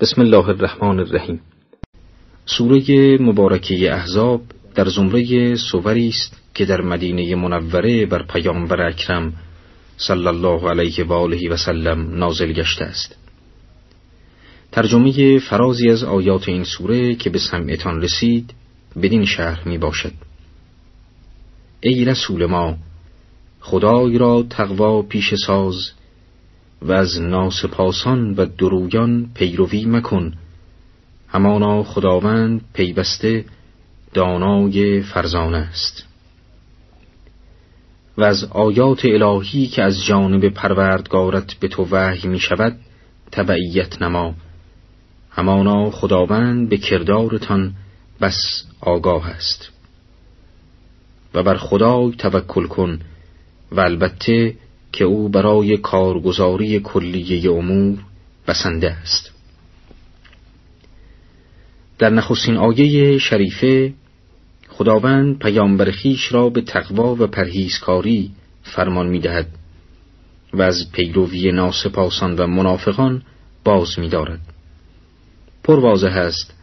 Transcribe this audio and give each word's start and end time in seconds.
بسم 0.00 0.20
الله 0.20 0.48
الرحمن 0.48 1.00
الرحیم. 1.00 1.40
سوره 2.46 3.18
مبارکه 3.20 3.92
احزاب 3.92 4.42
در 4.74 4.88
زمره 4.88 5.54
سوری 5.54 6.08
است 6.08 6.36
که 6.54 6.64
در 6.64 6.80
مدینه 6.80 7.34
منوره 7.34 8.06
بر 8.06 8.22
پیامبر 8.22 8.88
اکرم 8.88 9.32
صلی 9.96 10.26
الله 10.26 10.70
علیه 10.70 11.04
و 11.04 11.12
آله 11.12 11.50
و 11.50 11.56
سلم 11.56 12.18
نازل 12.18 12.52
گشته 12.52 12.84
است. 12.84 13.16
ترجمه 14.72 15.38
فرازی 15.38 15.90
از 15.90 16.04
آیات 16.04 16.48
این 16.48 16.64
سوره 16.64 17.14
که 17.14 17.30
به 17.30 17.38
سمعتان 17.38 18.02
رسید 18.02 18.54
بدین 19.02 19.24
شهر 19.24 19.68
می 19.68 19.78
باشد. 19.78 20.12
ای 21.80 22.04
رسول 22.04 22.46
ما 22.46 22.76
خدای 23.60 24.18
را 24.18 24.42
تقوا 24.50 25.02
پیش 25.02 25.34
ساز 25.46 25.90
و 26.82 26.92
از 26.92 27.20
ناسپاسان 27.20 28.34
و 28.34 28.44
درویان 28.44 29.30
پیروی 29.34 29.84
مکن. 29.84 30.34
همانا 31.28 31.82
خداوند 31.82 32.60
پیوسته 32.72 33.44
دانای 34.14 35.02
فرزانه 35.02 35.58
است. 35.58 36.06
و 38.18 38.22
از 38.22 38.44
آیات 38.44 39.04
الهی 39.04 39.66
که 39.66 39.82
از 39.82 40.04
جانب 40.04 40.48
پروردگارت 40.48 41.54
به 41.54 41.68
تو 41.68 41.88
وحی 41.90 42.28
می 42.28 42.38
شود 42.38 42.76
تبعیت 43.32 44.02
نما. 44.02 44.34
همانا 45.30 45.90
خداوند 45.90 46.68
به 46.68 46.76
کردارتان 46.76 47.74
بس 48.20 48.64
آگاه 48.80 49.28
است. 49.28 49.70
و 51.34 51.42
بر 51.42 51.56
خدای 51.56 52.12
توکل 52.12 52.66
کن 52.66 53.00
و 53.72 53.80
البته 53.80 54.54
که 54.92 55.04
او 55.04 55.28
برای 55.28 55.76
کارگزاری 55.76 56.80
کلیه 56.80 57.52
امور 57.52 57.98
بسنده 58.48 58.90
است 58.90 59.30
در 61.98 62.10
نخستین 62.10 62.56
آیه 62.56 63.18
شریفه 63.18 63.92
خداوند 64.68 65.38
پیامبر 65.38 65.90
خیش 65.90 66.32
را 66.32 66.50
به 66.50 66.60
تقوا 66.60 67.14
و 67.14 67.26
پرهیزکاری 67.26 68.30
فرمان 68.62 69.08
می‌دهد 69.08 69.46
و 70.52 70.62
از 70.62 70.92
پیروی 70.92 71.52
ناسپاسان 71.52 72.36
و 72.36 72.46
منافقان 72.46 73.22
باز 73.64 73.98
می‌دارد. 73.98 74.40
پر 75.64 75.80
واضح 75.80 76.16
است 76.16 76.54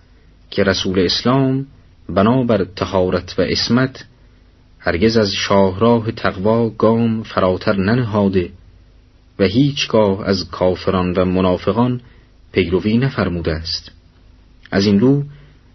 که 0.51 0.63
رسول 0.63 0.99
اسلام 0.99 1.67
بنابر 2.09 2.63
تهارت 2.63 3.35
و 3.37 3.41
اسمت 3.41 4.05
هرگز 4.87 5.17
از 5.17 5.31
شاهراه 5.33 6.11
تقوا 6.11 6.69
گام 6.69 7.23
فراتر 7.23 7.75
ننهاده 7.75 8.49
و 9.39 9.43
هیچگاه 9.43 10.27
از 10.27 10.49
کافران 10.51 11.13
و 11.13 11.25
منافقان 11.25 12.01
پیروی 12.51 12.97
نفرموده 12.97 13.51
است. 13.51 13.91
از 14.71 14.85
این 14.85 14.99
رو 14.99 15.23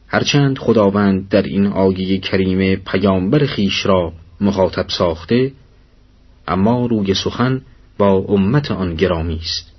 هرچند 0.08 0.58
خداوند 0.58 1.28
در 1.28 1.42
این 1.42 1.66
آیه 1.66 2.18
کریم 2.18 2.76
پیامبر 2.76 3.46
خیش 3.46 3.86
را 3.86 4.12
مخاطب 4.40 4.86
ساخته 4.88 5.52
اما 6.48 6.86
روی 6.86 7.14
سخن 7.14 7.62
با 7.98 8.12
امت 8.12 8.70
آن 8.70 8.94
گرامی 8.94 9.40
است. 9.42 9.72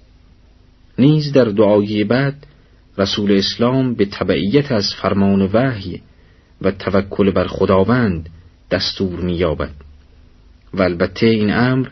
نیز 1.00 1.32
در 1.32 1.46
دعای 1.46 2.04
بعد 2.04 2.48
رسول 2.98 3.32
اسلام 3.32 3.94
به 3.94 4.06
تبعیت 4.06 4.72
از 4.72 4.94
فرمان 4.94 5.50
وحی 5.54 6.02
و 6.62 6.72
توکل 6.72 7.32
بر 7.32 7.48
خداوند 7.48 8.30
دستور 8.74 9.20
می‌یابد. 9.20 9.74
و 10.74 10.82
البته 10.82 11.26
این 11.28 11.54
امر 11.54 11.88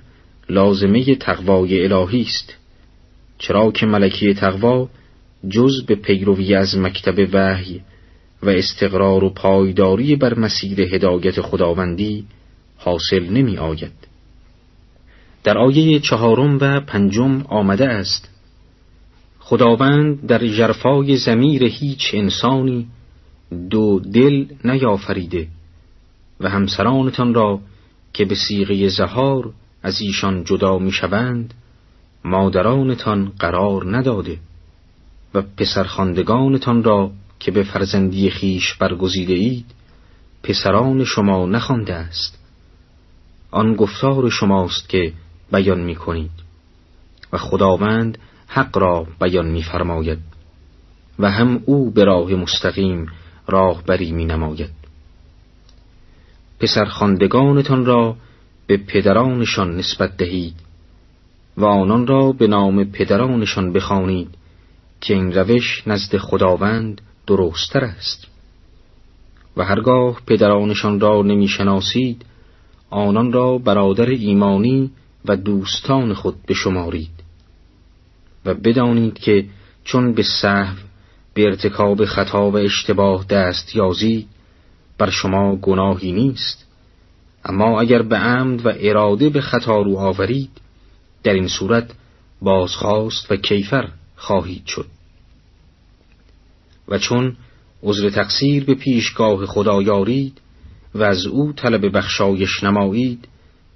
لازمه 0.49 1.15
تقوای 1.15 1.83
الهی 1.83 2.21
است. 2.21 2.53
چرا 3.37 3.71
که 3.71 3.85
ملکی 3.85 4.33
تقوا 4.33 4.89
جز 5.49 5.85
به 5.85 5.95
پیروی 5.95 6.55
از 6.55 6.77
مکتب 6.77 7.29
وحی 7.33 7.81
و 8.43 8.49
استقرار 8.49 9.23
و 9.23 9.29
پایداری 9.29 10.15
بر 10.15 10.39
مسیر 10.39 10.81
هدایت 10.81 11.41
خداوندی 11.41 12.25
حاصل 12.77 13.23
نمی 13.29 13.57
آید. 13.57 13.91
در 15.43 15.57
آیه 15.57 15.99
چهارم 15.99 16.57
و 16.61 16.79
پنجم 16.79 17.41
آمده 17.49 17.87
است 17.87 18.29
خداوند 19.39 20.27
در 20.27 20.47
جرفای 20.47 21.17
زمیر 21.17 21.63
هیچ 21.63 22.11
انسانی 22.13 22.87
دو 23.69 23.99
دل 23.99 24.45
نیافریده. 24.65 25.47
و 26.41 26.49
همسرانتان 26.49 27.33
را 27.33 27.59
که 28.13 28.25
به 28.25 28.35
سیغه 28.35 28.89
زهار 28.89 29.53
از 29.83 30.01
ایشان 30.01 30.43
جدا 30.43 30.79
می‌شوند 30.79 31.53
مادرانتان 32.23 33.31
قرار 33.39 33.97
نداده 33.97 34.37
و 35.33 35.41
پسرخواندگانتان 35.41 36.83
را 36.83 37.11
که 37.39 37.51
به 37.51 37.63
فرزندی 37.63 38.29
خیش 38.29 38.73
برگزیده 38.73 39.33
اید 39.33 39.65
پسران 40.43 41.03
شما 41.03 41.45
نخوانده 41.45 41.93
است. 41.93 42.39
آن 43.51 43.75
گفتار 43.75 44.29
شماست 44.29 44.89
که 44.89 45.13
بیان 45.51 45.79
می 45.79 45.95
کنید 45.95 46.31
و 47.33 47.37
خداوند 47.37 48.17
حق 48.47 48.77
را 48.77 49.07
بیان 49.21 49.47
می 49.47 49.63
فرماید 49.63 50.19
و 51.19 51.31
هم 51.31 51.63
او 51.65 51.91
به 51.91 52.03
راه 52.03 52.31
مستقیم 52.31 53.05
راهبری 53.47 54.11
می 54.11 54.25
نماید 54.25 54.80
پسرخواندگانتان 56.61 57.85
را 57.85 58.15
به 58.67 58.77
پدرانشان 58.77 59.77
نسبت 59.77 60.17
دهید 60.17 60.55
و 61.57 61.65
آنان 61.65 62.07
را 62.07 62.31
به 62.31 62.47
نام 62.47 62.83
پدرانشان 62.83 63.73
بخوانید 63.73 64.29
که 65.01 65.13
این 65.13 65.33
روش 65.33 65.87
نزد 65.87 66.17
خداوند 66.17 67.01
درستتر 67.27 67.83
است. 67.83 68.27
و 69.57 69.63
هرگاه 69.63 70.21
پدرانشان 70.27 70.99
را 70.99 71.21
نمی‌شناسید 71.21 72.25
آنان 72.89 73.33
را 73.33 73.57
برادر 73.57 74.09
ایمانی 74.09 74.91
و 75.25 75.35
دوستان 75.35 76.13
خود 76.13 76.35
بشمارید 76.47 77.23
و 78.45 78.53
بدانید 78.53 79.19
که 79.19 79.45
چون 79.83 80.13
به 80.13 80.23
صحو 80.23 80.75
به 81.33 81.43
ارتکاب 81.45 82.05
خطا 82.05 82.51
و 82.51 82.57
اشتباه 82.57 83.25
دست 83.29 83.75
یازید 83.75 84.27
بر 85.01 85.09
شما 85.09 85.55
گناهی 85.55 86.11
نیست. 86.11 86.67
اما 87.45 87.81
اگر 87.81 88.01
به 88.01 88.15
عمد 88.15 88.65
و 88.65 88.73
اراده 88.79 89.29
به 89.29 89.41
خطا 89.41 89.81
رو 89.81 89.97
آورید 89.97 90.49
در 91.23 91.33
این 91.33 91.47
صورت 91.47 91.91
بازخواست 92.41 93.31
و 93.31 93.35
کیفر 93.35 93.89
خواهید 94.15 94.65
شد. 94.65 94.85
و 96.87 96.97
چون 96.97 97.35
عذر 97.83 98.09
تقصیر 98.09 98.65
به 98.65 98.75
پیشگاه 98.75 99.45
خدا 99.45 99.81
یارید 99.81 100.41
و 100.95 101.03
از 101.03 101.25
او 101.25 101.53
طلب 101.53 101.97
بخشایش 101.97 102.63
نمایید 102.63 103.27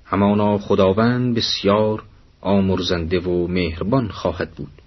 همانا 0.05 0.57
خداوند 0.57 1.35
بسیار 1.35 2.03
آمرزنده 2.41 3.19
و 3.19 3.47
مهربان 3.47 4.07
خواهد 4.07 4.51
بود. 4.51 4.81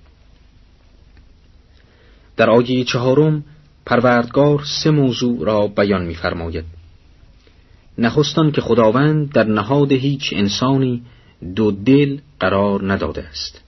در 2.37 2.51
آیه 2.51 2.85
چهارم 2.85 3.45
پروردگار 3.89 4.65
سه 4.83 4.91
موضوع 4.91 5.45
را 5.45 5.67
بیان 5.67 6.07
می‌فرماید. 6.07 6.65
نخستان 7.99 8.53
که 8.53 8.61
خداوند 8.61 9.33
در 9.33 9.45
نهاد 9.45 9.93
هیچ 9.93 10.33
انسانی 10.37 11.03
دو 11.57 11.71
دل 11.71 12.19
قرار 12.41 12.93
نداده 12.93 13.23
است 13.23 13.61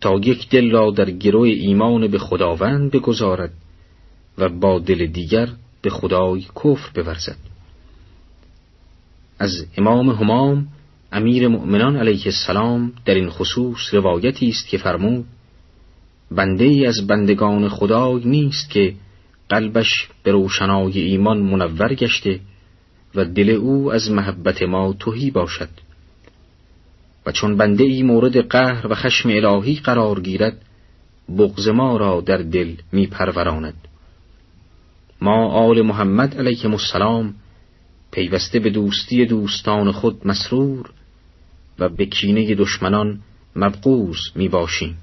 تا 0.00 0.14
یک 0.24 0.48
دل 0.48 0.70
را 0.70 0.90
در 0.90 1.10
گروه 1.10 1.48
ایمان 1.48 2.06
به 2.06 2.18
خداوند 2.18 2.90
بگذارد 2.90 3.52
و 4.38 4.48
با 4.48 4.78
دل 4.78 5.06
دیگر 5.06 5.48
به 5.82 5.90
خدای 5.90 6.40
کفر 6.40 6.90
بورزد 6.94 7.36
از 9.38 9.66
امام 9.76 10.10
همام 10.10 10.66
امیر 11.12 11.48
مؤمنان 11.48 11.96
علیه 11.96 12.26
السلام 12.26 12.92
در 13.04 13.14
این 13.14 13.30
خصوص 13.30 13.94
روایتی 13.94 14.48
است 14.48 14.68
که 14.68 14.78
فرمود 14.78 15.24
بنده 16.30 16.64
ای 16.64 16.86
از 16.86 17.06
بندگان 17.06 17.68
خدای 17.68 18.24
نیست 18.24 18.70
که 18.70 18.94
قلبش 19.48 20.08
به 20.22 20.32
روشنای 20.32 21.00
ایمان 21.00 21.38
منور 21.38 21.94
گشته 21.94 22.40
و 23.14 23.24
دل 23.24 23.50
او 23.50 23.92
از 23.92 24.10
محبت 24.10 24.62
ما 24.62 24.92
توهی 24.92 25.30
باشد. 25.30 25.68
و 27.26 27.32
چون 27.32 27.56
بنده 27.56 27.84
ای 27.84 28.02
مورد 28.02 28.48
قهر 28.48 28.86
و 28.86 28.94
خشم 28.94 29.28
الهی 29.28 29.74
قرار 29.74 30.20
گیرد 30.20 30.62
بغض 31.38 31.68
ما 31.68 31.96
را 31.96 32.20
در 32.20 32.36
دل 32.36 32.74
می 32.92 33.06
پروراند. 33.06 33.88
ما 35.20 35.48
آل 35.48 35.82
محمد 35.82 36.36
علیه 36.38 36.66
السلام 36.66 37.34
پیوسته 38.10 38.58
به 38.58 38.70
دوستی 38.70 39.26
دوستان 39.26 39.92
خود 39.92 40.26
مسرور 40.26 40.90
و 41.78 41.88
به 41.88 42.06
کینه 42.06 42.54
دشمنان 42.54 43.20
مبغوز 43.56 44.18
می 44.34 44.48
باشیم. 44.48 44.96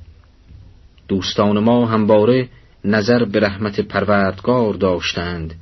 دوستان 1.08 1.60
ما 1.60 1.86
همواره 1.86 2.50
نظر 2.86 3.26
به 3.26 3.40
رحمت 3.40 3.80
پروردگار 3.80 4.74
داشتند 4.74 5.56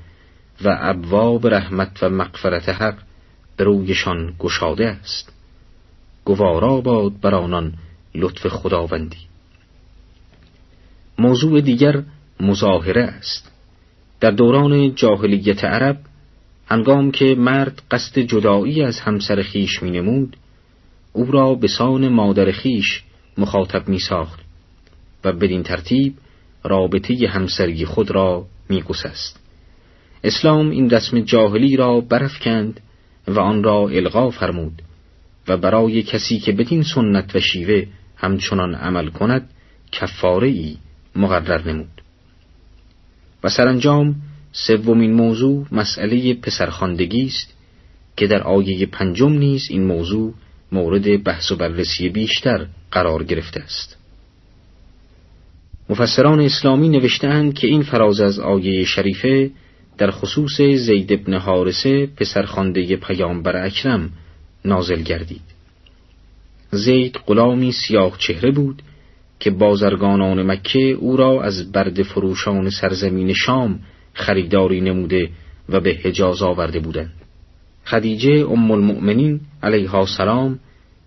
و 0.64 0.78
ابواب 0.82 1.48
رحمت 1.48 2.04
و 2.04 2.10
مغفرت 2.10 2.70
حق 2.70 2.98
به 3.58 3.64
رویشان 3.64 4.34
گشاده 4.40 4.88
است. 4.88 5.34
گوارا 6.26 6.82
باد 6.82 7.20
بر 7.22 7.36
آنان 7.36 7.74
لطف 8.16 8.48
خداوندی. 8.48 9.18
موضوع 11.20 11.62
دیگر 11.62 12.04
مظاهره 12.40 13.04
است. 13.04 13.52
در 14.20 14.32
دوران 14.32 14.96
جاهلیت 14.96 15.64
عرب 15.64 16.00
هنگام 16.68 17.12
که 17.12 17.36
مرد 17.36 17.82
قصد 17.92 18.20
جدایی 18.20 18.84
از 18.84 19.00
همسر 19.00 19.42
خیش 19.42 19.84
می 19.84 19.92
نمود 19.92 20.38
او 21.14 21.32
را 21.32 21.56
به 21.56 21.68
سان 21.68 22.08
مادر 22.08 22.52
خیش 22.52 23.04
مخاطب 23.38 23.88
می 23.88 24.00
ساخت 24.00 24.40
و 25.24 25.34
بدین 25.34 25.64
ترتیب 25.64 26.14
رابطه 26.64 27.28
همسری 27.28 27.86
خود 27.86 28.12
را 28.12 28.46
می 28.70 28.82
گسست. 28.82 29.40
اسلام 30.24 30.70
این 30.70 30.90
رسم 30.90 31.20
جاهلی 31.20 31.76
را 31.76 32.08
کند 32.42 32.80
و 33.28 33.40
آن 33.40 33.64
را 33.64 33.88
الغا 33.88 34.30
فرمود 34.30 34.82
و 35.48 35.58
برای 35.58 36.04
کسی 36.04 36.40
که 36.40 36.52
بدین 36.52 36.84
سنت 36.84 37.36
و 37.36 37.40
شیوه 37.40 37.86
همچنان 38.16 38.76
عمل 38.76 39.08
کند 39.08 39.50
کفاره 39.92 40.48
ای 40.48 40.78
مقرر 41.16 41.68
نمود 41.68 42.02
و 43.44 43.50
سرانجام 43.50 44.16
سومین 44.52 45.14
موضوع 45.14 45.66
مسئله 45.72 46.34
پسرخواندگی 46.34 47.26
است 47.26 47.58
که 48.18 48.28
در 48.28 48.44
آیه 48.44 48.86
پنجم 48.86 49.32
نیز 49.32 49.68
این 49.70 49.84
موضوع 49.84 50.34
مورد 50.72 51.24
بحث 51.24 51.52
و 51.52 51.56
بررسی 51.56 52.10
بیشتر 52.10 52.68
قرار 52.92 53.24
گرفته 53.24 53.60
است 53.60 54.01
مفسران 55.92 56.40
اسلامی 56.40 56.90
نوشتهاند 56.90 57.54
که 57.54 57.68
این 57.68 57.84
فراز 57.84 58.22
از 58.22 58.40
آیه 58.40 58.86
شریفه 58.86 59.52
در 59.98 60.12
خصوص 60.12 60.62
زید 60.62 61.14
ابن 61.14 61.34
حارسه 61.34 62.08
پسرخوانده 62.18 62.96
پیامبر 62.96 63.66
اکرم 63.66 64.10
نازل 64.66 65.02
گردید. 65.02 65.42
زید 66.72 67.20
غلامی 67.28 67.72
سیاه 67.72 68.18
چهره 68.18 68.52
بود 68.52 68.82
که 69.40 69.52
بازرگانان 69.52 70.52
مکه 70.52 70.80
او 70.80 71.18
را 71.18 71.44
از 71.44 71.72
برد 71.72 72.04
فروشان 72.04 72.70
سرزمین 72.70 73.34
شام 73.34 73.80
خریداری 74.14 74.82
نموده 74.82 75.30
و 75.70 75.80
به 75.80 76.00
حجاز 76.04 76.42
آورده 76.42 76.80
بودند. 76.80 77.14
خدیجه 77.86 78.46
ام 78.50 78.72
المؤمنین 78.72 79.40
علیها 79.64 80.06
سلام 80.06 80.60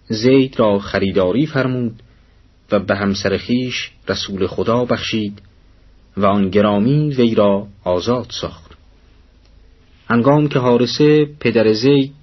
زید 0.09 0.61
را 0.61 0.79
خریداری 0.79 1.47
فرمود 1.47 2.03
و 2.73 2.79
به 2.79 2.97
همسر 2.97 3.37
خیش 3.37 3.91
رسول 4.09 4.47
خدا 4.47 4.85
بخشید 4.85 5.43
و 6.17 6.27
آن 6.27 6.51
گرامی 6.51 7.15
وی 7.15 7.35
را 7.35 7.67
آزاد 7.85 8.27
ساخت. 8.41 8.73
هنگام 10.09 10.49
که 10.49 10.59
حارسه 10.59 11.27
پدر 11.41 11.73
زید 11.73 12.15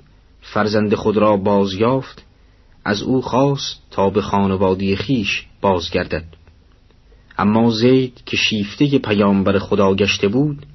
فرزند 0.41 0.95
خود 0.95 1.17
را 1.17 1.37
بازیافت 1.37 2.23
از 2.85 3.01
او 3.01 3.21
خواست 3.21 3.81
تا 3.91 4.09
به 4.09 4.21
خانوادی 4.21 4.95
خیش 4.95 5.45
بازگردد. 5.61 6.25
اما 7.37 7.69
زید 7.69 8.21
که 8.25 8.37
شیفته 8.37 8.99
پیامبر 8.99 9.59
خدا 9.59 9.95
گشته 9.95 10.27
بود 10.27 10.65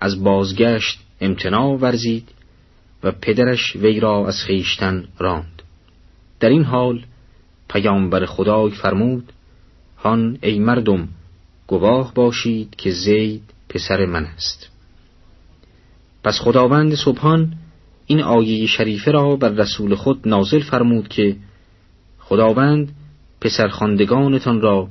از 0.00 0.24
بازگشت 0.24 1.00
امتناع 1.20 1.78
ورزید 1.78 2.28
و 3.02 3.10
پدرش 3.10 3.76
وی 3.76 4.00
را 4.00 4.28
از 4.28 4.42
خیشتن 4.46 5.08
راند. 5.18 5.62
در 6.40 6.48
این 6.48 6.64
حال 6.64 7.04
پیامبر 7.70 8.26
خدای 8.26 8.70
فرمود 8.70 9.32
هان 9.98 10.38
ای 10.42 10.58
مردم 10.58 11.08
گواه 11.66 12.14
باشید 12.14 12.76
که 12.76 12.90
زید 12.90 13.42
پسر 13.68 14.06
من 14.06 14.24
است. 14.24 14.68
پس 16.24 16.40
خداوند 16.40 16.94
سبحان 16.94 17.52
این 18.06 18.22
آیه 18.22 18.66
شریفه 18.66 19.10
را 19.10 19.36
بر 19.36 19.48
رسول 19.48 19.94
خود 19.94 20.28
نازل 20.28 20.60
فرمود 20.60 21.08
که 21.08 21.36
خداوند 22.18 22.92
پسرخواندگانتان 23.40 24.60
را 24.60 24.88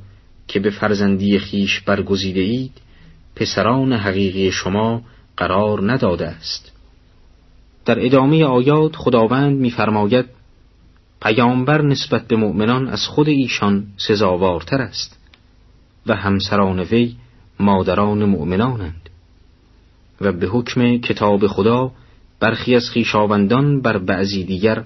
که 0.48 0.60
به 0.60 0.70
فرزندی 0.70 1.40
خیش 1.40 1.80
برگزیده 1.80 2.40
اید 2.40 2.72
پسران 3.36 3.94
حقیقی 3.94 4.52
شما 4.52 5.02
قرار 5.38 5.92
نداده 5.92 6.28
است. 6.28 6.72
در 7.86 8.06
ادامه 8.06 8.46
آیات 8.46 8.96
خداوند 8.96 9.58
می‌فرماید 9.58 10.26
پیامبر 11.22 11.82
نسبت 11.82 12.28
به 12.28 12.36
مؤمنان 12.36 12.88
از 12.88 13.08
خود 13.08 13.28
ایشان 13.28 13.88
سزاوارتر 13.98 14.82
است 14.82 15.20
و 16.08 16.16
همسران 16.16 16.80
وی 16.80 17.16
مادران 17.60 18.26
مؤمنانند 18.26 19.10
و 20.22 20.32
به 20.32 20.48
حکم 20.48 20.98
کتاب 20.98 21.48
خدا 21.48 21.92
برخی 22.40 22.76
از 22.76 22.90
خیشاوندان 22.90 23.82
بر 23.82 23.98
بعضی 23.98 24.44
دیگر 24.44 24.84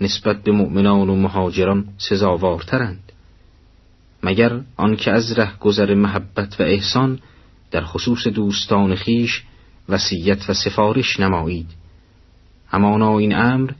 نسبت 0.00 0.42
به 0.42 0.52
مؤمنان 0.52 1.10
و 1.10 1.16
مهاجران 1.16 1.84
سزاوارترند 1.98 3.12
مگر 4.22 4.60
آنکه 4.76 5.10
از 5.10 5.38
ره 5.38 5.58
گذر 5.58 5.94
محبت 5.94 6.60
و 6.60 6.62
احسان 6.62 7.18
در 7.70 7.84
خصوص 7.84 8.26
دوستان 8.26 8.94
خیش 8.94 9.44
وصیت 9.88 10.50
و 10.50 10.54
سفارش 10.54 11.20
نمایید. 11.20 11.66
همانا 12.68 13.18
این 13.18 13.34
امر 13.34 13.70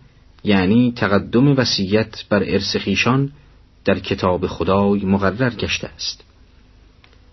یعنی 0.46 0.92
تقدم 0.96 1.58
وصیت 1.58 2.24
بر 2.28 2.42
ارث 2.46 2.76
خیشان 2.76 3.32
در 3.84 3.98
کتاب 3.98 4.46
خدای 4.46 5.04
مقرر 5.04 5.50
گشته 5.50 5.88
است. 5.88 6.24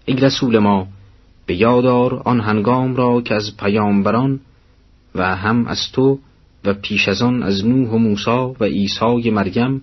ای 0.06 0.16
رسول 0.16 0.60
ما 0.60 0.88
به 1.46 1.56
یادار 1.56 2.22
آن 2.26 2.40
هنگام 2.40 2.96
را 2.96 3.22
که 3.22 3.36
از 3.36 3.58
پیامبران 3.58 4.40
و 5.16 5.36
هم 5.36 5.68
از 5.68 5.92
تو 5.94 6.20
و 6.66 6.74
پیش 6.74 7.08
از 7.08 7.22
آن 7.22 7.44
از 7.44 7.66
نوح 7.66 7.90
و 7.90 7.98
موسی 7.98 8.56
و 8.60 8.64
عیسی 8.64 9.30
مریم 9.30 9.82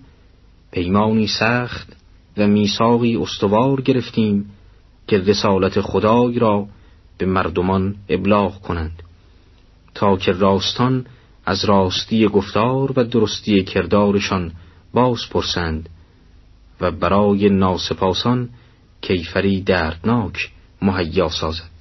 پیمانی 0.71 1.27
سخت 1.27 1.95
و 2.37 2.47
میثاقی 2.47 3.15
استوار 3.15 3.81
گرفتیم 3.81 4.51
که 5.07 5.17
رسالت 5.17 5.81
خدای 5.81 6.39
را 6.39 6.67
به 7.17 7.25
مردمان 7.25 7.95
ابلاغ 8.09 8.61
کنند 8.61 9.03
تا 9.93 10.17
که 10.17 10.31
راستان 10.31 11.05
از 11.45 11.65
راستی 11.65 12.27
گفتار 12.27 12.99
و 12.99 13.03
درستی 13.03 13.63
کردارشان 13.63 14.51
باز 14.93 15.29
پرسند 15.29 15.89
و 16.81 16.91
برای 16.91 17.49
ناسپاسان 17.49 18.49
کیفری 19.01 19.61
دردناک 19.61 20.51
مهیا 20.81 21.29
سازد. 21.29 21.71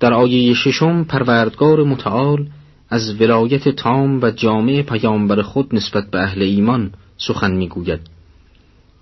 در 0.00 0.12
آیه 0.12 0.54
ششم 0.54 1.04
پروردگار 1.04 1.84
متعال 1.84 2.46
از 2.90 3.20
ولایت 3.20 3.68
تام 3.68 4.22
و 4.22 4.30
جامع 4.30 4.82
پیامبر 4.82 5.42
خود 5.42 5.74
نسبت 5.74 6.10
به 6.10 6.18
اهل 6.18 6.42
ایمان 6.42 6.92
سخن 7.16 7.54
می‌گوید. 7.54 8.00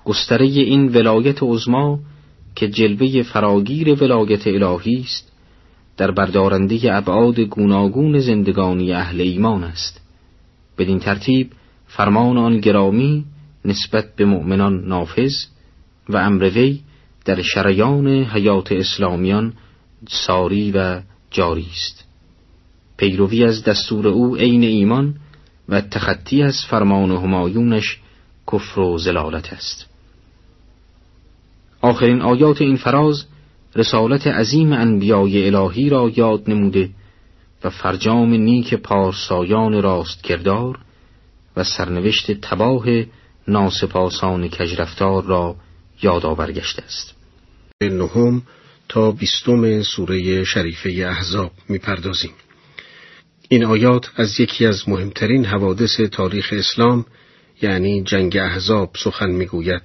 گستره 0.04 0.46
این 0.46 0.88
ولایت 0.88 1.38
عظما 1.42 1.98
که 2.54 2.68
جلوه 2.68 3.22
فراگیر 3.22 4.04
ولایت 4.04 4.46
الهی 4.46 5.00
است 5.00 5.32
در 5.98 6.10
بردارنده 6.10 6.96
ابعاد 6.96 7.40
گوناگون 7.40 8.18
زندگانی 8.18 8.92
اهل 8.92 9.20
ایمان 9.20 9.64
است. 9.64 10.00
بدین 10.78 10.98
ترتیب 10.98 11.52
فرمان 11.86 12.38
آن 12.38 12.60
گرامی 12.60 13.24
نسبت 13.64 14.16
به 14.16 14.24
مؤمنان 14.24 14.84
نافذ 14.84 15.34
و 16.08 16.16
امر 16.16 16.44
وی 16.44 16.80
در 17.24 17.42
شریان 17.42 18.06
حیات 18.08 18.72
اسلامیان 18.72 19.52
ساری 20.08 20.72
و 20.72 21.00
جاری 21.30 21.66
است. 21.72 22.04
پیروی 22.96 23.44
از 23.44 23.64
دستور 23.64 24.08
او 24.08 24.36
عین 24.36 24.64
ایمان 24.64 25.14
و 25.68 25.80
تخطی 25.80 26.42
از 26.42 26.64
فرمان 26.70 27.10
همایونش 27.10 28.00
کفر 28.52 28.80
و 28.80 28.98
زلالت 28.98 29.52
است. 29.52 29.86
آخرین 31.80 32.22
آیات 32.22 32.60
این 32.60 32.76
فراز 32.76 33.24
رسالت 33.76 34.26
عظیم 34.26 34.72
انبیای 34.72 35.46
الهی 35.46 35.88
را 35.88 36.12
یاد 36.16 36.50
نموده 36.50 36.90
و 37.64 37.70
فرجام 37.70 38.34
نیک 38.34 38.74
پارسایان 38.74 39.82
راست 39.82 40.22
کردار 40.22 40.78
و 41.56 41.64
سرنوشت 41.64 42.32
تباه 42.40 42.84
ناسپاسان 43.48 44.48
کجرفتار 44.48 45.24
را 45.24 45.56
یاد 46.02 46.50
گشته 46.50 46.82
است. 46.82 47.14
نهم 47.82 48.42
تا 48.88 49.10
بیستم 49.10 49.82
سوره 49.82 50.44
شریفه 50.44 50.90
احزاب 50.90 51.52
می‌پردازیم. 51.68 52.32
این 53.48 53.64
آیات 53.64 54.10
از 54.16 54.40
یکی 54.40 54.66
از 54.66 54.88
مهمترین 54.88 55.44
حوادث 55.44 56.00
تاریخ 56.00 56.54
اسلام 56.56 57.06
یعنی 57.62 58.02
جنگ 58.02 58.36
احزاب 58.36 58.90
سخن 59.04 59.30
می‌گوید. 59.30 59.82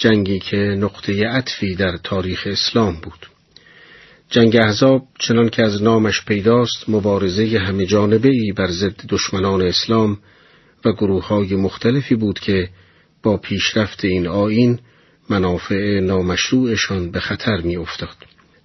جنگی 0.00 0.38
که 0.38 0.56
نقطه 0.56 1.28
عطفی 1.28 1.74
در 1.74 1.96
تاریخ 1.96 2.46
اسلام 2.46 3.00
بود 3.02 3.26
جنگ 4.30 4.56
احزاب 4.56 5.02
چنان 5.18 5.48
که 5.48 5.62
از 5.62 5.82
نامش 5.82 6.24
پیداست 6.24 6.88
مبارزه 6.88 7.58
همه 7.58 7.86
جانبه 7.86 8.28
ای 8.28 8.52
بر 8.52 8.70
ضد 8.70 9.06
دشمنان 9.08 9.62
اسلام 9.62 10.18
و 10.84 10.92
گروه 10.92 11.26
های 11.26 11.54
مختلفی 11.54 12.14
بود 12.14 12.38
که 12.38 12.68
با 13.22 13.36
پیشرفت 13.36 14.04
این 14.04 14.26
آین 14.26 14.78
منافع 15.30 16.00
نامشروعشان 16.00 17.10
به 17.10 17.20
خطر 17.20 17.60
می 17.60 17.76
افتاد. 17.76 18.16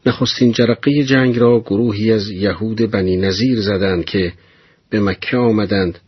نخستین 0.06 0.52
جرقه 0.52 1.04
جنگ 1.04 1.38
را 1.38 1.60
گروهی 1.60 2.12
از 2.12 2.30
یهود 2.30 2.92
بنی 2.92 3.18
نظیر 3.18 3.62
زدند 3.62 4.06
که 4.06 4.34
به 4.90 5.00
مکه 5.00 5.38
آمدند 5.38 6.00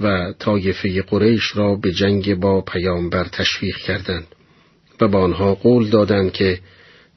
و 0.00 0.32
طایفه 0.38 1.02
قریش 1.02 1.56
را 1.56 1.74
به 1.74 1.92
جنگ 1.92 2.34
با 2.34 2.60
پیامبر 2.60 3.24
تشویق 3.24 3.76
کردند 3.76 4.26
و 5.02 5.08
با 5.08 5.20
آنها 5.20 5.54
قول 5.54 5.90
دادند 5.90 6.32
که 6.32 6.58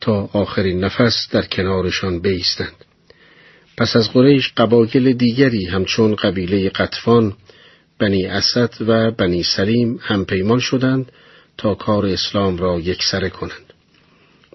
تا 0.01 0.29
آخرین 0.33 0.83
نفس 0.83 1.27
در 1.31 1.41
کنارشان 1.41 2.19
بیستند. 2.19 2.85
پس 3.77 3.95
از 3.95 4.13
قریش 4.13 4.53
قبایل 4.57 5.13
دیگری 5.13 5.65
همچون 5.65 6.15
قبیله 6.15 6.69
قطفان، 6.69 7.33
بنی 7.99 8.25
اسد 8.25 8.73
و 8.87 9.11
بنی 9.11 9.43
سلیم 9.43 9.99
هم 10.01 10.25
پیمان 10.25 10.59
شدند 10.59 11.11
تا 11.57 11.75
کار 11.75 12.05
اسلام 12.05 12.57
را 12.57 12.79
یکسره 12.79 13.29
کنند. 13.29 13.73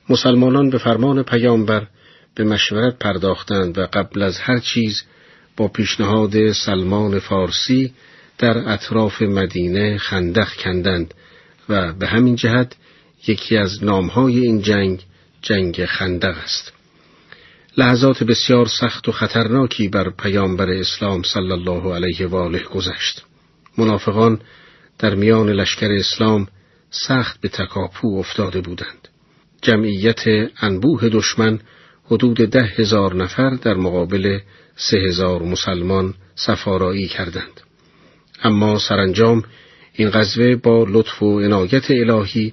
مسلمانان 0.09 0.71
به 0.71 0.79
فرمان 0.79 1.23
پیامبر 1.23 1.87
به 2.35 2.45
مشورت 2.45 2.99
پرداختند 2.99 3.79
و 3.79 3.87
قبل 3.93 4.23
از 4.23 4.39
هر 4.39 4.59
چیز 4.59 5.03
با 5.57 5.69
پیشنهاد 5.69 6.53
سلمان 6.53 7.19
فارسی 7.19 7.93
در 8.39 8.59
اطراف 8.69 9.23
مدینه 9.23 9.99
خندق 9.99 10.49
کندند 10.65 11.15
و 11.69 11.93
به 11.93 12.07
همین 12.07 12.37
جهت 12.37 12.77
یکی 13.27 13.57
از 13.57 13.85
نامهای 13.85 14.39
این 14.39 14.63
جنگ 14.63 15.05
جنگ 15.43 15.85
خندق 15.85 16.37
است. 16.45 16.73
لحظات 17.77 18.25
بسیار 18.25 18.67
سخت 18.67 19.09
و 19.09 19.13
خطرناکی 19.13 19.89
بر 19.89 20.11
پیامبر 20.11 20.71
اسلام 20.71 21.23
صلی 21.23 21.53
الله 21.53 21.95
علیه 21.95 22.27
و 22.27 22.37
آله 22.37 22.63
گذشت. 22.63 23.25
منافقان 23.79 24.41
در 24.99 25.15
میان 25.15 25.51
لشکر 25.51 25.93
اسلام 25.93 26.47
سخت 26.91 27.41
به 27.41 27.49
تکاپو 27.49 28.19
افتاده 28.19 28.61
بودند. 28.61 29.09
جمعیت 29.63 30.25
انبوه 30.61 31.09
دشمن 31.09 31.61
حدود 32.05 32.37
ده 32.37 32.63
هزار 32.63 33.15
نفر 33.15 33.51
در 33.51 33.75
مقابل 33.75 34.39
سه 34.77 34.97
هزار 34.99 35.43
مسلمان 35.43 36.15
سفارایی 36.35 37.09
کردند. 37.09 37.61
اما 38.43 38.79
سرانجام 38.79 39.43
این 39.93 40.11
غزوه 40.11 40.57
با 40.57 40.87
لطف 40.89 41.23
و 41.23 41.41
عنایت 41.41 41.91
الهی 41.91 42.53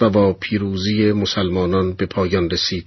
و 0.00 0.10
با 0.10 0.32
پیروزی 0.32 1.12
مسلمانان 1.12 1.92
به 1.92 2.06
پایان 2.06 2.50
رسید 2.50 2.86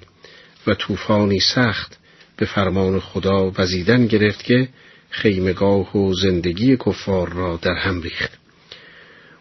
و 0.67 0.73
طوفانی 0.73 1.39
سخت 1.39 1.99
به 2.37 2.45
فرمان 2.45 2.99
خدا 2.99 3.51
وزیدن 3.57 4.07
گرفت 4.07 4.43
که 4.43 4.67
خیمگاه 5.09 5.97
و 5.97 6.13
زندگی 6.13 6.77
کفار 6.77 7.29
را 7.29 7.59
در 7.61 7.73
هم 7.73 8.01
ریخت. 8.01 8.39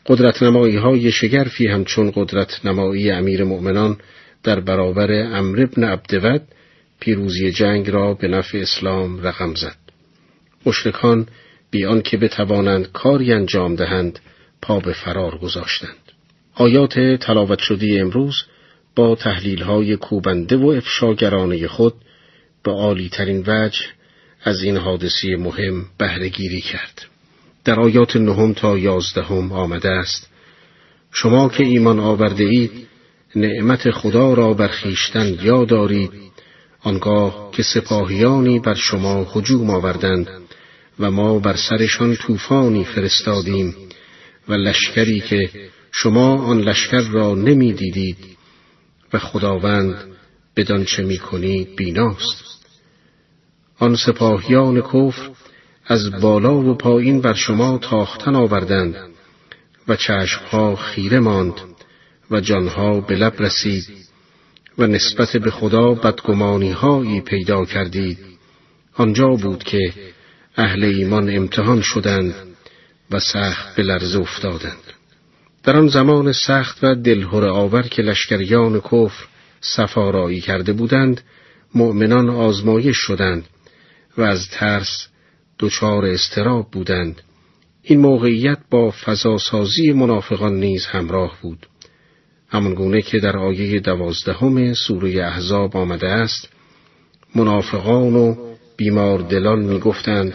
قدرت 0.07 0.43
نمایی 0.43 0.77
های 0.77 1.13
شگرفی 1.13 1.67
همچون 1.67 2.13
قدرت 2.15 2.61
نمایی 2.65 3.11
امیر 3.11 3.45
مؤمنان 3.45 3.97
در 4.43 4.61
برابر 4.61 5.13
امر 5.13 5.63
ابن 5.63 5.85
عبدود 5.85 6.43
پیروزی 7.01 7.53
جنگ 7.53 7.91
را 7.91 8.15
به 8.15 8.29
نفع 8.29 8.59
اسلام 8.59 9.21
رقم 9.21 9.55
زد. 9.55 9.77
مشرکان 10.67 11.27
بیان 11.71 12.03
که 12.03 12.17
بتوانند 12.17 12.93
کاری 12.93 13.33
انجام 13.33 13.75
دهند 13.75 14.19
پا 14.63 14.81
به 14.81 14.93
فرار 14.93 15.39
گذاشتند. 15.39 16.08
آیات 16.59 17.01
تلاوت 17.21 17.59
شده 17.59 18.01
امروز 18.01 18.35
با 18.97 19.15
تحلیل 19.15 19.63
های 19.63 19.97
کوبنده 19.97 20.57
و 20.57 20.67
افشاگرانه 20.67 21.69
خود 21.69 21.95
به 22.65 22.71
عالی 22.71 23.09
ترین 23.09 23.45
وجه 23.47 23.81
از 24.43 24.63
این 24.63 24.77
حادثی 24.77 25.35
مهم 25.35 25.85
بهرهگیری 25.99 26.61
کرد. 26.61 27.07
در 27.65 27.81
آیات 27.81 28.17
نهم 28.17 28.53
تا 28.53 28.79
یازدهم 28.79 29.53
آمده 29.53 29.91
است 29.91 30.29
شما 31.13 31.49
که 31.49 31.65
ایمان 31.65 31.99
آورده 32.01 32.45
اید 32.45 32.71
نعمت 33.37 33.91
خدا 33.91 34.35
را 34.35 34.55
برخیشتن 34.55 35.39
یاد 35.43 35.69
دارید 35.69 36.11
آنگاه 36.81 37.51
که 37.53 37.63
سپاهیانی 37.63 38.59
بر 38.59 38.75
شما 38.75 39.25
هجوم 39.35 39.71
آوردند 39.71 40.29
و 41.01 41.11
ما 41.11 41.39
بر 41.39 41.57
سرشان 41.57 42.17
طوفانی 42.17 42.85
فرستادیم 42.85 43.75
و 44.49 44.53
لشکری 44.55 45.21
که 45.21 45.51
شما 45.93 46.43
آن 46.43 46.61
لشکر 46.61 47.01
را 47.01 47.35
نمی 47.35 47.73
دیدید 47.73 48.19
و 49.13 49.19
خداوند 49.19 49.95
بدان 50.57 50.85
چه 50.85 51.03
می 51.03 51.19
کنید 51.19 51.77
بیناست. 51.77 52.45
آن 53.79 53.97
سپاهیان 53.97 54.81
کفر 54.81 55.31
از 55.87 56.11
بالا 56.21 56.55
و 56.55 56.75
پایین 56.75 57.21
بر 57.21 57.35
شما 57.35 57.79
تاختن 57.79 58.35
آوردند 58.35 58.95
و 59.89 59.97
چشمها 59.97 60.77
خیره 60.77 61.21
ماند 61.21 61.55
و 62.31 62.41
جانها 62.41 63.01
به 63.01 63.17
لب 63.17 63.43
رسید 63.43 63.89
و 64.79 64.87
نسبت 64.87 65.37
به 65.37 65.51
خدا 65.51 65.95
بدگمانی 65.95 66.71
هایی 66.71 67.21
پیدا 67.21 67.65
کردید. 67.65 68.19
آنجا 68.95 69.29
بود 69.29 69.65
که 69.65 69.93
اهل 70.57 70.85
ایمان 70.85 71.37
امتحان 71.37 71.81
شدند 71.83 72.35
و 73.11 73.21
سخت 73.21 73.77
به 73.77 73.83
لرزه 73.83 74.19
افتادند. 74.19 74.98
در 75.63 75.77
آن 75.77 75.89
زمان 75.89 76.33
سخت 76.33 76.79
و 76.85 76.95
دلهور 76.95 77.45
آور 77.45 77.83
که 77.83 78.03
لشکریان 78.03 78.81
کفر 78.81 79.25
سفارایی 79.61 80.41
کرده 80.41 80.73
بودند 80.73 81.21
مؤمنان 81.75 82.31
آزمایش 82.31 82.97
شدند 82.97 83.45
و 84.19 84.23
از 84.23 84.49
ترس 84.51 85.09
دچار 85.59 86.05
استراب 86.05 86.71
بودند. 86.71 87.23
این 87.83 88.01
موقعیت 88.01 88.59
با 88.71 88.91
فضاسازی 88.91 89.93
منافقان 89.93 90.55
نیز 90.55 90.87
همراه 90.87 91.39
بود. 91.43 91.67
همانگونه 92.49 93.03
که 93.03 93.19
در 93.19 93.37
آیه 93.37 93.81
دوازدهم 93.81 94.75
سوره 94.75 95.25
احزاب 95.25 95.77
آمده 95.77 96.09
است 96.09 96.49
منافقان 97.35 98.17
و 98.17 98.35
بیمار 98.77 99.19
دلان 99.19 99.59
می 99.59 99.79
گفتند 99.79 100.35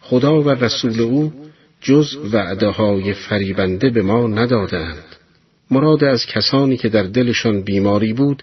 خدا 0.00 0.42
و 0.42 0.50
رسول 0.50 1.00
او 1.00 1.47
جز 1.80 2.16
وعده 2.32 2.68
های 2.68 3.14
فریبنده 3.14 3.90
به 3.90 4.02
ما 4.02 4.26
ندادند. 4.26 5.04
مراد 5.70 6.04
از 6.04 6.26
کسانی 6.26 6.76
که 6.76 6.88
در 6.88 7.02
دلشان 7.02 7.62
بیماری 7.62 8.12
بود 8.12 8.42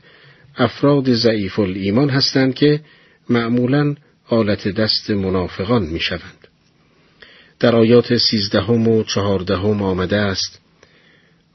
افراد 0.58 1.14
ضعیف 1.14 1.60
ایمان 1.60 2.10
هستند 2.10 2.54
که 2.54 2.82
معمولا 3.30 3.96
آلت 4.30 4.68
دست 4.68 5.10
منافقان 5.10 5.84
می 5.84 6.00
شوند. 6.00 6.48
در 7.60 7.76
آیات 7.76 8.18
سیزدهم 8.18 8.88
و 8.88 9.04
چهاردهم 9.04 9.82
آمده 9.82 10.18
است 10.18 10.60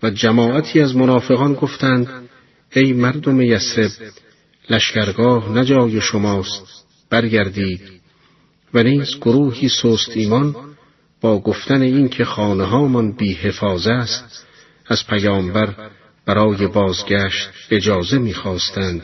و 0.02 0.10
جماعتی 0.10 0.80
از 0.80 0.96
منافقان 0.96 1.54
گفتند 1.54 2.08
ای 2.72 2.92
مردم 2.92 3.40
یسرب 3.40 3.90
لشکرگاه 4.70 5.58
نجای 5.58 6.00
شماست 6.00 6.84
برگردید 7.10 7.80
و 8.74 8.82
نیز 8.82 9.16
گروهی 9.16 9.68
سست 9.68 10.10
ایمان 10.16 10.56
با 11.20 11.40
گفتن 11.40 11.82
این 11.82 12.08
که 12.08 12.24
خانه 12.24 12.64
هامان 12.64 13.12
بی 13.12 13.32
حفاظ 13.32 13.86
است 13.86 14.46
از 14.86 15.06
پیامبر 15.06 15.74
برای 16.26 16.66
بازگشت 16.66 17.48
اجازه 17.70 18.18
می‌خواستند 18.18 19.02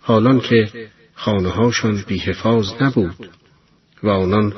حالان 0.00 0.40
که 0.40 0.88
خانه 1.14 1.48
هاشان 1.48 2.04
بی 2.06 2.18
حفاظ 2.18 2.72
نبود 2.80 3.30
و 4.02 4.08
آنان 4.08 4.52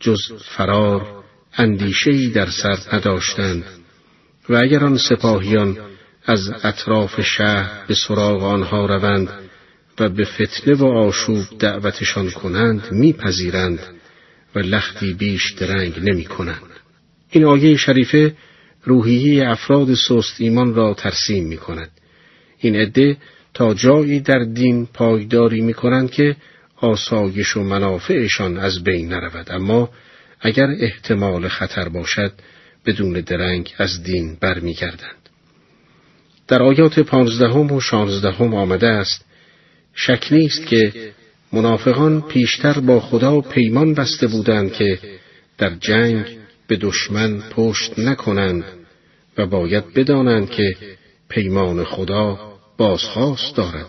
جز 0.00 0.20
فرار 0.56 1.24
اندیشهی 1.56 2.30
در 2.30 2.46
سر 2.46 2.78
نداشتند 2.92 3.64
و 4.48 4.56
اگر 4.56 4.84
آن 4.84 4.98
سپاهیان 4.98 5.78
از 6.24 6.50
اطراف 6.62 7.20
شهر 7.20 7.86
به 7.86 7.94
سراغ 7.94 8.42
آنها 8.42 8.86
روند 8.86 9.28
و 9.98 10.08
به 10.08 10.24
فتنه 10.24 10.74
و 10.74 10.86
آشوب 10.86 11.44
دعوتشان 11.58 12.30
کنند 12.30 12.92
میپذیرند. 12.92 13.95
و 14.56 14.58
لختی 14.58 15.12
بیش 15.12 15.52
درنگ 15.52 15.98
نمی 16.02 16.24
کنند. 16.24 16.62
این 17.30 17.44
آیه 17.44 17.76
شریفه 17.76 18.34
روحیه 18.84 19.48
افراد 19.48 19.94
سست 19.94 20.40
ایمان 20.40 20.74
را 20.74 20.94
ترسیم 20.94 21.46
می 21.46 21.56
کند. 21.56 21.90
این 22.58 22.76
عده 22.76 23.16
تا 23.54 23.74
جایی 23.74 24.20
در 24.20 24.38
دین 24.38 24.86
پایداری 24.86 25.60
می 25.60 25.74
کنند 25.74 26.10
که 26.10 26.36
آسایش 26.76 27.56
و 27.56 27.62
منافعشان 27.62 28.58
از 28.58 28.84
بین 28.84 29.08
نرود 29.08 29.52
اما 29.52 29.90
اگر 30.40 30.66
احتمال 30.80 31.48
خطر 31.48 31.88
باشد 31.88 32.32
بدون 32.86 33.12
درنگ 33.12 33.74
از 33.78 34.02
دین 34.02 34.36
برمیگردند. 34.40 35.28
در 36.48 36.62
آیات 36.62 37.00
پانزدهم 37.00 37.72
و 37.72 37.80
شانزدهم 37.80 38.54
آمده 38.54 38.88
است 38.88 39.24
شک 39.94 40.28
نیست 40.30 40.66
که 40.66 40.92
منافقان 41.52 42.20
پیشتر 42.22 42.80
با 42.80 43.00
خدا 43.00 43.40
پیمان 43.40 43.94
بسته 43.94 44.26
بودند 44.26 44.72
که 44.72 44.98
در 45.58 45.74
جنگ 45.74 46.24
به 46.66 46.76
دشمن 46.76 47.40
پشت 47.40 47.98
نکنند 47.98 48.64
و 49.38 49.46
باید 49.46 49.94
بدانند 49.94 50.50
که 50.50 50.76
پیمان 51.28 51.84
خدا 51.84 52.38
بازخواست 52.76 53.56
دارد. 53.56 53.86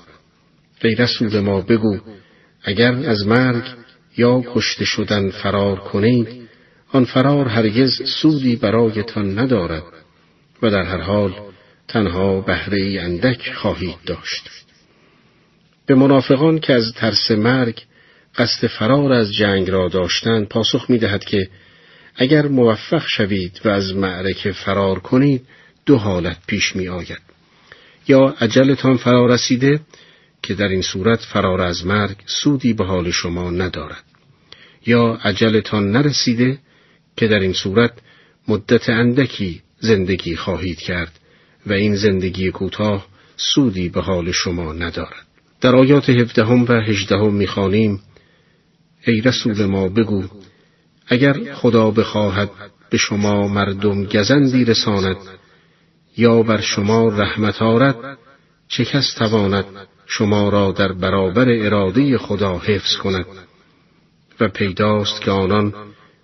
ای 0.84 0.96
رسول 0.96 1.40
ما 1.40 1.62
بگو 1.62 2.00
اگر 2.64 2.94
از 2.94 3.28
مرگ 3.28 3.64
یا 4.18 4.44
کشته 4.54 4.86
شدن 4.86 5.30
فرار 5.30 5.80
کنید 5.80 6.28
آن 6.92 7.06
فرار 7.06 7.48
هرگز 7.48 8.02
سودی 8.22 8.56
برایتان 8.56 9.40
ندارد 9.40 9.84
و 10.62 10.70
در 10.70 10.84
هر 10.84 11.02
حال 11.02 11.36
تنها 11.88 12.42
بهره 12.42 13.02
اندک 13.02 13.54
خواهید 13.54 13.98
داشت. 14.06 14.67
به 15.88 15.96
منافقان 15.96 16.60
که 16.60 16.74
از 16.74 16.94
ترس 16.96 17.32
مرگ 17.32 17.82
قصد 18.38 18.68
فرار 18.68 19.14
از 19.14 19.34
جنگ 19.34 19.70
را 19.70 19.88
داشتند 19.88 20.48
پاسخ 20.48 20.90
می 20.90 20.98
دهد 20.98 21.26
که 21.26 21.50
اگر 22.16 22.48
موفق 22.48 23.08
شوید 23.08 23.62
و 23.66 23.70
از 23.70 23.96
معرکه 23.96 24.52
فرار 24.52 25.00
کنید 25.00 25.46
دو 25.86 25.98
حالت 25.98 26.38
پیش 26.48 26.76
می 26.76 26.88
آید. 26.88 27.22
یا 28.08 28.36
عجلتان 28.42 28.98
فرا 28.98 29.26
رسیده 29.28 29.80
که 30.44 30.54
در 30.54 30.68
این 30.68 30.82
صورت 30.82 31.20
فرار 31.20 31.62
از 31.62 31.86
مرگ 31.86 32.16
سودی 32.26 32.74
به 32.74 32.86
حال 32.86 33.12
شما 33.12 33.52
ندارد 33.52 34.04
یا 34.86 35.20
عجلتان 35.24 35.92
نرسیده 35.92 36.58
که 37.18 37.28
در 37.28 37.40
این 37.40 37.54
صورت 37.54 37.94
مدت 38.48 38.90
اندکی 38.90 39.62
زندگی 39.80 40.36
خواهید 40.36 40.80
کرد 40.80 41.20
و 41.66 41.74
این 41.74 41.96
زندگی 41.96 42.52
کوتاه 42.52 43.08
سودی 43.38 43.90
به 43.90 44.02
حال 44.02 44.32
شما 44.32 44.74
ندارد 44.74 45.27
در 45.62 45.76
آیات 45.76 46.10
هفدهم 46.10 46.64
و 46.64 46.72
هجدهم 46.72 47.34
می‌خوانیم 47.34 48.02
ای 49.08 49.22
رسول 49.22 49.66
ما 49.66 49.88
بگو 49.88 50.24
اگر 51.08 51.54
خدا 51.54 51.92
بخواهد 51.92 52.50
به 52.90 52.98
شما 52.98 53.48
مردم 53.48 54.06
گزندی 54.06 54.66
رساند 54.66 55.18
یا 56.18 56.44
بر 56.44 56.62
شما 56.62 57.08
رحمت 57.08 57.62
آرد 57.62 58.18
چه 58.68 58.86
کس 58.86 59.14
تواند 59.14 59.66
شما 60.06 60.50
را 60.50 60.72
در 60.72 60.92
برابر 60.92 61.50
اراده 61.50 62.18
خدا 62.18 62.58
حفظ 62.58 62.96
کند؟ 62.96 63.26
و 64.40 64.48
پیداست 64.48 65.22
که 65.22 65.32
آنان 65.32 65.74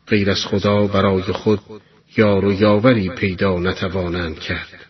غیر 0.07 0.31
از 0.31 0.45
خدا 0.45 0.87
برای 0.87 1.21
خود 1.21 1.59
یار 2.17 2.45
و 2.45 2.53
یاوری 2.53 3.09
پیدا 3.09 3.59
نتوانند 3.59 4.39
کرد. 4.39 4.85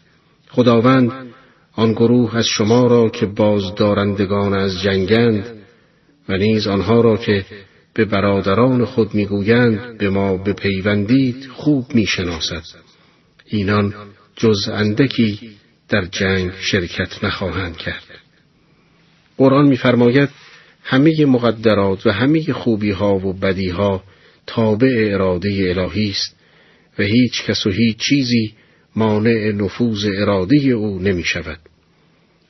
خداوند 0.49 1.11
آن 1.75 1.93
گروه 1.93 2.35
از 2.35 2.45
شما 2.45 2.87
را 2.87 3.09
که 3.09 3.25
بازدارندگان 3.25 4.53
از 4.53 4.81
جنگند 4.81 5.45
و 6.29 6.37
نیز 6.37 6.67
آنها 6.67 7.01
را 7.01 7.17
که 7.17 7.45
به 7.93 8.05
برادران 8.05 8.85
خود 8.85 9.13
می‌گویند 9.13 9.97
به 9.97 10.09
ما 10.09 10.37
بپیوندید 10.37 11.47
خوب 11.47 11.95
می‌شناسد. 11.95 12.63
اینان 13.45 13.93
جز 14.35 14.69
اندکی 14.69 15.49
در 15.89 16.05
جنگ 16.05 16.51
شرکت 16.59 17.23
نخواهند 17.23 17.77
کرد. 17.77 18.03
قرآن 19.37 19.67
میفرماید 19.67 20.29
همه 20.83 21.25
مقدرات 21.25 22.07
و 22.07 22.11
همه 22.11 22.53
خوبی 22.53 22.91
ها 22.91 23.15
و 23.15 23.33
بدی 23.33 23.69
ها 23.69 24.03
تابع 24.47 25.09
اراده 25.13 25.49
الهی 25.49 26.09
است 26.09 26.35
و 26.99 27.03
هیچ 27.03 27.43
کس 27.43 27.65
و 27.65 27.69
هیچ 27.69 27.97
چیزی 27.97 28.53
مانع 28.95 29.51
نفوذ 29.51 30.05
اراده 30.17 30.57
او 30.57 30.99
نمی 30.99 31.23
شود. 31.23 31.59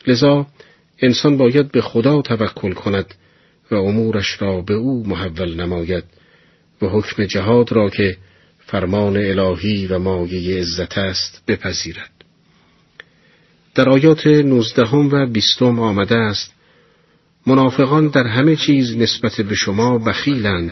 لذا 0.08 0.48
انسان 1.00 1.38
باید 1.38 1.72
به 1.72 1.82
خدا 1.82 2.22
توکل 2.22 2.74
کند 2.74 3.16
و 3.72 3.76
امورش 3.76 4.42
را 4.42 4.62
به 4.62 4.74
او 4.74 5.08
محول 5.08 5.62
نماید 5.62 6.04
و 6.82 6.88
حکم 6.88 7.26
جهاد 7.26 7.72
را 7.72 7.90
که 7.90 8.18
فرمان 8.60 9.18
الهی 9.18 9.88
و 9.88 10.00
مایه 10.00 10.60
عزت 10.60 10.98
است 10.98 11.44
بپذیرد. 11.48 12.12
در 13.76 13.90
آیات 13.90 14.28
نوزدهم 14.28 15.10
و 15.10 15.26
بیستم 15.26 15.80
آمده 15.80 16.16
است 16.16 16.54
منافقان 17.48 18.08
در 18.08 18.28
همه 18.28 18.56
چیز 18.56 18.98
نسبت 18.98 19.42
به 19.42 19.56
شما 19.56 19.98
بخیلند 19.98 20.72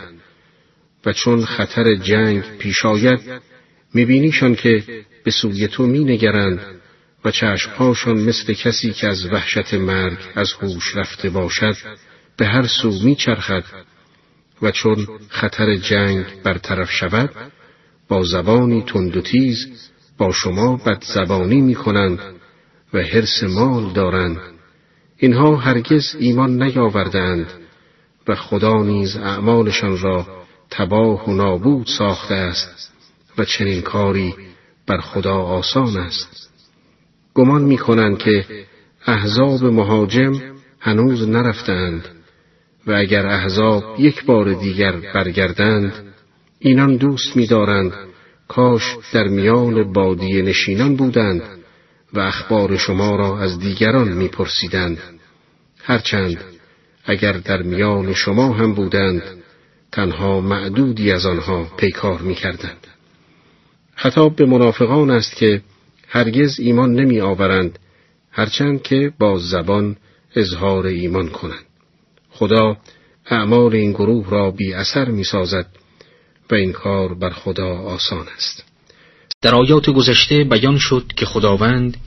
و 1.05 1.13
چون 1.13 1.45
خطر 1.45 1.95
جنگ 1.95 2.43
پیش 2.59 2.85
آید 2.85 3.19
میبینیشان 3.93 4.55
که 4.55 4.83
به 5.23 5.31
سوی 5.31 5.67
تو 5.67 5.85
مینگرند 5.85 6.59
و 7.25 7.31
چشمهاشان 7.31 8.17
مثل 8.17 8.53
کسی 8.53 8.93
که 8.93 9.07
از 9.07 9.25
وحشت 9.25 9.73
مرگ 9.73 10.17
از 10.35 10.53
هوش 10.53 10.95
رفته 10.95 11.29
باشد 11.29 11.75
به 12.37 12.45
هر 12.45 12.67
سو 12.67 12.91
میچرخد 13.03 13.63
و 14.61 14.71
چون 14.71 15.07
خطر 15.29 15.75
جنگ 15.75 16.25
برطرف 16.43 16.91
شود 16.91 17.29
با 18.07 18.23
زبانی 18.23 18.83
تند 18.87 19.17
و 19.17 19.21
تیز 19.21 19.67
با 20.17 20.31
شما 20.31 20.75
بد 20.77 21.03
زبانی 21.03 21.61
می 21.61 21.75
کنند 21.75 22.19
و 22.93 22.99
حرس 22.99 23.43
مال 23.43 23.93
دارند. 23.93 24.37
اینها 25.17 25.55
هرگز 25.55 26.15
ایمان 26.19 26.63
نیاوردند 26.63 27.47
و 28.27 28.35
خدا 28.35 28.83
نیز 28.83 29.17
اعمالشان 29.17 29.97
را 29.97 30.45
تباه 30.69 31.29
و 31.29 31.33
نابود 31.33 31.87
ساخته 31.87 32.35
است 32.35 32.93
و 33.37 33.45
چنین 33.45 33.81
کاری 33.81 34.35
بر 34.87 34.97
خدا 34.97 35.35
آسان 35.35 35.97
است. 35.97 36.49
گمان 37.33 37.61
می 37.61 37.77
کنند 37.77 38.17
که 38.17 38.45
احزاب 39.07 39.63
مهاجم 39.63 40.33
هنوز 40.79 41.29
نرفتند 41.29 42.07
و 42.87 42.91
اگر 42.91 43.25
احزاب 43.25 43.95
یک 43.99 44.25
بار 44.25 44.53
دیگر 44.53 44.91
برگردند 44.91 45.93
اینان 46.59 46.95
دوست 46.95 47.37
می‌دارند. 47.37 47.93
کاش 48.47 48.97
در 49.13 49.27
میان 49.27 49.93
بادی 49.93 50.41
نشینان 50.41 50.95
بودند 50.95 51.41
و 52.13 52.19
اخبار 52.19 52.77
شما 52.77 53.15
را 53.15 53.39
از 53.39 53.59
دیگران 53.59 54.07
میپرسیدند. 54.13 54.97
هرچند 55.83 56.43
اگر 57.05 57.33
در 57.33 57.61
میان 57.61 58.13
شما 58.13 58.53
هم 58.53 58.73
بودند 58.73 59.23
تنها 59.91 60.41
معدودی 60.41 61.11
از 61.11 61.25
آنها 61.25 61.63
پیکار 61.77 62.21
می‌کردند. 62.21 62.87
خطاب 64.01 64.35
به 64.35 64.45
منافقان 64.45 65.09
است 65.09 65.35
که 65.35 65.61
هرگز 66.07 66.59
ایمان 66.59 66.93
نمی 66.93 67.21
آورند 67.21 67.79
هرچند 68.31 68.81
که 68.81 69.13
با 69.19 69.37
زبان 69.39 69.95
اظهار 70.35 70.85
ایمان 70.85 71.29
کنند. 71.29 71.65
خدا 72.29 72.77
اعمال 73.25 73.75
این 73.75 73.91
گروه 73.91 74.29
را 74.29 74.51
بی 74.51 74.73
اثر 74.73 75.05
می 75.05 75.23
سازد 75.23 75.65
و 76.51 76.55
این 76.55 76.71
کار 76.71 77.13
بر 77.13 77.29
خدا 77.29 77.67
آسان 77.67 78.25
است. 78.35 78.63
در 79.41 79.55
آیات 79.55 79.89
گذشته 79.89 80.43
بیان 80.43 80.77
شد 80.77 81.11
که 81.15 81.25
خداوند 81.25 81.97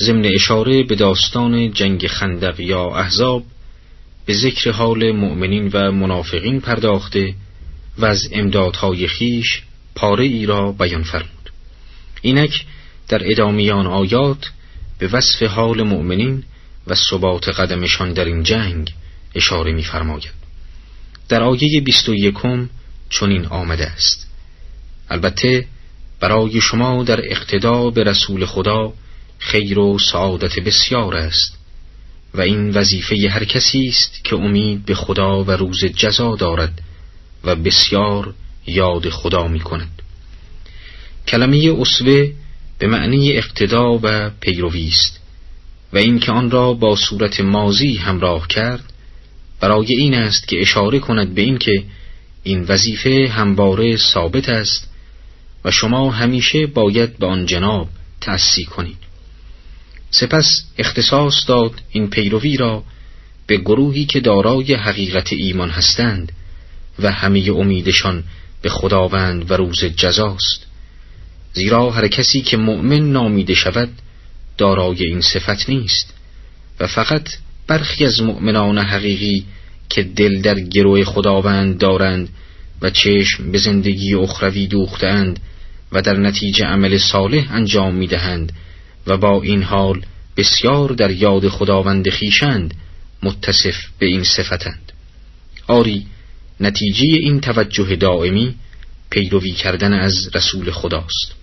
ضمن 0.00 0.24
اشاره 0.34 0.82
به 0.82 0.94
داستان 0.94 1.72
جنگ 1.72 2.06
خندق 2.06 2.60
یا 2.60 2.84
احزاب 2.84 3.42
به 4.26 4.34
ذکر 4.34 4.70
حال 4.70 5.12
مؤمنین 5.12 5.70
و 5.72 5.92
منافقین 5.92 6.60
پرداخته 6.60 7.34
و 7.98 8.04
از 8.04 8.28
امدادهای 8.32 9.06
خیش 9.06 9.62
پاره 9.94 10.24
ای 10.24 10.46
را 10.46 10.72
بیان 10.72 11.02
فرمود. 11.02 11.52
اینک 12.22 12.64
در 13.08 13.30
ادامیان 13.30 13.86
آیات 13.86 14.50
به 14.98 15.06
وصف 15.06 15.42
حال 15.42 15.82
مؤمنین 15.82 16.44
و 16.86 16.94
ثبات 16.94 17.48
قدمشان 17.48 18.12
در 18.12 18.24
این 18.24 18.42
جنگ 18.42 18.92
اشاره 19.34 19.72
می‌فرماید. 19.72 20.32
در 21.28 21.42
آیه 21.42 21.80
بیست 21.80 22.08
و 22.08 22.14
یکم 22.14 22.68
چنین 23.10 23.46
آمده 23.46 23.86
است. 23.86 24.30
البته 25.10 25.66
برای 26.20 26.60
شما 26.60 27.04
در 27.04 27.20
اقتدا 27.30 27.90
به 27.90 28.04
رسول 28.04 28.44
خدا 28.44 28.92
خیر 29.38 29.78
و 29.78 29.98
سعادت 29.98 30.58
بسیار 30.58 31.16
است 31.16 31.58
و 32.34 32.40
این 32.40 32.70
وظیفه 32.70 33.28
هر 33.30 33.44
کسی 33.44 33.88
است 33.88 34.24
که 34.24 34.36
امید 34.36 34.84
به 34.84 34.94
خدا 34.94 35.44
و 35.44 35.50
روز 35.50 35.84
جزا 35.84 36.36
دارد 36.36 36.82
و 37.44 37.56
بسیار 37.56 38.34
یاد 38.66 39.08
خدا 39.08 39.48
می 39.48 39.60
کند 39.60 40.02
کلمه 41.28 41.76
اصوه 41.78 42.32
به 42.78 42.86
معنی 42.86 43.32
اقتدا 43.32 44.00
و 44.02 44.30
پیروی 44.40 44.88
است 44.88 45.20
و 45.92 45.98
اینکه 45.98 46.32
آن 46.32 46.50
را 46.50 46.72
با 46.72 46.96
صورت 46.96 47.40
مازی 47.40 47.96
همراه 47.96 48.48
کرد 48.48 48.92
برای 49.60 49.94
این 49.94 50.14
است 50.14 50.48
که 50.48 50.60
اشاره 50.60 50.98
کند 50.98 51.34
به 51.34 51.42
اینکه 51.42 51.84
این 52.42 52.62
وظیفه 52.62 53.28
همواره 53.32 53.96
ثابت 53.96 54.48
است 54.48 54.90
و 55.64 55.70
شما 55.70 56.10
همیشه 56.10 56.66
باید 56.66 57.18
به 57.18 57.26
آن 57.26 57.46
جناب 57.46 57.88
تأسی 58.20 58.64
کنید. 58.64 58.96
سپس 60.10 60.64
اختصاص 60.78 61.48
داد 61.48 61.72
این 61.90 62.10
پیروی 62.10 62.56
را 62.56 62.84
به 63.46 63.56
گروهی 63.56 64.04
که 64.04 64.20
دارای 64.20 64.74
حقیقت 64.74 65.32
ایمان 65.32 65.70
هستند 65.70 66.32
و 66.98 67.12
همه 67.12 67.50
امیدشان 67.50 68.24
به 68.62 68.68
خداوند 68.68 69.50
و 69.50 69.54
روز 69.54 69.84
جزاست. 69.84 70.66
زیرا 71.52 71.90
هر 71.90 72.08
کسی 72.08 72.40
که 72.40 72.56
مؤمن 72.56 73.12
نامیده 73.12 73.54
شود 73.54 73.88
دارای 74.58 75.04
این 75.04 75.20
صفت 75.20 75.68
نیست. 75.68 76.14
و 76.80 76.86
فقط 76.86 77.28
برخی 77.66 78.06
از 78.06 78.22
مؤمنان 78.22 78.78
حقیقی 78.78 79.44
که 79.88 80.02
دل 80.02 80.40
در 80.40 80.60
گروه 80.60 81.04
خداوند 81.04 81.78
دارند 81.78 82.28
و 82.82 82.90
چشم 82.90 83.52
به 83.52 83.58
زندگی 83.58 84.14
اخروی 84.14 84.66
دوختند 84.66 85.40
و 85.92 86.02
در 86.02 86.16
نتیجه 86.16 86.64
عمل 86.64 86.98
صالح 86.98 87.54
انجام 87.54 87.94
می 87.94 88.06
دهند 88.06 88.52
و 89.06 89.16
با 89.16 89.42
این 89.42 89.62
حال 89.62 90.02
بسیار 90.36 90.88
در 90.88 91.10
یاد 91.10 91.48
خداوند 91.48 92.10
خیشند 92.10 92.74
متصف 93.22 93.76
به 93.98 94.06
این 94.06 94.24
صفتند. 94.24 94.92
آری 95.66 96.06
نتیجه 96.60 97.04
این 97.04 97.40
توجه 97.40 97.96
دائمی 97.96 98.54
پیروی 99.10 99.50
کردن 99.50 99.92
از 99.92 100.30
رسول 100.34 100.70
خداست. 100.70 101.34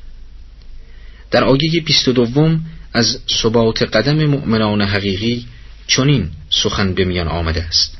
در 1.32 1.43
آیه 1.43 1.82
بیست 1.86 2.10
دوم 2.10 2.62
از 2.93 3.19
ثبات 3.41 3.84
قدم 3.84 4.25
مؤمنان 4.25 4.82
حقیقی 4.82 5.45
چنین 5.88 6.30
سخن 6.49 6.93
به 6.93 7.06
میان 7.06 7.27
آمده 7.27 7.63
است 7.63 7.97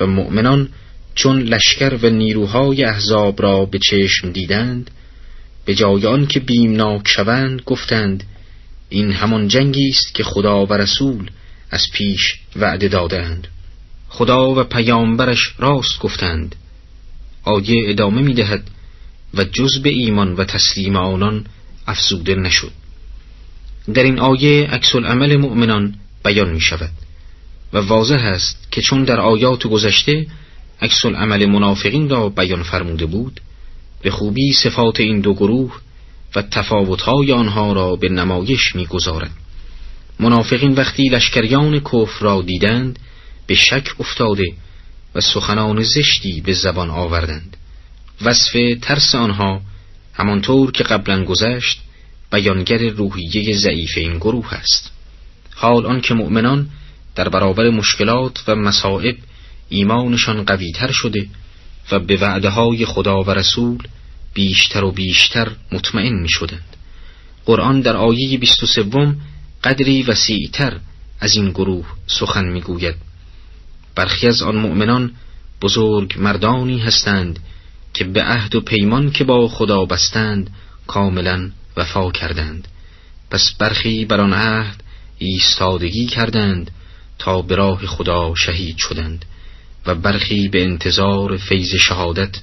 و 0.00 0.06
مؤمنان 0.06 0.68
چون 1.14 1.42
لشکر 1.42 1.94
و 1.94 2.10
نیروهای 2.10 2.84
احزاب 2.84 3.42
را 3.42 3.64
به 3.64 3.78
چشم 3.78 4.32
دیدند 4.32 4.90
به 5.64 5.74
جای 5.74 6.06
آن 6.06 6.26
که 6.26 6.40
بیمناک 6.40 7.08
شوند 7.08 7.62
گفتند 7.66 8.24
این 8.88 9.12
همان 9.12 9.48
جنگی 9.48 9.88
است 9.88 10.14
که 10.14 10.24
خدا 10.24 10.66
و 10.66 10.72
رسول 10.72 11.30
از 11.70 11.86
پیش 11.92 12.34
وعده 12.56 12.88
دادند 12.88 13.48
خدا 14.08 14.54
و 14.54 14.64
پیامبرش 14.64 15.54
راست 15.58 15.98
گفتند. 15.98 16.56
آیه 17.44 17.90
ادامه 17.90 18.22
می 18.22 18.34
دهد 18.34 18.70
و 19.34 19.44
جز 19.44 19.82
به 19.82 19.90
ایمان 19.90 20.34
و 20.34 20.44
تسلیم 20.44 20.96
آنان 20.96 21.46
افزوده 21.86 22.34
نشد. 22.34 22.72
در 23.94 24.02
این 24.02 24.18
آیه 24.18 24.66
عکس 24.66 24.94
عمل 24.94 25.36
مؤمنان 25.36 25.94
بیان 26.24 26.50
می 26.52 26.60
شود 26.60 26.90
و 27.72 27.78
واضح 27.78 28.20
است 28.24 28.68
که 28.70 28.82
چون 28.82 29.04
در 29.04 29.20
آیات 29.20 29.66
گذشته 29.66 30.26
عکس 30.82 31.06
عمل 31.06 31.46
منافقین 31.46 32.08
را 32.08 32.28
بیان 32.28 32.62
فرموده 32.62 33.06
بود 33.06 33.40
به 34.02 34.10
خوبی 34.10 34.52
صفات 34.52 35.00
این 35.00 35.20
دو 35.20 35.34
گروه 35.34 35.76
و 36.36 36.42
تفاوتهای 36.42 37.32
آنها 37.32 37.72
را 37.72 37.96
به 37.96 38.08
نمایش 38.08 38.76
می‌گذارد 38.76 39.30
منافقین 40.20 40.72
وقتی 40.72 41.08
لشکریان 41.08 41.80
کفر 41.80 42.20
را 42.20 42.42
دیدند 42.42 42.98
به 43.48 43.54
شک 43.54 43.88
افتاده 44.00 44.52
و 45.14 45.20
سخنان 45.20 45.82
زشتی 45.82 46.40
به 46.40 46.52
زبان 46.52 46.90
آوردند 46.90 47.56
وصف 48.22 48.56
ترس 48.82 49.14
آنها 49.14 49.60
همانطور 50.14 50.72
که 50.72 50.84
قبلا 50.84 51.24
گذشت 51.24 51.80
بیانگر 52.32 52.88
روحیه 52.88 53.56
ضعیف 53.56 53.90
این 53.96 54.16
گروه 54.16 54.54
است 54.54 54.90
حال 55.54 55.86
آنکه 55.86 56.14
مؤمنان 56.14 56.68
در 57.14 57.28
برابر 57.28 57.70
مشکلات 57.70 58.44
و 58.48 58.54
مصائب 58.54 59.16
ایمانشان 59.68 60.44
قویتر 60.44 60.92
شده 60.92 61.26
و 61.92 61.98
به 61.98 62.16
وعده 62.16 62.48
های 62.48 62.84
خدا 62.84 63.22
و 63.22 63.30
رسول 63.30 63.78
بیشتر 64.34 64.84
و 64.84 64.92
بیشتر 64.92 65.52
مطمئن 65.72 66.12
می 66.12 66.28
شدند. 66.28 66.76
قرآن 67.46 67.80
در 67.80 67.96
آیه 67.96 68.38
23 68.38 68.84
قدری 69.64 70.02
وسیعتر 70.02 70.80
از 71.20 71.36
این 71.36 71.50
گروه 71.50 71.86
سخن 72.06 72.44
می 72.44 72.60
گوید. 72.60 73.07
برخی 73.98 74.26
از 74.26 74.42
آن 74.42 74.56
مؤمنان 74.56 75.12
بزرگ 75.62 76.14
مردانی 76.18 76.78
هستند 76.78 77.38
که 77.94 78.04
به 78.04 78.22
عهد 78.22 78.54
و 78.54 78.60
پیمان 78.60 79.10
که 79.10 79.24
با 79.24 79.48
خدا 79.48 79.84
بستند 79.84 80.50
کاملا 80.86 81.50
وفا 81.76 82.10
کردند. 82.10 82.68
پس 83.30 83.54
برخی 83.58 84.04
بر 84.04 84.20
آن 84.20 84.32
عهد 84.32 84.82
ایستادگی 85.18 86.06
کردند 86.06 86.70
تا 87.18 87.42
به 87.42 87.54
راه 87.54 87.86
خدا 87.86 88.34
شهید 88.34 88.76
شدند 88.76 89.24
و 89.86 89.94
برخی 89.94 90.48
به 90.48 90.62
انتظار 90.62 91.36
فیض 91.36 91.74
شهادت 91.74 92.40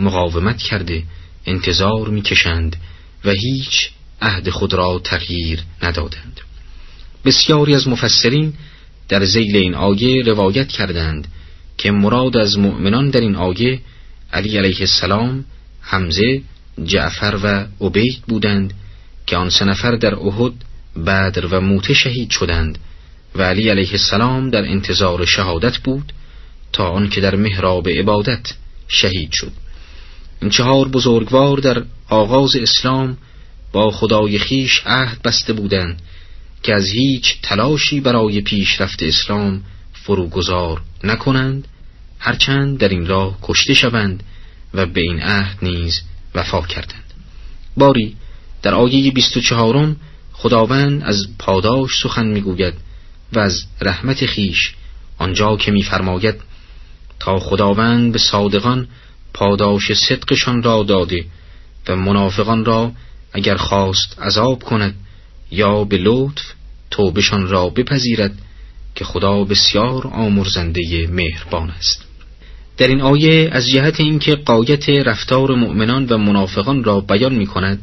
مقاومت 0.00 0.58
کرده 0.58 1.02
انتظار 1.46 2.08
می‌کشند 2.08 2.76
و 3.24 3.30
هیچ 3.30 3.90
عهد 4.22 4.50
خود 4.50 4.74
را 4.74 5.00
تغییر 5.04 5.62
ندادند. 5.82 6.40
بسیاری 7.24 7.74
از 7.74 7.88
مفسرین 7.88 8.52
در 9.08 9.24
زیل 9.24 9.56
این 9.56 9.74
آیه 9.74 10.22
روایت 10.22 10.68
کردند 10.68 11.28
که 11.78 11.90
مراد 11.90 12.36
از 12.36 12.58
مؤمنان 12.58 13.10
در 13.10 13.20
این 13.20 13.36
آیه 13.36 13.80
علی 14.32 14.58
علیه 14.58 14.80
السلام 14.80 15.44
حمزه 15.80 16.42
جعفر 16.84 17.38
و 17.42 17.66
عبید 17.86 18.22
بودند 18.28 18.74
که 19.26 19.36
آن 19.36 19.50
سه 19.50 19.64
نفر 19.64 19.96
در 19.96 20.14
احد 20.14 20.52
بدر 21.06 21.46
و 21.46 21.60
موته 21.60 21.94
شهید 21.94 22.30
شدند 22.30 22.78
و 23.34 23.42
علی 23.42 23.68
علیه 23.68 23.90
السلام 23.92 24.50
در 24.50 24.62
انتظار 24.62 25.24
شهادت 25.24 25.78
بود 25.78 26.12
تا 26.72 26.90
آنکه 26.90 27.20
در 27.20 27.36
محراب 27.36 27.88
عبادت 27.88 28.52
شهید 28.88 29.30
شد. 29.32 29.52
این 30.42 30.50
چهار 30.50 30.88
بزرگوار 30.88 31.58
در 31.58 31.82
آغاز 32.08 32.56
اسلام 32.56 33.16
با 33.72 33.90
خدای 33.90 34.38
خیش 34.38 34.82
عهد 34.86 35.22
بسته 35.22 35.52
بودند 35.52 36.02
که 36.62 36.74
از 36.74 36.86
هیچ 36.90 37.40
تلاشی 37.42 38.00
برای 38.00 38.40
پیشرفت 38.40 39.02
اسلام 39.02 39.62
فروگذار 39.92 40.82
نکنند 41.04 41.68
هرچند 42.18 42.78
در 42.78 42.88
این 42.88 43.06
راه 43.06 43.38
کشته 43.42 43.74
شوند 43.74 44.22
و 44.74 44.86
به 44.86 45.00
این 45.00 45.22
عهد 45.22 45.58
نیز 45.62 46.00
وفا 46.34 46.60
کردند. 46.60 47.14
باری 47.76 48.16
در 48.62 48.74
آیه 48.74 49.10
24 49.12 49.96
خداوند 50.32 51.02
از 51.02 51.26
پاداش 51.38 52.00
سخن 52.02 52.26
می‌گوید 52.26 52.74
و 53.32 53.38
از 53.38 53.64
رحمت 53.80 54.26
خیش 54.26 54.74
آنجا 55.18 55.56
که 55.56 55.70
میفرماید 55.70 56.34
تا 57.20 57.38
خداوند 57.38 58.12
به 58.12 58.18
صادقان 58.18 58.88
پاداش 59.34 59.92
صدقشان 59.92 60.62
را 60.62 60.82
داده 60.82 61.24
و 61.88 61.96
منافقان 61.96 62.64
را 62.64 62.92
اگر 63.32 63.56
خواست 63.56 64.18
عذاب 64.20 64.62
کند 64.62 64.94
یا 65.50 65.84
به 65.84 65.98
لطف 65.98 66.42
توبشان 66.90 67.48
را 67.48 67.68
بپذیرد 67.68 68.32
که 68.94 69.04
خدا 69.04 69.44
بسیار 69.44 70.06
آمرزنده 70.06 71.08
مهربان 71.10 71.70
است. 71.70 72.04
در 72.76 72.88
این 72.88 73.00
آیه 73.00 73.48
از 73.52 73.68
جهت 73.68 74.00
اینکه 74.00 74.34
قایت 74.34 74.88
رفتار 74.88 75.54
مؤمنان 75.54 76.06
و 76.06 76.18
منافقان 76.18 76.84
را 76.84 77.00
بیان 77.00 77.34
می 77.34 77.46
کند 77.46 77.80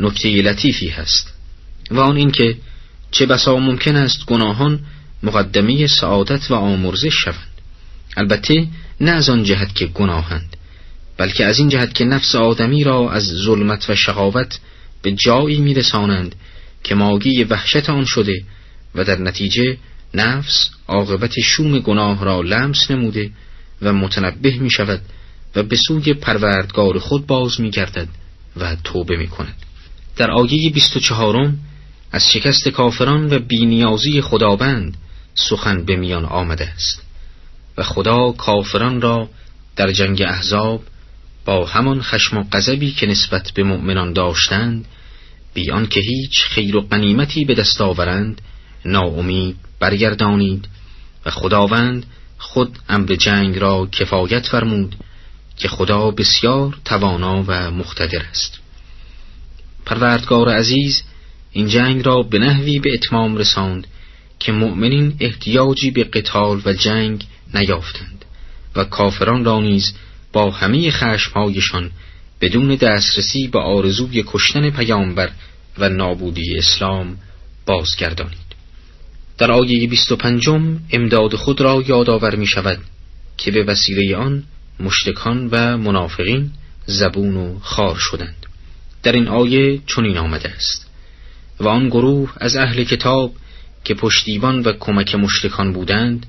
نکته 0.00 0.28
لطیفی 0.28 0.88
هست 0.88 1.34
و 1.90 2.00
آن 2.00 2.16
اینکه 2.16 2.56
چه 3.10 3.26
بسا 3.26 3.56
ممکن 3.56 3.96
است 3.96 4.26
گناهان 4.26 4.80
مقدمه 5.22 5.86
سعادت 5.86 6.50
و 6.50 6.54
آمرزش 6.54 7.14
شوند. 7.14 7.56
البته 8.16 8.66
نه 9.00 9.10
از 9.10 9.28
آن 9.28 9.44
جهت 9.44 9.74
که 9.74 9.86
گناهند 9.86 10.56
بلکه 11.16 11.44
از 11.44 11.58
این 11.58 11.68
جهت 11.68 11.94
که 11.94 12.04
نفس 12.04 12.34
آدمی 12.34 12.84
را 12.84 13.10
از 13.10 13.22
ظلمت 13.22 13.90
و 13.90 13.94
شقاوت 13.94 14.58
به 15.02 15.12
جایی 15.12 15.60
میرسانند 15.60 16.34
که 16.86 16.94
ماگی 16.94 17.44
وحشت 17.44 17.90
آن 17.90 18.04
شده 18.04 18.44
و 18.94 19.04
در 19.04 19.18
نتیجه 19.18 19.76
نفس 20.14 20.70
عاقبت 20.88 21.40
شوم 21.40 21.78
گناه 21.78 22.24
را 22.24 22.40
لمس 22.40 22.90
نموده 22.90 23.30
و 23.82 23.92
متنبه 23.92 24.56
می 24.56 24.70
شود 24.70 25.00
و 25.56 25.62
به 25.62 25.76
سوی 25.88 26.14
پروردگار 26.14 26.98
خود 26.98 27.26
باز 27.26 27.60
می 27.60 27.70
گردد 27.70 28.08
و 28.56 28.76
توبه 28.84 29.16
می 29.16 29.28
کند. 29.28 29.54
در 30.16 30.30
آیه 30.30 30.70
24 30.70 31.52
از 32.12 32.30
شکست 32.30 32.68
کافران 32.68 33.32
و 33.32 33.38
بینیازی 33.38 34.20
خداوند 34.20 34.96
سخن 35.34 35.84
به 35.84 35.96
میان 35.96 36.24
آمده 36.24 36.68
است 36.68 37.02
و 37.78 37.82
خدا 37.82 38.32
کافران 38.32 39.00
را 39.00 39.28
در 39.76 39.92
جنگ 39.92 40.22
احزاب 40.22 40.82
با 41.44 41.66
همان 41.66 42.02
خشم 42.02 42.38
و 42.38 42.44
غضبی 42.52 42.90
که 42.90 43.06
نسبت 43.06 43.50
به 43.54 43.62
مؤمنان 43.62 44.12
داشتند 44.12 44.84
بیان 45.56 45.86
که 45.86 46.00
هیچ 46.00 46.42
خیر 46.42 46.76
و 46.76 46.80
قنیمتی 46.80 47.44
به 47.44 47.54
دست 47.54 47.80
آورند 47.80 48.40
ناامید 48.84 49.56
برگردانید 49.80 50.68
و 51.26 51.30
خداوند 51.30 52.06
خود 52.38 52.78
امر 52.88 53.14
جنگ 53.14 53.58
را 53.58 53.88
کفایت 53.92 54.46
فرمود 54.46 54.96
که 55.56 55.68
خدا 55.68 56.10
بسیار 56.10 56.78
توانا 56.84 57.44
و 57.46 57.70
مختدر 57.70 58.22
است. 58.30 58.58
پروردگار 59.86 60.48
عزیز 60.48 61.02
این 61.52 61.68
جنگ 61.68 62.06
را 62.06 62.22
به 62.22 62.38
نحوی 62.38 62.78
به 62.78 62.92
اتمام 62.94 63.36
رساند 63.36 63.86
که 64.38 64.52
مؤمنین 64.52 65.16
احتیاجی 65.20 65.90
به 65.90 66.04
قتال 66.04 66.62
و 66.64 66.72
جنگ 66.72 67.24
نیافتند 67.54 68.24
و 68.76 68.84
کافران 68.84 69.44
را 69.44 69.60
نیز 69.60 69.94
با 70.32 70.50
همه 70.50 70.90
خشمهایشان 70.90 71.90
بدون 72.40 72.74
دسترسی 72.74 73.48
به 73.48 73.58
آرزوی 73.58 74.24
کشتن 74.26 74.70
پیامبر 74.70 75.30
و 75.78 75.88
نابودی 75.88 76.58
اسلام 76.58 77.16
بازگردانید. 77.66 78.46
در 79.38 79.52
آیه 79.52 79.88
25 79.88 80.48
امداد 80.92 81.34
خود 81.34 81.60
را 81.60 81.84
یادآور 81.86 82.34
می 82.34 82.46
شود 82.46 82.78
که 83.36 83.50
به 83.50 83.64
وسیله 83.64 84.16
آن 84.16 84.44
مشتکان 84.80 85.48
و 85.52 85.76
منافقین 85.76 86.50
زبون 86.86 87.36
و 87.36 87.58
خار 87.58 87.96
شدند. 87.96 88.46
در 89.02 89.12
این 89.12 89.28
آیه 89.28 89.80
چنین 89.86 90.16
آمده 90.16 90.48
است. 90.48 90.86
و 91.60 91.68
آن 91.68 91.88
گروه 91.88 92.32
از 92.36 92.56
اهل 92.56 92.84
کتاب 92.84 93.32
که 93.84 93.94
پشتیبان 93.94 94.60
و 94.60 94.72
کمک 94.72 95.14
مشتکان 95.14 95.72
بودند 95.72 96.26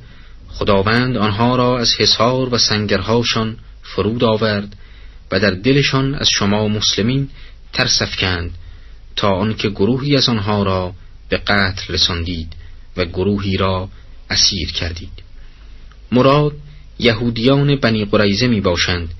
خداوند 0.49 1.17
آنها 1.17 1.55
را 1.55 1.79
از 1.79 1.93
حصار 1.99 2.53
و 2.53 2.57
سنگرهاشان 2.57 3.57
فرود 3.83 4.23
آورد 4.23 4.75
و 5.31 5.39
در 5.39 5.51
دلشان 5.51 6.15
از 6.15 6.27
شما 6.33 6.67
مسلمین 6.67 7.29
ترس 7.73 8.01
افکند 8.01 8.51
تا 9.15 9.29
آنکه 9.29 9.69
گروهی 9.69 10.15
از 10.15 10.29
آنها 10.29 10.63
را 10.63 10.93
به 11.29 11.37
قتل 11.37 11.93
رساندید 11.93 12.53
و 12.97 13.05
گروهی 13.05 13.57
را 13.57 13.89
اسیر 14.29 14.71
کردید. 14.71 15.23
مراد 16.11 16.53
یهودیان 16.99 17.75
بنی 17.75 18.05
قریزه 18.05 18.47
می 18.47 18.61
باشند 18.61 19.13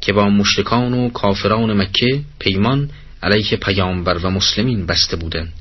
که 0.00 0.12
با 0.12 0.28
مشرکان 0.28 0.94
و 0.94 1.10
کافران 1.10 1.72
مکه 1.72 2.20
پیمان 2.38 2.90
علیه 3.22 3.56
پیامبر 3.56 4.18
و 4.18 4.30
مسلمین 4.30 4.86
بسته 4.86 5.16
بودند 5.16 5.52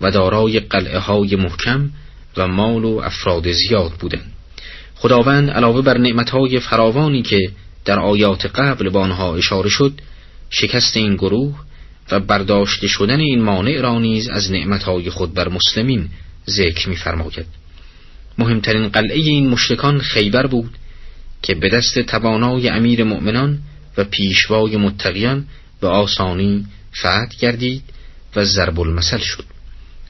و 0.00 0.10
دارای 0.10 0.60
قلعه 0.60 0.98
های 0.98 1.36
محکم 1.36 1.90
و 2.36 2.48
مال 2.48 2.84
و 2.84 3.00
افراد 3.04 3.52
زیاد 3.52 3.92
بودند. 3.92 4.32
خداوند 4.94 5.50
علاوه 5.50 5.82
بر 5.82 5.98
نعمتهای 5.98 6.60
فراوانی 6.60 7.22
که 7.22 7.50
در 7.86 7.98
آیات 7.98 8.46
قبل 8.46 8.88
با 8.88 9.00
آنها 9.00 9.36
اشاره 9.36 9.68
شد 9.68 9.92
شکست 10.50 10.96
این 10.96 11.14
گروه 11.14 11.60
و 12.10 12.20
برداشته 12.20 12.88
شدن 12.88 13.20
این 13.20 13.42
مانع 13.42 13.80
را 13.80 13.98
نیز 13.98 14.28
از 14.28 14.52
نعمتهای 14.52 15.10
خود 15.10 15.34
بر 15.34 15.48
مسلمین 15.48 16.08
ذکر 16.50 16.88
می‌فرماید. 16.88 17.46
مهمترین 18.38 18.88
قلعه 18.88 19.18
این 19.18 19.48
مشرکان 19.48 19.98
خیبر 20.00 20.46
بود 20.46 20.70
که 21.42 21.54
به 21.54 21.68
دست 21.68 21.98
توانای 21.98 22.68
امیر 22.68 23.04
مؤمنان 23.04 23.58
و 23.96 24.04
پیشوای 24.04 24.76
متقیان 24.76 25.44
به 25.80 25.88
آسانی 25.88 26.66
فتح 26.96 27.28
گردید 27.40 27.82
و 28.36 28.44
ضرب 28.44 28.80
المثل 28.80 29.18
شد. 29.18 29.44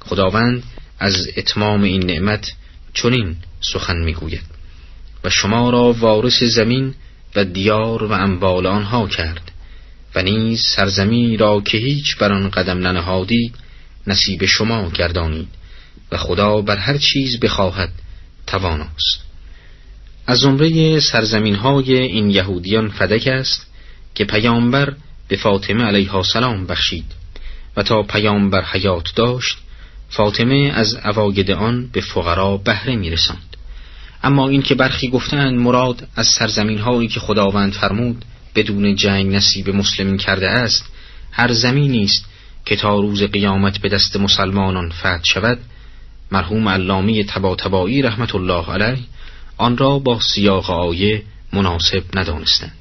خداوند 0.01 0.63
از 0.99 1.29
اتمام 1.37 1.83
این 1.83 2.07
نعمت 2.07 2.53
چنین 2.95 3.37
سخن 3.61 4.05
می‌گوید. 4.05 4.43
و 5.25 5.31
شما 5.31 5.71
را 5.71 5.93
وارث 5.93 6.43
زمین 6.43 6.95
و 7.37 7.45
دیار 7.45 8.05
و 8.05 8.13
اموال 8.13 8.67
آنها 8.67 9.09
کرد 9.09 9.53
و 10.15 10.23
نیز 10.23 10.63
سرزمین 10.77 11.39
را 11.39 11.61
که 11.61 11.79
هیچ 11.79 12.17
بر 12.17 12.33
آن 12.33 12.51
قدم 12.51 12.79
ننهادی 12.79 13.53
نصیب 14.07 14.45
شما 14.45 14.91
گردانید 14.91 15.49
و 16.13 16.17
خدا 16.17 16.61
بر 16.61 16.77
هر 16.77 16.99
چیز 16.99 17.41
بخواهد 17.41 17.91
تواناست. 18.47 19.27
از 20.27 20.39
زمره 20.39 21.01
سرزمین 21.01 21.55
های 21.55 21.99
این 21.99 22.31
یهودیان 22.31 22.89
فدک 22.89 23.27
است 23.27 23.67
که 24.15 24.25
پیامبر 24.25 24.95
به 25.29 25.37
فاطمه 25.37 25.85
علیها 25.85 26.23
سلام 26.23 26.67
بخشید 26.67 27.05
و 27.77 27.83
تا 27.83 28.03
پیامبر 28.03 28.65
حیات 28.65 29.15
داشت 29.15 29.59
فاطمه 30.09 30.73
از 30.75 30.95
اواید 30.95 31.51
آن 31.51 31.87
به 31.93 32.01
فقرا 32.01 32.57
بهره 32.57 32.97
میرساند. 32.97 33.56
اما 34.23 34.49
این 34.49 34.63
که 34.63 34.75
برخی 34.75 35.09
گفتند 35.09 35.59
مراد 35.59 36.09
از 36.17 36.27
سرزمین 36.27 36.79
هایی 36.79 37.09
که 37.09 37.21
خداوند 37.21 37.73
فرمود 37.73 38.25
بدون 38.55 38.97
جنگ 38.97 39.35
نصیب 39.35 39.71
مسلمین 39.71 40.17
کرده 40.17 40.51
است 40.51 40.85
هر 41.33 41.53
زمینی 41.53 42.05
است 42.05 42.25
که 42.65 42.77
تا 42.77 43.01
روز 43.01 43.23
قیامت 43.23 43.79
به 43.79 43.89
دست 43.89 44.17
مسلمانان 44.17 44.91
فتح 44.91 45.25
شود 45.25 45.59
مرحوم 46.33 46.69
علامی 46.69 47.25
تبا 47.25 47.57
رحمت 47.87 48.35
الله 48.35 48.73
علیه 48.73 49.05
آن 49.57 49.77
را 49.77 49.99
با 49.99 50.21
سیاق 50.21 50.71
آیه 50.71 51.23
مناسب 51.53 52.03
ندانستند. 52.15 52.79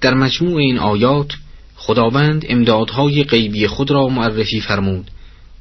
در 0.00 0.14
مجموع 0.14 0.56
این 0.56 0.78
آیات 0.78 1.32
خداوند 1.76 2.44
امدادهای 2.48 3.24
غیبی 3.24 3.66
خود 3.66 3.90
را 3.90 4.08
معرفی 4.08 4.60
فرمود 4.60 5.10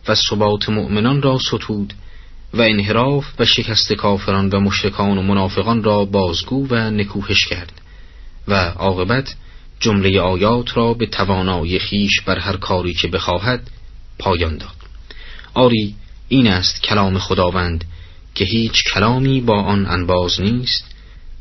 و 0.07 0.15
ثبات 0.15 0.69
مؤمنان 0.69 1.21
را 1.21 1.39
ستود 1.39 1.93
و 2.57 2.61
انحراف 2.61 3.25
و 3.39 3.45
شکست 3.45 3.93
کافران 3.93 4.49
و 4.49 4.59
مشرکان 4.59 5.17
و 5.17 5.21
منافقان 5.21 5.83
را 5.83 6.05
بازگو 6.05 6.67
و 6.69 6.75
نکوهش 6.75 7.45
کرد 7.45 7.81
و 8.47 8.53
عاقبت 8.55 9.35
جمله 9.79 10.19
آیات 10.19 10.77
را 10.77 10.93
به 10.93 11.05
توانایی 11.05 11.79
خیش 11.79 12.21
بر 12.21 12.39
هر 12.39 12.57
کاری 12.57 12.93
که 12.93 13.07
بخواهد 13.07 13.69
پایان 14.19 14.57
داد. 14.57 14.75
آری 15.53 15.95
این 16.27 16.47
است 16.47 16.83
کلام 16.83 17.17
خداوند 17.17 17.85
که 18.35 18.45
هیچ 18.45 18.83
کلامی 18.93 19.41
با 19.41 19.61
آن 19.61 19.85
انباز 19.85 20.41
نیست 20.41 20.95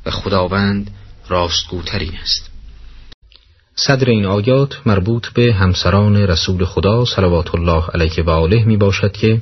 و 0.06 0.10
خداوند 0.10 0.90
راستگوترین 1.28 2.16
است. 2.22 2.50
صدر 3.74 4.10
این 4.10 4.26
آیات 4.26 4.80
مربوط 4.86 5.28
به 5.28 5.54
همسران 5.54 6.16
رسول 6.16 6.64
خدا 6.64 7.04
صلوات 7.04 7.54
الله 7.54 7.84
علیه 7.94 8.24
و 8.24 8.30
آله 8.30 8.64
می 8.64 8.76
باشد 8.76 9.12
که 9.12 9.40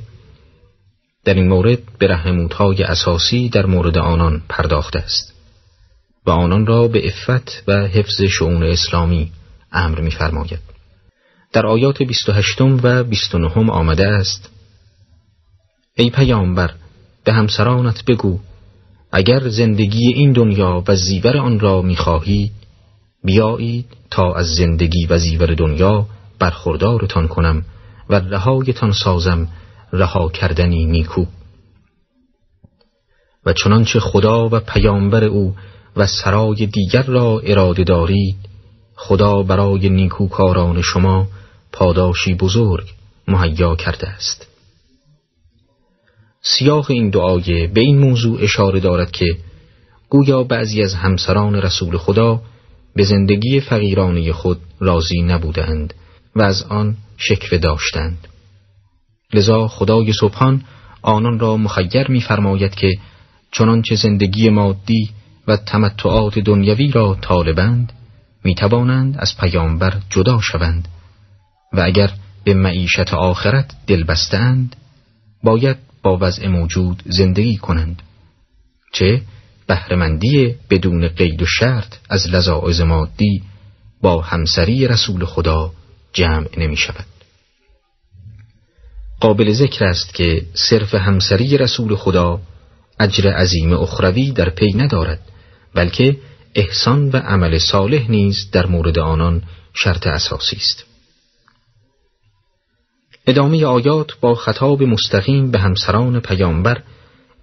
در 1.25 1.33
این 1.33 1.47
مورد 1.47 1.79
به 1.99 2.07
رحموتهای 2.07 2.83
اساسی 2.83 3.49
در 3.49 3.65
مورد 3.65 3.97
آنان 3.97 4.41
پرداخته 4.49 4.99
است 4.99 5.33
و 6.25 6.31
آنان 6.31 6.65
را 6.65 6.87
به 6.87 7.07
افت 7.07 7.63
و 7.67 7.87
حفظ 7.87 8.21
شعون 8.21 8.63
اسلامی 8.63 9.31
امر 9.71 10.01
می‌فرماید. 10.01 10.59
در 11.53 11.65
آیات 11.65 12.03
28 12.03 12.61
و 12.61 13.03
29 13.03 13.71
آمده 13.71 14.07
است 14.07 14.49
ای 15.95 16.09
پیامبر 16.09 16.71
به 17.23 17.33
همسرانت 17.33 18.05
بگو 18.05 18.39
اگر 19.11 19.47
زندگی 19.47 20.07
این 20.13 20.31
دنیا 20.31 20.83
و 20.87 20.95
زیور 20.95 21.37
آن 21.37 21.59
را 21.59 21.81
می‌خواهید 21.81 22.51
بیایید 23.23 23.85
تا 24.11 24.33
از 24.33 24.47
زندگی 24.47 25.05
و 25.05 25.17
زیور 25.17 25.53
دنیا 25.53 26.07
برخوردارتان 26.39 27.27
کنم 27.27 27.65
و 28.09 28.15
رهایتان 28.15 28.91
سازم 28.91 29.47
رها 29.97 30.29
کردنی 30.29 30.85
نیکو. 30.85 31.25
و 33.45 33.53
چنانچه 33.53 33.99
خدا 33.99 34.49
و 34.49 34.59
پیامبر 34.59 35.23
او 35.23 35.55
و 35.95 36.07
سرای 36.07 36.65
دیگر 36.65 37.03
را 37.03 37.39
اراده 37.39 37.83
دارید 37.83 38.35
خدا 38.95 39.43
برای 39.43 39.89
نیکوکاران 39.89 40.81
شما 40.81 41.27
پاداشی 41.71 42.33
بزرگ 42.33 42.85
مهیا 43.27 43.75
کرده 43.75 44.07
است. 44.07 44.47
سیاق 46.41 46.91
این 46.91 47.09
دعای 47.09 47.67
به 47.67 47.81
این 47.81 47.97
موضوع 47.97 48.41
اشاره 48.41 48.79
دارد 48.79 49.11
که 49.11 49.37
گویا 50.09 50.43
بعضی 50.43 50.83
از 50.83 50.93
همسران 50.93 51.55
رسول 51.55 51.97
خدا 51.97 52.41
به 52.95 53.03
زندگی 53.03 53.59
فقیرانه 53.59 54.33
خود 54.33 54.57
راضی 54.79 55.21
نبودند 55.21 55.93
و 56.35 56.41
از 56.41 56.63
آن 56.63 56.95
شکوه 57.17 57.57
داشتند. 57.57 58.27
لذا 59.33 59.67
خدای 59.67 60.13
سبحان 60.13 60.61
آنان 61.01 61.39
را 61.39 61.57
مخیر 61.57 62.11
می‌فرماید 62.11 62.75
که 62.75 62.91
چنانچه 63.51 63.95
زندگی 63.95 64.49
مادی 64.49 65.09
و 65.47 65.57
تمتعات 65.57 66.39
دنیوی 66.39 66.91
را 66.91 67.17
طالبند 67.21 67.93
می 68.43 68.55
توانند 68.55 69.15
از 69.17 69.37
پیامبر 69.37 69.93
جدا 70.09 70.41
شوند 70.41 70.87
و 71.73 71.81
اگر 71.81 72.11
به 72.43 72.53
معیشت 72.53 73.13
آخرت 73.13 73.75
دل 73.87 74.03
بستند 74.03 74.75
باید 75.43 75.77
با 76.03 76.17
وضع 76.21 76.47
موجود 76.47 77.03
زندگی 77.05 77.57
کنند. 77.57 78.01
چه 78.93 79.21
بهرهمندی 79.67 80.55
بدون 80.69 81.07
قید 81.07 81.41
و 81.41 81.45
شرط 81.45 81.95
از 82.09 82.27
لذاعز 82.27 82.81
مادی 82.81 83.43
با 84.01 84.21
همسری 84.21 84.87
رسول 84.87 85.25
خدا 85.25 85.71
جمع 86.13 86.47
نمی 86.57 86.77
شود 86.77 87.14
قابل 89.25 89.53
ذکر 89.53 89.85
است 89.85 90.13
که 90.13 90.41
صرف 90.53 90.95
همسری 90.95 91.57
رسول 91.57 91.95
خدا 91.95 92.39
اجر 92.99 93.31
عظیم 93.31 93.73
اخروی 93.73 94.31
در 94.31 94.49
پی 94.49 94.73
ندارد 94.73 95.19
بلکه 95.73 96.17
احسان 96.55 97.09
و 97.09 97.17
عمل 97.17 97.57
صالح 97.57 98.11
نیز 98.11 98.51
در 98.51 98.65
مورد 98.65 98.99
آنان 98.99 99.43
شرط 99.73 100.07
اساسی 100.07 100.55
است. 100.55 100.85
ادامه 103.27 103.65
آیات 103.65 104.19
با 104.21 104.35
خطاب 104.35 104.83
مستقیم 104.83 105.51
به 105.51 105.59
همسران 105.59 106.19
پیامبر 106.19 106.81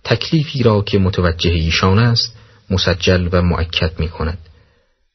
تکلیفی 0.04 0.62
را 0.62 0.82
که 0.82 0.98
متوجه 0.98 1.50
ایشان 1.50 1.98
است 1.98 2.36
مسجل 2.70 3.28
و 3.32 3.42
معکد 3.42 3.92
می 3.98 4.08
کند 4.08 4.38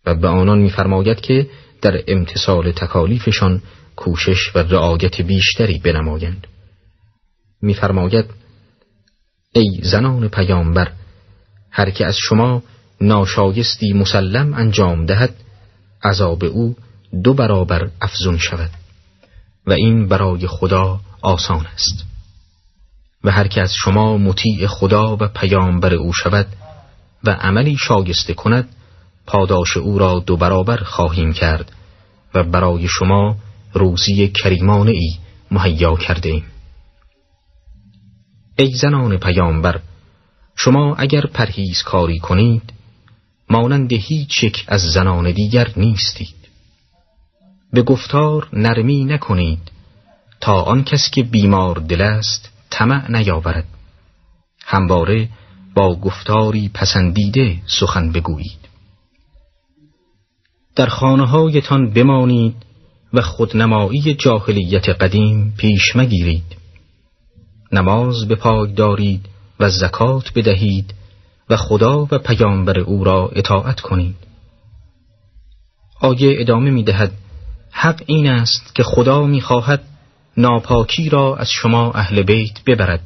و 0.06 0.16
به 0.16 0.28
آنان 0.28 0.60
میفرماید 0.60 1.22
که 1.22 1.50
در 1.82 2.04
امتصال 2.08 2.72
تکالیفشان 2.72 3.62
کوشش 3.96 4.56
و 4.56 4.60
رعایت 4.60 5.22
بیشتری 5.22 5.80
بنمایند. 5.80 6.48
میفرماید 7.62 8.26
ای 9.52 9.80
زنان 9.84 10.28
پیامبر 10.28 10.92
هر 11.72 11.90
که 11.90 12.06
از 12.06 12.18
شما 12.18 12.64
ناشایستی 13.02 13.94
مسلم 13.94 14.54
انجام 14.54 15.06
دهد 15.06 15.36
عذاب 16.04 16.44
او 16.44 16.76
دو 17.24 17.34
برابر 17.34 17.90
افزون 18.02 18.38
شود 18.38 18.70
و 19.66 19.72
این 19.72 20.08
برای 20.08 20.48
خدا 20.48 21.00
آسان 21.22 21.66
است 21.74 22.06
و 23.24 23.32
هر 23.32 23.48
که 23.48 23.62
از 23.62 23.74
شما 23.74 24.18
مطیع 24.18 24.68
خدا 24.68 25.18
و 25.20 25.28
پیامبر 25.28 25.94
او 25.94 26.14
شود 26.14 26.48
و 27.24 27.32
عملی 27.32 27.78
شایسته 27.78 28.34
کند 28.34 28.70
پاداش 29.28 29.78
او 29.78 30.00
را 30.00 30.20
دو 30.20 30.38
برابر 30.38 30.78
خواهیم 30.78 31.34
کرد 31.34 31.72
و 32.34 32.44
برای 32.44 32.88
شما 32.88 33.36
روزی 33.74 34.28
کریمانه 34.28 34.92
ای 34.92 35.18
مهیا 35.52 35.96
کرده 35.96 36.30
ایم. 36.30 36.44
ای 38.60 38.74
زنان 38.76 39.18
پیامبر 39.18 39.80
شما 40.56 40.96
اگر 40.96 41.22
پرهیز 41.22 41.84
کاری 41.84 42.20
کنید 42.20 42.74
مانند 43.50 43.94
هیچ 43.94 44.44
یک 44.44 44.66
از 44.68 44.82
زنان 44.82 45.32
دیگر 45.32 45.72
نیستید. 45.78 46.36
به 47.74 47.82
گفتار 47.82 48.48
نرمی 48.54 49.04
نکنید 49.04 49.72
تا 50.42 50.62
آن 50.62 50.84
کس 50.84 51.10
که 51.12 51.24
بیمار 51.24 51.76
دل 51.76 52.02
است 52.02 52.50
طمع 52.70 53.12
نیاورد. 53.12 53.68
همواره 54.66 55.30
با 55.74 55.96
گفتاری 55.96 56.70
پسندیده 56.74 57.58
سخن 57.66 58.12
بگویید. 58.12 58.60
در 60.76 60.86
خانه 60.88 61.28
هایتان 61.28 61.94
بمانید 61.94 62.56
و 63.14 63.22
خودنمایی 63.22 64.14
جاهلیت 64.14 64.90
قدیم 64.90 65.54
پیش 65.58 65.96
مگیرید. 65.96 66.67
نماز 67.72 68.28
به 68.28 68.36
پای 68.36 68.74
دارید 68.74 69.26
و 69.60 69.70
زکات 69.70 70.32
بدهید 70.36 70.94
و 71.50 71.58
خدا 71.58 72.08
و 72.12 72.18
پیامبر 72.18 72.80
او 72.80 73.04
را 73.04 73.30
اطاعت 73.36 73.80
کنید. 73.80 74.16
آیه 76.02 76.36
ادامه 76.40 76.72
می 76.72 76.84
دهد 76.84 77.12
حق 77.72 78.04
این 78.06 78.30
است 78.30 78.76
که 78.76 78.84
خدا 78.84 79.24
می‌خواهد 79.24 79.84
ناپاکی 80.38 81.10
را 81.10 81.36
از 81.36 81.50
شما 81.50 81.92
اهل 81.92 82.22
بیت 82.24 82.64
ببرد 82.66 83.02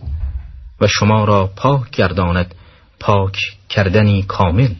و 0.81 0.87
شما 0.87 1.25
را 1.25 1.49
پاک 1.55 1.89
گرداند 1.91 2.55
پاک 2.99 3.37
کردنی 3.69 4.23
کامل. 4.23 4.73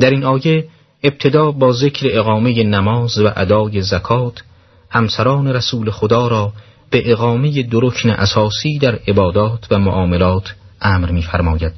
در 0.00 0.10
این 0.10 0.24
آیه 0.24 0.68
ابتدا 1.02 1.50
با 1.50 1.72
ذکر 1.72 2.06
اقامه 2.10 2.62
نماز 2.64 3.18
و 3.18 3.32
ادای 3.36 3.82
زکات 3.82 4.42
همسران 4.90 5.48
رسول 5.48 5.90
خدا 5.90 6.28
را 6.28 6.52
به 6.90 7.12
اقامه 7.12 7.62
درکن 7.62 8.10
اساسی 8.10 8.78
در 8.78 8.94
عبادات 9.08 9.66
و 9.70 9.78
معاملات 9.78 10.54
امر 10.82 11.10
می‌فرماید 11.10 11.72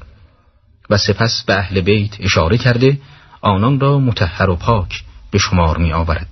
و 0.91 0.99
سپس 0.99 1.45
به 1.47 1.55
اهل 1.55 1.81
بیت 1.81 2.21
اشاره 2.21 2.59
کرده 2.59 2.99
آنان 3.41 3.81
را 3.81 3.99
متحر 3.99 4.51
و 4.51 4.57
پاک 4.57 5.05
به 5.31 5.39
شمار 5.39 5.79
می 5.79 5.93
آورد. 5.93 6.29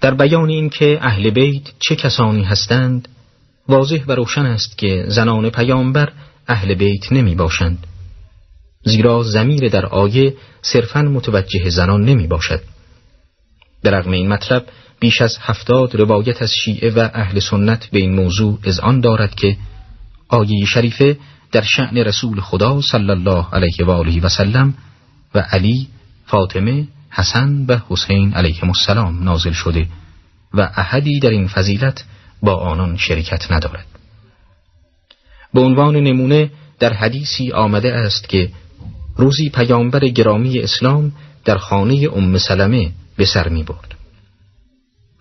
در 0.00 0.14
بیان 0.14 0.48
این 0.48 0.70
که 0.70 0.98
اهل 1.02 1.30
بیت 1.30 1.62
چه 1.78 1.96
کسانی 1.96 2.42
هستند 2.42 3.08
واضح 3.68 4.04
و 4.06 4.12
روشن 4.12 4.46
است 4.46 4.78
که 4.78 5.04
زنان 5.08 5.50
پیامبر 5.50 6.12
اهل 6.48 6.74
بیت 6.74 7.12
نمی 7.12 7.34
باشند 7.34 7.86
زیرا 8.84 9.22
زمیر 9.22 9.68
در 9.68 9.86
آیه 9.86 10.34
صرفا 10.62 11.02
متوجه 11.02 11.70
زنان 11.70 12.04
نمی 12.04 12.26
باشد 12.26 12.60
در 13.82 13.90
رغم 13.90 14.10
این 14.10 14.28
مطلب 14.28 14.66
بیش 15.04 15.22
از 15.22 15.38
هفتاد 15.40 15.96
روایت 15.96 16.42
از 16.42 16.52
شیعه 16.64 16.90
و 16.90 17.08
اهل 17.14 17.40
سنت 17.40 17.86
به 17.86 17.98
این 17.98 18.14
موضوع 18.14 18.58
از 18.64 18.80
آن 18.80 19.00
دارد 19.00 19.34
که 19.34 19.56
آیه 20.28 20.64
شریفه 20.66 21.16
در 21.52 21.62
شعن 21.62 21.96
رسول 21.96 22.40
خدا 22.40 22.80
صلی 22.80 23.10
الله 23.10 23.46
علیه 23.52 23.86
و 23.86 23.90
آله 23.90 24.20
و 24.20 24.28
سلم 24.28 24.74
و 25.34 25.38
علی، 25.38 25.88
فاطمه، 26.26 26.88
حسن 27.10 27.64
و 27.68 27.78
حسین 27.88 28.34
علیهم 28.34 28.68
السلام 28.68 29.24
نازل 29.24 29.52
شده 29.52 29.86
و 30.54 30.70
احدی 30.76 31.20
در 31.20 31.30
این 31.30 31.48
فضیلت 31.48 32.04
با 32.42 32.54
آنان 32.56 32.96
شرکت 32.96 33.52
ندارد. 33.52 33.86
به 35.54 35.60
عنوان 35.60 35.96
نمونه 35.96 36.50
در 36.78 36.92
حدیثی 36.92 37.52
آمده 37.52 37.92
است 37.92 38.28
که 38.28 38.50
روزی 39.16 39.48
پیامبر 39.48 40.00
گرامی 40.00 40.58
اسلام 40.58 41.12
در 41.44 41.56
خانه 41.56 42.08
ام 42.14 42.38
سلمه 42.38 42.92
به 43.16 43.24
سر 43.24 43.48
می 43.48 43.62
برد. 43.62 43.93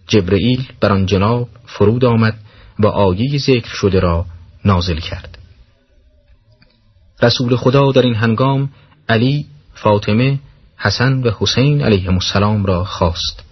جبرئیل 0.08 0.68
بر 0.80 0.92
آن 0.92 1.06
جناب 1.06 1.50
فرود 1.66 2.06
آمد 2.06 2.39
و 2.80 2.88
آیه 2.88 3.38
ذکر 3.38 3.70
شده 3.74 4.00
را 4.00 4.26
نازل 4.66 5.00
کرد. 5.00 5.38
رسول 7.22 7.56
خدا 7.56 7.92
در 7.92 8.02
این 8.02 8.16
هنگام 8.16 8.70
علی، 9.10 9.46
فاطمه، 9.74 10.39
حسن 10.78 11.13
و 11.13 11.32
حسین 11.39 11.82
علیهم 11.82 12.13
السلام 12.13 12.66
را 12.66 12.84
خواست 12.84 13.44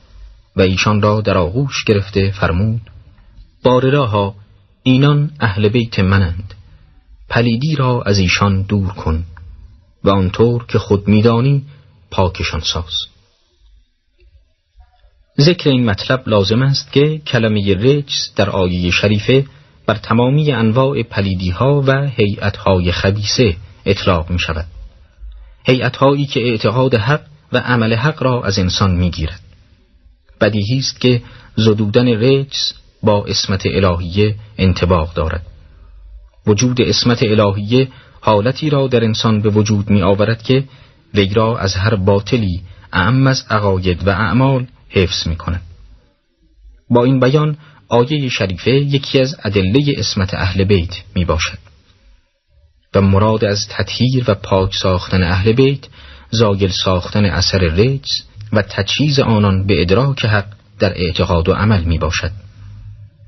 و 0.55 0.61
ایشان 0.61 1.01
را 1.01 1.21
در 1.21 1.37
آغوش 1.37 1.83
گرفته 1.83 2.31
فرمود 2.31 2.81
بارراها 3.63 4.35
اینان 4.83 5.31
اهل 5.39 5.69
بیت 5.69 5.99
منند 5.99 6.53
پلیدی 7.29 7.75
را 7.75 8.01
از 8.01 8.17
ایشان 8.17 8.61
دور 8.61 8.87
کن 8.87 9.23
و 10.03 10.09
آنطور 10.09 10.65
که 10.65 10.79
خود 10.79 11.07
میدانی 11.07 11.63
پاکشان 12.11 12.59
ساز 12.59 13.10
ذکر 15.41 15.69
این 15.69 15.85
مطلب 15.85 16.29
لازم 16.29 16.61
است 16.61 16.91
که 16.91 17.17
کلمه 17.27 17.73
رجس 17.73 18.33
در 18.35 18.49
آیه 18.49 18.91
شریفه 18.91 19.45
بر 19.85 19.95
تمامی 19.95 20.51
انواع 20.51 21.03
پلیدی 21.03 21.49
ها 21.49 21.83
و 21.87 22.07
هیئت 22.07 22.57
های 22.57 22.91
خبیسه 22.91 23.55
اطلاق 23.85 24.29
می 24.29 24.39
شود 24.39 24.65
هیئت 25.65 25.95
هایی 25.95 26.25
که 26.25 26.39
اعتقاد 26.39 26.95
حق 26.95 27.21
و 27.53 27.57
عمل 27.57 27.93
حق 27.93 28.23
را 28.23 28.43
از 28.43 28.59
انسان 28.59 28.95
می 28.95 29.11
گیرد 29.11 29.39
بدیهی 30.41 30.77
است 30.77 31.01
که 31.01 31.21
زدودن 31.55 32.07
رجس 32.07 32.73
با 33.03 33.25
اسمت 33.25 33.65
الهیه 33.65 34.35
انتباق 34.57 35.13
دارد. 35.13 35.45
وجود 36.47 36.81
اسمت 36.81 37.23
الهیه 37.23 37.87
حالتی 38.21 38.69
را 38.69 38.87
در 38.87 39.03
انسان 39.03 39.41
به 39.41 39.49
وجود 39.49 39.89
می 39.89 40.01
آورد 40.01 40.43
که 40.43 40.63
وی 41.13 41.33
را 41.33 41.57
از 41.57 41.75
هر 41.75 41.95
باطلی 41.95 42.61
اعم 42.93 43.27
از 43.27 43.45
عقاید 43.49 44.07
و 44.07 44.09
اعمال 44.09 44.65
حفظ 44.91 45.27
می 45.27 45.35
کند. 45.35 45.61
با 46.89 47.03
این 47.03 47.19
بیان 47.19 47.57
آیه 47.87 48.29
شریفه 48.29 48.71
یکی 48.71 49.19
از 49.19 49.35
ادله 49.43 49.93
اسمت 49.97 50.33
اهل 50.33 50.63
بیت 50.63 50.93
می 51.15 51.25
باشد 51.25 51.57
و 52.95 53.01
مراد 53.01 53.45
از 53.45 53.67
تطهیر 53.69 54.23
و 54.27 54.33
پاک 54.33 54.75
ساختن 54.75 55.23
اهل 55.23 55.51
بیت 55.51 55.87
زاگل 56.29 56.69
ساختن 56.83 57.25
اثر 57.25 57.57
رجز 57.57 58.11
و 58.53 58.61
تجهیز 58.61 59.19
آنان 59.19 59.67
به 59.67 59.81
ادراک 59.81 60.25
حق 60.25 60.45
در 60.79 60.93
اعتقاد 60.93 61.49
و 61.49 61.53
عمل 61.53 61.83
می 61.83 61.97
باشد 61.97 62.31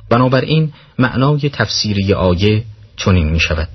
بنابراین 0.09 0.73
معنای 0.99 1.49
تفسیری 1.49 2.13
آیه 2.13 2.63
چنین 2.97 3.29
می 3.29 3.39
شود 3.39 3.67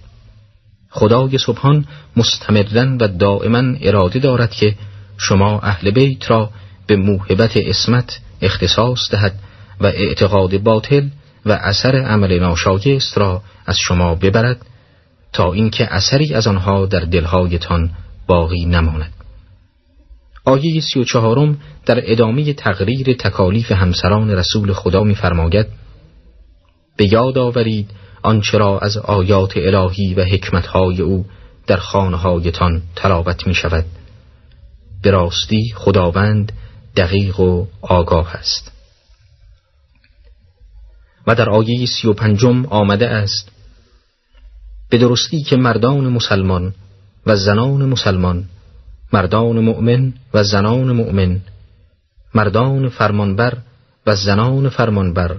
خدای 0.91 1.39
سبحان 1.39 1.85
مستمرن 2.17 2.97
و 2.97 3.09
دائما 3.09 3.79
اراده 3.81 4.19
دارد 4.19 4.51
که 4.51 4.75
شما 5.19 5.61
اهل 5.61 5.91
بیت 5.91 6.31
را 6.31 6.51
به 6.89 6.97
موهبت 6.97 7.57
اسمت 7.57 8.21
اختصاص 8.43 8.99
دهد 9.11 9.35
و 9.81 9.87
اعتقاد 9.87 10.59
باطل 10.59 11.09
و 11.47 11.53
اثر 11.53 11.97
عمل 11.97 12.39
ناشایست 12.39 13.19
را 13.19 13.43
از 13.67 13.77
شما 13.79 14.15
ببرد 14.15 14.67
تا 15.33 15.53
اینکه 15.53 15.95
اثری 15.95 16.35
از 16.35 16.47
آنها 16.47 16.87
در 16.87 17.01
دلهایتان 17.01 17.91
باقی 18.27 18.65
نماند. 18.65 19.13
آیه 20.45 20.81
سی 20.81 21.01
و 21.01 21.05
چهارم 21.05 21.59
در 21.87 22.13
ادامه 22.13 22.53
تقریر 22.53 23.13
تکالیف 23.13 23.73
همسران 23.73 24.31
رسول 24.31 24.73
خدا 24.73 25.05
می‌فرماید 25.05 25.67
به 26.97 27.13
یاد 27.13 27.39
آورید 27.39 27.91
آنچه 28.23 28.59
را 28.59 28.79
از 28.79 28.97
آیات 28.97 29.57
الهی 29.57 30.15
و 30.15 30.25
حکمتهای 30.25 31.01
او 31.03 31.27
در 31.67 31.77
خانهایتان 31.77 32.83
تلاوت 32.97 33.47
می 33.47 33.55
شود 33.55 33.85
به 35.03 35.11
راستی 35.11 35.73
خداوند 35.75 36.53
دقیق 36.99 37.41
و 37.41 37.67
آگاه 37.83 38.35
است. 38.35 38.73
و 41.27 41.35
در 41.35 41.51
آیه 41.51 41.87
سی 41.87 42.09
و 42.09 42.13
پنجم 42.13 42.67
آمده 42.67 43.09
است 43.09 43.51
به 44.91 44.99
درستی 44.99 45.43
که 45.43 45.57
مردان 45.57 46.09
مسلمان 46.09 46.75
و 47.27 47.37
زنان 47.37 47.85
مسلمان 47.85 48.45
مردان 49.13 49.59
مؤمن 49.59 50.15
و 50.35 50.45
زنان 50.45 50.93
مؤمن 50.93 51.41
مردان 52.35 52.89
فرمانبر 52.89 53.57
و 54.07 54.17
زنان 54.17 54.69
فرمانبر 54.69 55.37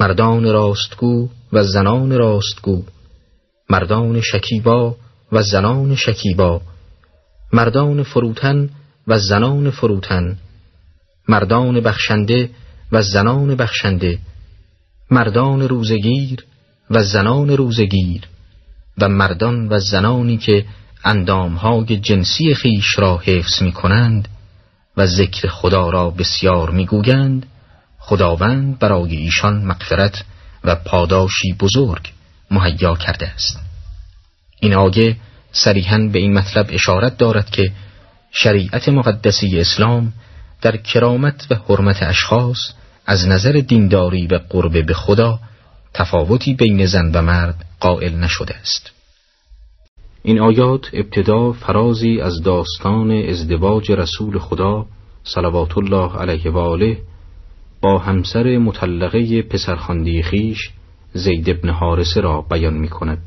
مردان 0.00 0.44
راستگو 0.44 1.28
و 1.52 1.64
زنان 1.64 2.12
راستگو 2.12 2.82
مردان 3.70 4.20
شکیبا 4.20 4.96
و 5.32 5.42
زنان 5.42 5.94
شکیبا 5.94 6.60
مردان 7.52 8.02
فروتن 8.02 8.70
و 9.06 9.18
زنان 9.18 9.70
فروتن 9.70 10.38
مردان 11.28 11.80
بخشنده 11.80 12.50
و 12.92 13.02
زنان 13.02 13.54
بخشنده 13.54 14.18
مردان 15.10 15.68
روزگیر 15.68 16.44
و 16.90 17.02
زنان 17.02 17.50
روزگیر 17.50 18.22
و 18.98 19.08
مردان 19.08 19.68
و 19.68 19.78
زنانی 19.78 20.36
که 20.36 20.64
اندامهای 21.04 21.96
جنسی 21.96 22.54
خیش 22.54 22.98
را 22.98 23.18
حفظ 23.18 23.62
می 23.62 23.72
کنند 23.72 24.28
و 24.96 25.06
ذکر 25.06 25.48
خدا 25.48 25.90
را 25.90 26.10
بسیار 26.10 26.70
می 26.70 26.86
گویند 26.86 27.46
خداوند 27.98 28.78
برای 28.78 29.16
ایشان 29.16 29.64
مغفرت 29.64 30.24
و 30.64 30.74
پاداشی 30.74 31.52
بزرگ 31.52 32.12
مهیا 32.50 32.96
کرده 32.96 33.28
است. 33.28 33.60
این 34.60 34.74
آیه 34.74 35.16
صریحا 35.52 35.98
به 36.12 36.18
این 36.18 36.32
مطلب 36.32 36.66
اشارت 36.70 37.16
دارد 37.16 37.50
که 37.50 37.72
شریعت 38.32 38.88
مقدسی 38.88 39.60
اسلام 39.60 40.12
در 40.64 40.76
کرامت 40.76 41.46
و 41.50 41.54
حرمت 41.54 42.02
اشخاص 42.02 42.58
از 43.06 43.28
نظر 43.28 43.52
دینداری 43.52 44.26
و 44.26 44.40
قرب 44.48 44.86
به 44.86 44.94
خدا 44.94 45.38
تفاوتی 45.94 46.54
بین 46.54 46.86
زن 46.86 47.10
و 47.14 47.22
مرد 47.22 47.64
قائل 47.80 48.14
نشده 48.14 48.54
است. 48.54 48.90
این 50.22 50.40
آیات 50.40 50.90
ابتدا 50.92 51.52
فرازی 51.52 52.20
از 52.20 52.42
داستان 52.42 53.10
ازدواج 53.10 53.92
رسول 53.92 54.38
خدا 54.38 54.86
صلوات 55.24 55.78
الله 55.78 56.16
علیه 56.16 56.50
و 56.50 56.58
آله 56.58 56.98
با 57.80 57.98
همسر 57.98 58.58
مطلقه 58.58 59.42
پسرخاندی 59.42 60.22
خیش 60.22 60.70
زید 61.12 61.50
ابن 61.50 61.68
حارسه 61.68 62.20
را 62.20 62.40
بیان 62.40 62.74
می 62.74 62.88
کند 62.88 63.18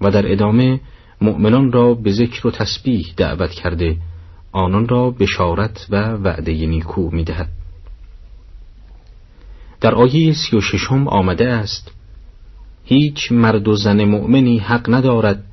و 0.00 0.10
در 0.10 0.32
ادامه 0.32 0.80
مؤمنان 1.20 1.72
را 1.72 1.94
به 1.94 2.12
ذکر 2.12 2.46
و 2.46 2.50
تسبیح 2.50 3.14
دعوت 3.16 3.50
کرده 3.50 3.96
آنان 4.52 4.88
را 4.88 5.10
بشارت 5.10 5.86
و 5.90 5.96
وعده 5.96 6.52
نیکو 6.66 7.10
می 7.10 7.24
دهد. 7.24 7.48
در 9.80 9.94
آیه 9.94 10.32
سی 10.32 10.56
و 10.56 10.60
ششم 10.60 11.08
آمده 11.08 11.48
است 11.48 11.92
هیچ 12.84 13.32
مرد 13.32 13.68
و 13.68 13.76
زن 13.76 14.04
مؤمنی 14.04 14.58
حق 14.58 14.94
ندارد 14.94 15.44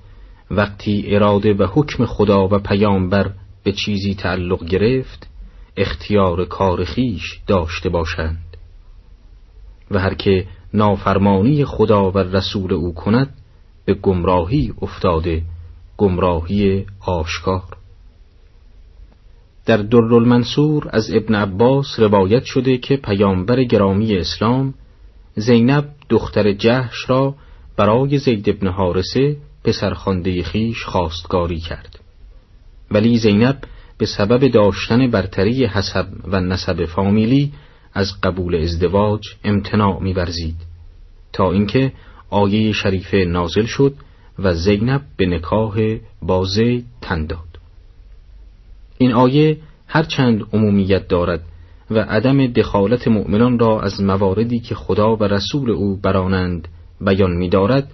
وقتی 0.51 1.03
اراده 1.07 1.53
و 1.53 1.67
حکم 1.73 2.05
خدا 2.05 2.47
و 2.47 2.59
پیامبر 2.59 3.31
به 3.63 3.71
چیزی 3.71 4.15
تعلق 4.15 4.65
گرفت 4.65 5.27
اختیار 5.77 6.45
کار 6.45 6.83
خیش 6.83 7.39
داشته 7.47 7.89
باشند 7.89 8.57
و 9.91 9.99
هر 9.99 10.13
که 10.13 10.47
نافرمانی 10.73 11.65
خدا 11.65 12.11
و 12.11 12.17
رسول 12.17 12.73
او 12.73 12.93
کند 12.93 13.33
به 13.85 13.93
گمراهی 13.93 14.73
افتاده 14.81 15.41
گمراهی 15.97 16.85
آشکار 16.99 17.78
در 19.69 19.95
المنصور 19.95 20.89
از 20.89 21.11
ابن 21.13 21.35
عباس 21.35 21.99
روایت 21.99 22.43
شده 22.43 22.77
که 22.77 22.97
پیامبر 22.97 23.63
گرامی 23.63 24.15
اسلام 24.15 24.73
زینب 25.35 25.89
دختر 26.09 26.51
جهش 26.53 27.09
را 27.09 27.35
برای 27.77 28.17
زید 28.17 28.49
ابن 28.49 28.67
حارسه 28.67 29.37
پسرخوانده 29.63 30.43
خیش 30.43 30.83
خواستگاری 30.83 31.59
کرد. 31.59 31.99
ولی 32.91 33.17
زینب 33.17 33.57
به 33.97 34.05
سبب 34.05 34.47
داشتن 34.47 35.11
برتری 35.11 35.65
حسب 35.65 36.07
و 36.23 36.39
نسب 36.39 36.85
فامیلی 36.85 37.53
از 37.93 38.21
قبول 38.23 38.55
ازدواج 38.55 39.21
امتناع 39.43 39.99
می‌ورزید 40.01 40.55
تا 41.33 41.51
اینکه 41.51 41.91
آیه 42.29 42.71
شریفه 42.71 43.17
نازل 43.17 43.65
شد 43.65 43.93
و 44.39 44.53
زینب 44.53 45.01
به 45.17 45.25
نکاح 45.25 45.97
با 46.21 46.45
زید 46.45 46.85
تن 47.01 47.25
این 49.01 49.13
آیه 49.13 49.57
هرچند 49.87 50.45
عمومیت 50.53 51.07
دارد 51.07 51.41
و 51.91 51.99
عدم 51.99 52.47
دخالت 52.47 53.07
مؤمنان 53.07 53.59
را 53.59 53.81
از 53.81 54.01
مواردی 54.01 54.59
که 54.59 54.75
خدا 54.75 55.15
و 55.15 55.23
رسول 55.23 55.69
او 55.71 55.95
برانند 55.95 56.67
بیان 57.01 57.31
می 57.31 57.49
دارد 57.49 57.91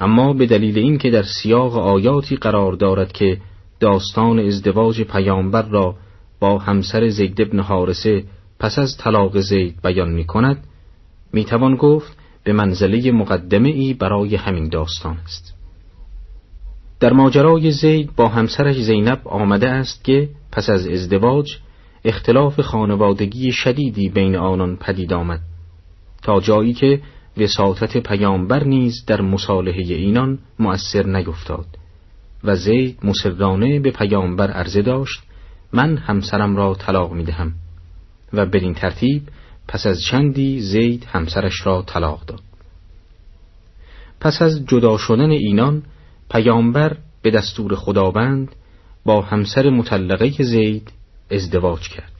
اما 0.00 0.32
به 0.32 0.46
دلیل 0.46 0.78
اینکه 0.78 1.10
در 1.10 1.22
سیاق 1.22 1.78
آیاتی 1.78 2.36
قرار 2.36 2.72
دارد 2.72 3.12
که 3.12 3.38
داستان 3.80 4.38
ازدواج 4.38 5.02
پیامبر 5.02 5.62
را 5.62 5.94
با 6.40 6.58
همسر 6.58 7.08
زید 7.08 7.40
ابن 7.40 7.60
حارسه 7.60 8.24
پس 8.58 8.78
از 8.78 8.96
طلاق 8.96 9.40
زید 9.40 9.82
بیان 9.82 10.10
می 10.10 10.24
کند 10.24 10.64
می 11.32 11.44
توان 11.44 11.76
گفت 11.76 12.16
به 12.44 12.52
منزله 12.52 13.12
مقدمه 13.12 13.68
ای 13.68 13.94
برای 13.94 14.36
همین 14.36 14.68
داستان 14.68 15.16
است. 15.24 15.54
در 17.00 17.12
ماجرای 17.12 17.70
زید 17.70 18.16
با 18.16 18.28
همسرش 18.28 18.76
زینب 18.76 19.20
آمده 19.24 19.68
است 19.68 20.04
که 20.04 20.28
پس 20.52 20.70
از 20.70 20.86
ازدواج 20.86 21.58
اختلاف 22.04 22.60
خانوادگی 22.60 23.52
شدیدی 23.52 24.08
بین 24.08 24.36
آنان 24.36 24.76
پدید 24.76 25.12
آمد. 25.12 25.40
تا 26.22 26.40
جایی 26.40 26.72
که 26.72 27.00
وساطت 27.36 27.96
پیامبر 27.96 28.64
نیز 28.64 29.04
در 29.06 29.20
مصالحه 29.20 29.94
اینان 29.94 30.38
مؤثر 30.58 31.06
نیفتاد 31.06 31.66
و 32.44 32.56
زید 32.56 32.98
مسررانه 33.02 33.80
به 33.80 33.90
پیامبر 33.90 34.50
عرضه 34.50 34.82
داشت 34.82 35.22
من 35.72 35.96
همسرم 35.96 36.56
را 36.56 36.74
طلاق 36.74 37.12
می 37.12 37.24
دهم 37.24 37.54
و 38.32 38.46
بدین 38.46 38.74
ترتیب 38.74 39.22
پس 39.68 39.86
از 39.86 40.02
چندی 40.10 40.60
زید 40.60 41.04
همسرش 41.04 41.66
را 41.66 41.82
طلاق 41.82 42.24
داد. 42.26 42.42
پس 44.20 44.42
از 44.42 44.66
جدا 44.66 44.98
شدن 44.98 45.30
اینان 45.30 45.82
پیامبر 46.30 46.96
به 47.22 47.30
دستور 47.30 47.74
خداوند 47.74 48.56
با 49.04 49.20
همسر 49.20 49.70
مطلقه 49.70 50.30
زید 50.42 50.92
ازدواج 51.30 51.88
کرد. 51.88 52.12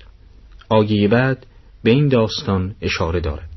آیه 0.68 1.08
بعد 1.08 1.46
به 1.82 1.90
این 1.90 2.08
داستان 2.08 2.74
اشاره 2.80 3.20
دارد. 3.20 3.48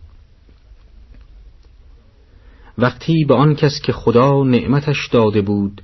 وقتی 2.77 3.25
به 3.27 3.33
آن 3.33 3.55
کس 3.55 3.81
که 3.81 3.91
خدا 3.91 4.43
نعمتش 4.43 5.07
داده 5.07 5.41
بود 5.41 5.81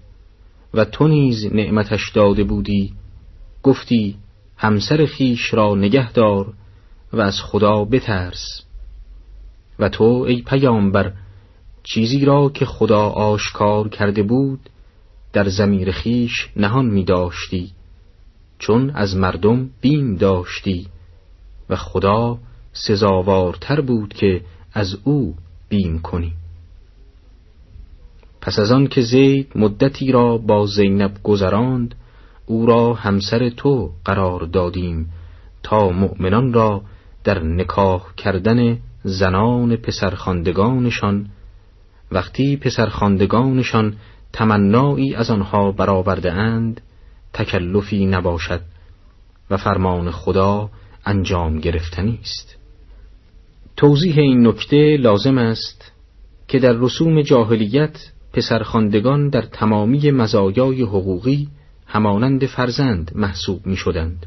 و 0.74 0.86
تو 0.86 1.08
نیز 1.08 1.46
نعمتش 1.46 2.12
داده 2.12 2.44
بودی 2.44 2.94
گفتی 3.64 4.16
همسر 4.58 5.06
خیش 5.06 5.54
را 5.54 5.76
نگه 5.76 6.12
دار 6.12 6.54
و 7.14 7.22
از 7.22 7.42
خدا 7.42 7.86
بترس. 7.86 8.46
و 9.80 9.90
تو 9.90 10.04
ای 10.04 10.42
پیامبر 10.42 11.14
چیزی 11.84 12.26
را 12.26 12.50
که 12.50 12.66
خدا 12.66 13.02
آشکار 13.02 13.90
کرده 13.90 14.24
بود 14.24 14.70
در 15.34 15.50
زمیر 15.50 15.92
خیش 15.92 16.50
نهان 16.56 16.86
می 16.86 17.04
داشتی 17.04 17.72
چون 18.60 18.90
از 18.90 19.16
مردم 19.16 19.70
بیم 19.82 20.16
داشتی 20.16 20.88
و 21.70 21.76
خدا 21.76 22.38
سزاوارتر 22.74 23.82
بود 23.82 24.14
که 24.14 24.42
از 24.74 24.98
او 25.04 25.36
بیم 25.70 26.00
کنی. 26.00 26.34
پس 28.42 28.60
از 28.60 28.72
آن 28.72 28.88
که 28.88 29.02
زید 29.02 29.52
مدتی 29.56 30.12
را 30.12 30.38
با 30.38 30.66
زینب 30.66 31.24
گذراند 31.24 31.96
او 32.46 32.66
را 32.66 32.94
همسر 32.94 33.50
تو 33.50 33.92
قرار 34.06 34.42
دادیم 34.42 35.12
تا 35.64 35.90
مؤمنان 35.90 36.54
را 36.54 36.82
در 37.24 37.40
نکاح 37.40 38.14
کردن 38.18 38.78
زنان 39.04 39.76
پسرخاندگانشان. 39.76 41.30
وقتی 42.12 42.58
پسرخاندگانشان 42.58 43.96
تمنایی 44.34 45.16
از 45.16 45.30
آنها 45.30 45.72
برآورده 45.72 46.32
اند 46.32 46.82
تکلفی 47.34 48.06
نباشد 48.06 48.62
و 49.50 49.58
فرمان 49.58 50.12
خدا 50.12 50.70
انجام 51.06 51.60
گرفتنی 51.60 52.20
است 52.22 52.56
توضیح 53.78 54.18
این 54.18 54.48
نکته 54.48 54.98
لازم 55.00 55.38
است 55.38 55.92
که 56.48 56.60
در 56.60 56.74
رسوم 56.74 57.22
جاهلیت 57.22 57.98
پسرخاندگان 58.34 59.30
در 59.30 59.42
تمامی 59.42 60.12
مزایای 60.12 60.82
حقوقی 60.82 61.48
همانند 61.88 62.46
فرزند 62.46 63.12
محسوب 63.16 63.66
می 63.66 63.76
شدند. 63.76 64.26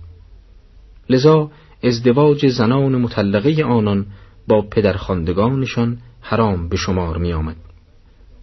لذا 1.11 1.51
ازدواج 1.85 2.47
زنان 2.47 2.97
مطلقه 2.97 3.65
آنان 3.65 4.07
با 4.49 4.63
پدرخواندگانشان 4.63 5.99
حرام 6.21 6.69
به 6.69 6.77
شمار 6.77 7.19
می 7.19 7.33
آمد. 7.33 7.57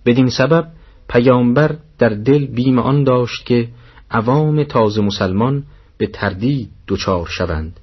بدین 0.05 0.29
سبب 0.29 0.67
پیامبر 1.09 1.75
در 1.97 2.09
دل 2.09 2.45
بیم 2.45 2.79
آن 2.79 3.03
داشت 3.03 3.45
که 3.45 3.67
عوام 4.11 4.63
تازه 4.63 5.01
مسلمان 5.01 5.63
به 5.97 6.07
تردید 6.07 6.69
دچار 6.87 7.27
شوند. 7.27 7.79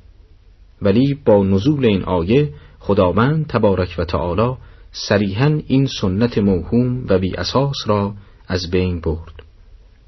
ولی 0.83 1.19
با 1.25 1.45
نزول 1.45 1.87
این 1.87 2.03
آیه 2.03 2.53
خداوند 2.79 3.47
تبارک 3.47 3.95
و 3.99 4.05
تعالی 4.05 4.57
صریحا 4.93 5.61
این 5.67 5.87
سنت 6.01 6.39
موهوم 6.39 7.07
و 7.09 7.19
بی 7.19 7.35
اساس 7.35 7.77
را 7.87 8.15
از 8.49 8.71
بین 8.71 9.01
برد 9.01 9.43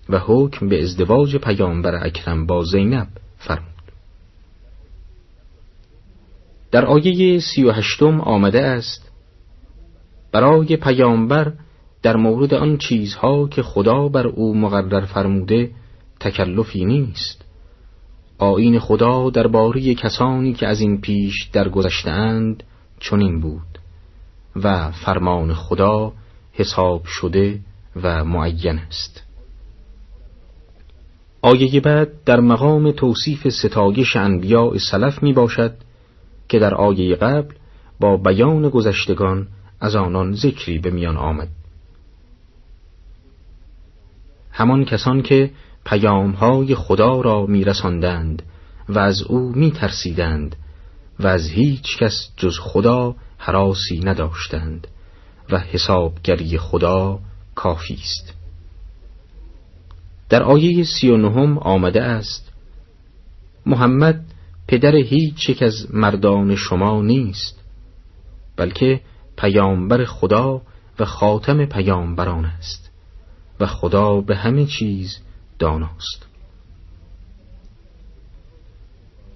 و 0.09 0.19
حکم 0.19 0.69
به 0.69 0.83
ازدواج 0.83 1.37
پیامبر 1.37 2.07
اکرم 2.07 2.47
با 2.47 2.65
زینب 2.65 3.09
فرمود. 3.39 3.69
در 6.71 6.87
آیه 6.87 7.41
سی 7.41 7.65
و 7.65 7.73
هشتم 7.73 8.21
آمده 8.21 8.63
است 8.63 9.11
برای 10.33 10.77
پیامبر 10.77 11.53
در 12.03 12.17
مورد 12.17 12.55
آن 12.55 12.77
چیزها 12.77 13.49
که 13.49 13.63
خدا 13.63 14.09
بر 14.09 14.27
او 14.27 14.55
مقرر 14.55 15.05
فرموده 15.05 15.71
تکلفی 16.21 16.85
نیست. 16.85 17.45
آین 18.39 18.79
خدا 18.79 19.31
درباره 19.31 19.95
کسانی 19.95 20.53
که 20.53 20.67
از 20.67 20.81
این 20.81 21.01
پیش 21.01 21.49
درگذشتهاند 21.53 22.63
چنین 23.01 23.41
بود 23.41 23.79
و 24.57 24.91
فرمان 24.91 25.55
خدا 25.55 26.13
حساب 26.53 27.05
شده 27.05 27.61
و 28.03 28.25
معین 28.25 28.79
است. 28.79 29.23
آیه 31.43 31.81
بعد 31.81 32.25
در 32.25 32.41
مقام 32.41 32.93
توصیف 32.93 33.49
ستایش 33.49 34.17
انبیاء 34.17 34.79
سلف 34.91 35.23
می 35.23 35.33
باشد 35.33 35.75
که 36.49 36.59
در 36.59 36.75
آیه 36.75 37.17
قبل 37.17 37.55
با 38.01 38.17
بیان 38.17 38.69
گذشتگان 38.69 39.49
از 39.81 39.97
آنان 39.97 40.33
ذکری 40.33 40.79
به 40.79 40.91
میان 40.91 41.17
آمد. 41.17 41.49
همان 44.59 44.85
کسان 44.85 45.23
که 45.23 45.51
پیامهای 45.85 46.75
خدا 46.75 47.21
را 47.21 47.47
میرساندند 47.47 48.43
و 48.89 48.99
از 48.99 49.23
او 49.23 49.53
میترسیدند 49.55 50.57
و 51.21 51.27
از 51.27 51.51
هیچ 51.51 51.99
کس 51.99 52.31
جز 52.37 52.59
خدا 52.59 53.15
حراسی 53.39 54.01
نداشتند 54.01 54.87
و 55.51 55.59
حسابگری 55.59 56.59
خدا 56.59 57.19
کافی 57.55 57.95
است. 57.95 58.35
در 60.29 60.43
آیه 60.43 60.85
سی 60.85 61.11
و 61.11 61.17
نهم 61.17 61.59
آمده 61.59 62.03
است 62.03 62.53
محمد 63.67 64.25
پدر 64.69 64.97
هیچ 64.97 65.49
یک 65.49 65.63
از 65.63 65.95
مردان 65.95 66.57
شما 66.57 67.03
نیست 67.03 67.65
بلکه 68.57 69.01
پیامبر 69.37 70.05
خدا 70.05 70.63
و 70.99 71.05
خاتم 71.05 71.65
پیامبران 71.65 72.45
است. 72.45 72.88
و 73.61 73.67
خدا 73.67 74.21
به 74.21 74.37
همه 74.37 74.67
چیز 74.67 75.19
داناست. 75.59 76.27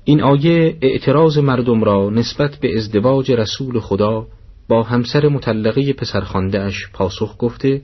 این 0.05 0.23
آیه 0.23 0.79
اعتراض 0.83 1.39
مردم 1.39 1.85
را 1.85 2.11
نسبت 2.11 2.57
به 2.57 2.77
ازدواج 2.77 3.33
رسول 3.33 3.81
خدا 3.81 4.27
با 4.69 4.83
همسر 4.83 5.29
مطلقه 5.29 5.93
پسرخانده 5.93 6.61
اش 6.61 6.91
پاسخ 6.93 7.37
گفته 7.39 7.83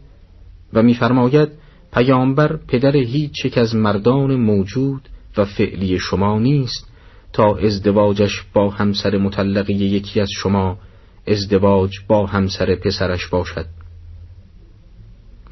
و 0.72 0.82
می‌فرماید 0.82 1.48
پیامبر 1.92 2.56
پدر 2.68 2.96
هیچ 2.96 3.44
یک 3.44 3.58
از 3.58 3.74
مردان 3.74 4.34
موجود 4.34 5.08
و 5.36 5.44
فعلی 5.44 5.98
شما 5.98 6.38
نیست 6.38 6.88
تا 7.32 7.56
ازدواجش 7.56 8.42
با 8.54 8.70
همسر 8.70 9.16
مطلقی 9.16 9.74
یکی 9.74 10.20
از 10.20 10.28
شما 10.36 10.78
ازدواج 11.26 11.90
با 12.08 12.26
همسر 12.26 12.74
پسرش 12.74 13.26
باشد. 13.26 13.66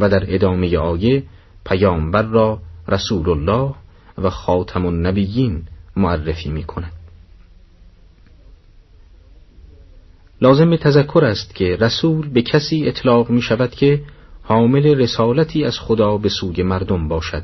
و 0.01 0.09
در 0.09 0.35
ادامه 0.35 0.79
آیه 0.79 1.23
پیامبر 1.67 2.23
را 2.23 2.59
رسول 2.89 3.31
الله 3.31 3.75
و 4.19 4.31
خاتم 4.31 4.87
النبیین 4.87 5.63
معرفی 5.97 6.49
می 6.49 6.65
کند. 6.65 6.93
لازم 10.41 10.77
تذکر 10.77 11.25
است 11.25 11.55
که 11.55 11.77
رسول 11.77 12.29
به 12.29 12.43
کسی 12.43 12.89
اطلاق 12.89 13.31
می 13.31 13.43
شود 13.43 13.71
که 13.71 14.03
حامل 14.43 14.87
رسالتی 14.87 15.65
از 15.65 15.79
خدا 15.79 16.19
به 16.19 16.29
سوی 16.29 16.63
مردم 16.63 17.09
باشد 17.09 17.43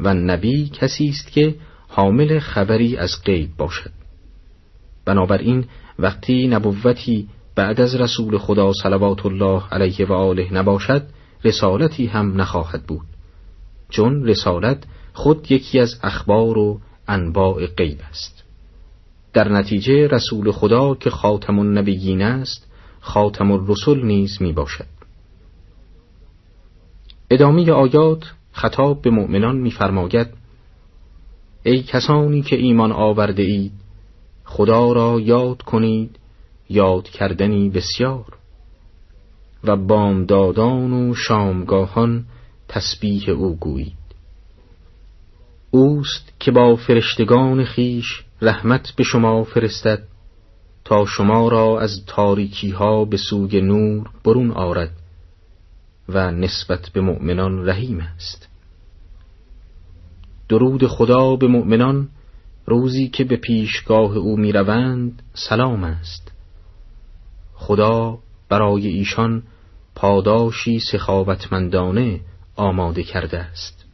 و 0.00 0.14
نبی 0.14 0.68
کسی 0.68 1.08
است 1.08 1.32
که 1.32 1.54
حامل 1.88 2.38
خبری 2.38 2.96
از 2.96 3.10
غیب 3.24 3.56
باشد 3.56 3.90
بنابراین 5.04 5.64
وقتی 5.98 6.48
نبوتی 6.48 7.28
بعد 7.54 7.80
از 7.80 7.94
رسول 7.94 8.38
خدا 8.38 8.72
صلوات 8.82 9.26
الله 9.26 9.62
علیه 9.70 10.06
و 10.06 10.12
آله 10.12 10.54
نباشد 10.54 11.02
رسالتی 11.44 12.06
هم 12.06 12.40
نخواهد 12.40 12.82
بود. 12.82 13.06
چون 13.90 14.24
رسالت 14.24 14.84
خود 15.12 15.52
یکی 15.52 15.78
از 15.78 16.00
اخبار 16.02 16.58
و 16.58 16.80
انواع 17.08 17.66
غیب 17.66 18.00
است. 18.10 18.44
در 19.32 19.48
نتیجه 19.48 20.06
رسول 20.06 20.50
خدا 20.50 20.94
که 20.94 21.10
خاتم 21.10 21.58
النبیین 21.58 22.22
است 22.22 22.66
خاتم 23.00 23.52
الرسل 23.52 24.02
نیز 24.02 24.42
می 24.42 24.52
باشد. 24.52 24.86
ادامه 27.30 27.70
آیات 27.70 28.32
خطاب 28.52 29.02
به 29.02 29.10
مؤمنان 29.10 29.56
میفرماید 29.56 30.26
ای 31.62 31.82
کسانی 31.82 32.42
که 32.42 32.56
ایمان 32.56 32.92
آورده 32.92 33.42
اید 33.42 33.72
خدا 34.44 34.92
را 34.92 35.20
یاد 35.20 35.62
کنید 35.62 36.18
یاد 36.68 37.08
کردنی 37.08 37.70
بسیار. 37.70 38.41
و 39.64 39.76
بامدادان 39.76 40.92
و 40.92 41.14
شامگاهان 41.14 42.24
تسبیح 42.68 43.30
او 43.30 43.56
گویید. 43.56 44.02
اوست 45.70 46.32
که 46.40 46.50
با 46.50 46.76
فرشتگان 46.76 47.64
خیش 47.64 48.24
رحمت 48.42 48.92
به 48.96 49.04
شما 49.04 49.44
فرستد 49.44 50.02
تا 50.84 51.06
شما 51.06 51.48
را 51.48 51.80
از 51.80 52.04
تاریکی 52.06 52.70
ها 52.70 53.04
به 53.04 53.16
سوی 53.16 53.60
نور 53.60 54.10
برون 54.24 54.50
آرد 54.50 54.92
و 56.08 56.30
نسبت 56.30 56.90
به 56.92 57.00
مؤمنان 57.00 57.68
رحیم 57.68 58.00
است. 58.00 58.48
درود 60.48 60.86
خدا 60.86 61.36
به 61.36 61.46
مؤمنان 61.46 62.08
روزی 62.66 63.08
که 63.08 63.24
به 63.24 63.36
پیشگاه 63.36 64.16
او 64.16 64.36
می‌روند 64.36 65.22
سلام 65.34 65.84
است. 65.84 66.32
خدا 67.54 68.18
برای 68.52 68.86
ایشان 68.86 69.42
پاداشی 69.94 70.80
سخاوتمندانه 70.80 72.20
آماده 72.56 73.02
کرده 73.02 73.38
است. 73.38 73.84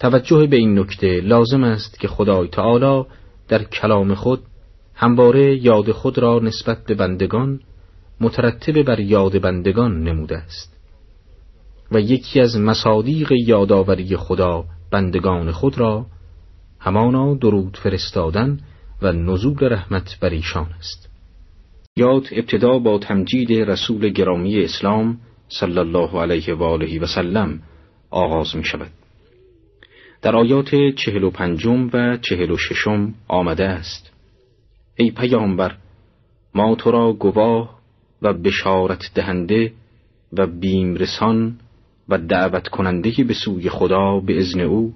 توجه 0.00 0.46
به 0.46 0.56
این 0.56 0.78
نکته 0.78 1.20
لازم 1.20 1.64
است 1.64 2.00
که 2.00 2.08
خدای 2.08 2.48
تعالی 2.48 3.04
در 3.48 3.64
کلام 3.64 4.14
خود 4.14 4.42
همواره 4.94 5.56
یاد 5.56 5.92
خود 5.92 6.18
را 6.18 6.38
نسبت 6.38 6.84
به 6.86 6.94
بندگان 6.94 7.60
مترتب 8.20 8.82
بر 8.82 9.00
یاد 9.00 9.40
بندگان 9.40 10.02
نموده 10.02 10.36
است 10.36 10.76
و 11.92 12.00
یکی 12.00 12.40
از 12.40 12.56
مصادیق 12.56 13.32
یادآوری 13.32 14.16
خدا 14.16 14.64
بندگان 14.90 15.52
خود 15.52 15.78
را 15.78 16.06
همانا 16.78 17.34
درود 17.34 17.76
فرستادن 17.76 18.60
و 19.02 19.12
نزول 19.12 19.58
رحمت 19.60 20.18
بر 20.20 20.30
ایشان 20.30 20.66
است. 20.78 21.05
یاد 21.98 22.28
ابتدا 22.32 22.78
با 22.78 22.98
تمجید 22.98 23.52
رسول 23.52 24.08
گرامی 24.08 24.60
اسلام 24.60 25.20
صلی 25.48 25.78
الله 25.78 26.20
علیه 26.20 26.54
و 26.54 26.62
آله 26.62 27.00
و 27.00 27.06
سلم 27.06 27.62
آغاز 28.10 28.56
می 28.56 28.64
شود 28.64 28.90
در 30.22 30.36
آیات 30.36 30.74
چهل 30.96 31.24
و 31.24 31.30
پنجم 31.30 31.90
و 31.92 32.16
چهل 32.16 32.50
و 32.50 32.56
ششم 32.56 33.14
آمده 33.28 33.64
است 33.64 34.12
ای 34.96 35.10
پیامبر 35.10 35.74
ما 36.54 36.74
تو 36.74 36.90
را 36.90 37.12
گواه 37.12 37.78
و 38.22 38.32
بشارت 38.32 39.10
دهنده 39.14 39.72
و 40.32 40.46
بیمرسان 40.46 41.58
و 42.08 42.18
دعوت 42.18 42.68
کننده 42.68 43.24
به 43.24 43.34
سوی 43.34 43.68
خدا 43.68 44.20
به 44.20 44.38
ازن 44.38 44.60
او 44.60 44.94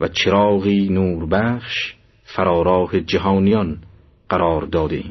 و 0.00 0.08
چراغی 0.08 0.88
نوربخش 0.88 1.94
فراراه 2.24 3.00
جهانیان 3.00 3.78
قرار 4.28 4.62
داده. 4.62 5.02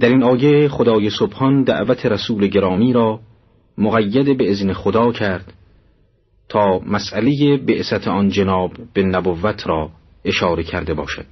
در 0.00 0.08
این 0.08 0.22
آیه 0.22 0.68
خدای 0.68 1.10
سبحان 1.10 1.62
دعوت 1.62 2.06
رسول 2.06 2.46
گرامی 2.46 2.92
را 2.92 3.20
مقید 3.78 4.38
به 4.38 4.50
ازن 4.50 4.72
خدا 4.72 5.12
کرد 5.12 5.52
تا 6.48 6.78
مسئله 6.78 7.56
بعثت 7.56 8.08
آن 8.08 8.28
جناب 8.28 8.72
به 8.94 9.02
نبوت 9.02 9.66
را 9.66 9.90
اشاره 10.24 10.62
کرده 10.62 10.94
باشد. 10.94 11.26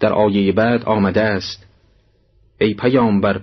در 0.00 0.12
آیه 0.12 0.52
بعد 0.52 0.84
آمده 0.84 1.20
است 1.20 1.66
ای 2.60 2.74
پیامبر 2.74 3.40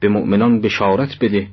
به 0.00 0.08
مؤمنان 0.08 0.60
بشارت 0.60 1.18
بده 1.20 1.48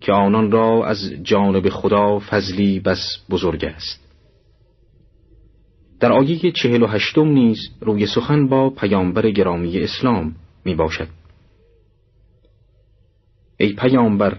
که 0.00 0.12
آنان 0.12 0.50
را 0.50 0.86
از 0.86 1.10
جانب 1.22 1.68
خدا 1.68 2.18
فضلی 2.18 2.80
بس 2.80 3.18
بزرگ 3.30 3.64
است. 3.64 4.09
در 6.00 6.12
آیه 6.12 6.52
چهل 6.52 6.82
و 6.82 6.86
هشتم 6.86 7.28
نیز 7.28 7.58
روی 7.80 8.06
سخن 8.06 8.48
با 8.48 8.70
پیامبر 8.70 9.30
گرامی 9.30 9.78
اسلام 9.78 10.34
می 10.64 10.74
باشد 10.74 11.08
ای 13.56 13.72
پیامبر 13.72 14.38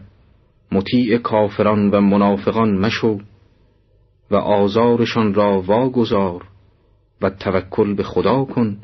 مطیع 0.72 1.18
کافران 1.18 1.90
و 1.90 2.02
منافقان 2.02 2.78
مشو 2.78 3.20
و 4.32 4.36
آزارشان 4.36 5.34
را 5.34 5.62
واگذار 5.62 6.48
و 7.22 7.30
توکل 7.30 7.94
به 7.94 8.04
خدا 8.04 8.46
کن 8.46 8.78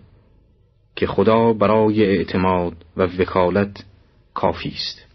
که 0.96 1.08
خدا 1.08 1.54
برای 1.54 2.06
اعتماد 2.06 2.74
و 2.98 3.04
وکالت 3.04 3.86
کافی 4.34 4.70
است. 4.70 5.06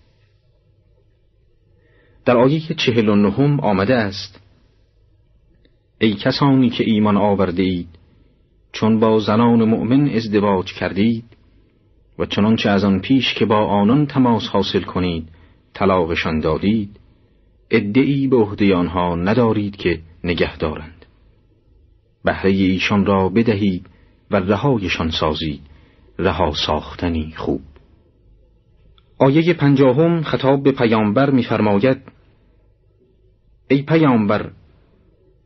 در 2.24 2.36
آیه 2.36 2.60
چهل 2.60 3.08
و 3.08 3.16
نهم 3.16 3.60
آمده 3.60 3.94
است 3.94 4.40
ای 6.02 6.14
کسانی 6.14 6.70
که 6.70 6.84
ایمان 6.84 7.16
آورده 7.16 7.62
اید 7.62 7.88
چون 8.72 9.00
با 9.00 9.18
زنان 9.18 9.64
مؤمن 9.64 10.08
ازدواج 10.08 10.72
کردید 10.72 11.24
و 12.18 12.26
چنانچه 12.26 12.70
از 12.70 12.84
آن 12.84 13.00
پیش 13.00 13.34
که 13.34 13.46
با 13.46 13.66
آنان 13.66 14.06
تماس 14.06 14.48
حاصل 14.48 14.80
کنید 14.80 15.28
طلاقشان 15.74 16.40
دادید 16.40 17.00
ادعی 17.70 18.28
به 18.28 18.36
عهده 18.36 18.74
آنها 18.74 19.16
ندارید 19.16 19.76
که 19.76 20.00
نگه 20.24 20.56
دارند. 20.56 21.06
بهره 22.24 22.50
ایشان 22.50 23.06
را 23.06 23.28
بدهید 23.28 23.86
و 24.30 24.36
رهایشان 24.36 25.10
سازید 25.10 25.60
رها 26.18 26.52
ساختنی 26.66 27.32
خوب. 27.36 27.60
آیه 29.18 29.54
پنجاهم 29.54 30.22
خطاب 30.22 30.62
به 30.62 30.72
پیامبر 30.72 31.30
می‌فرماید 31.30 31.98
ای 33.68 33.82
پیامبر 33.82 34.50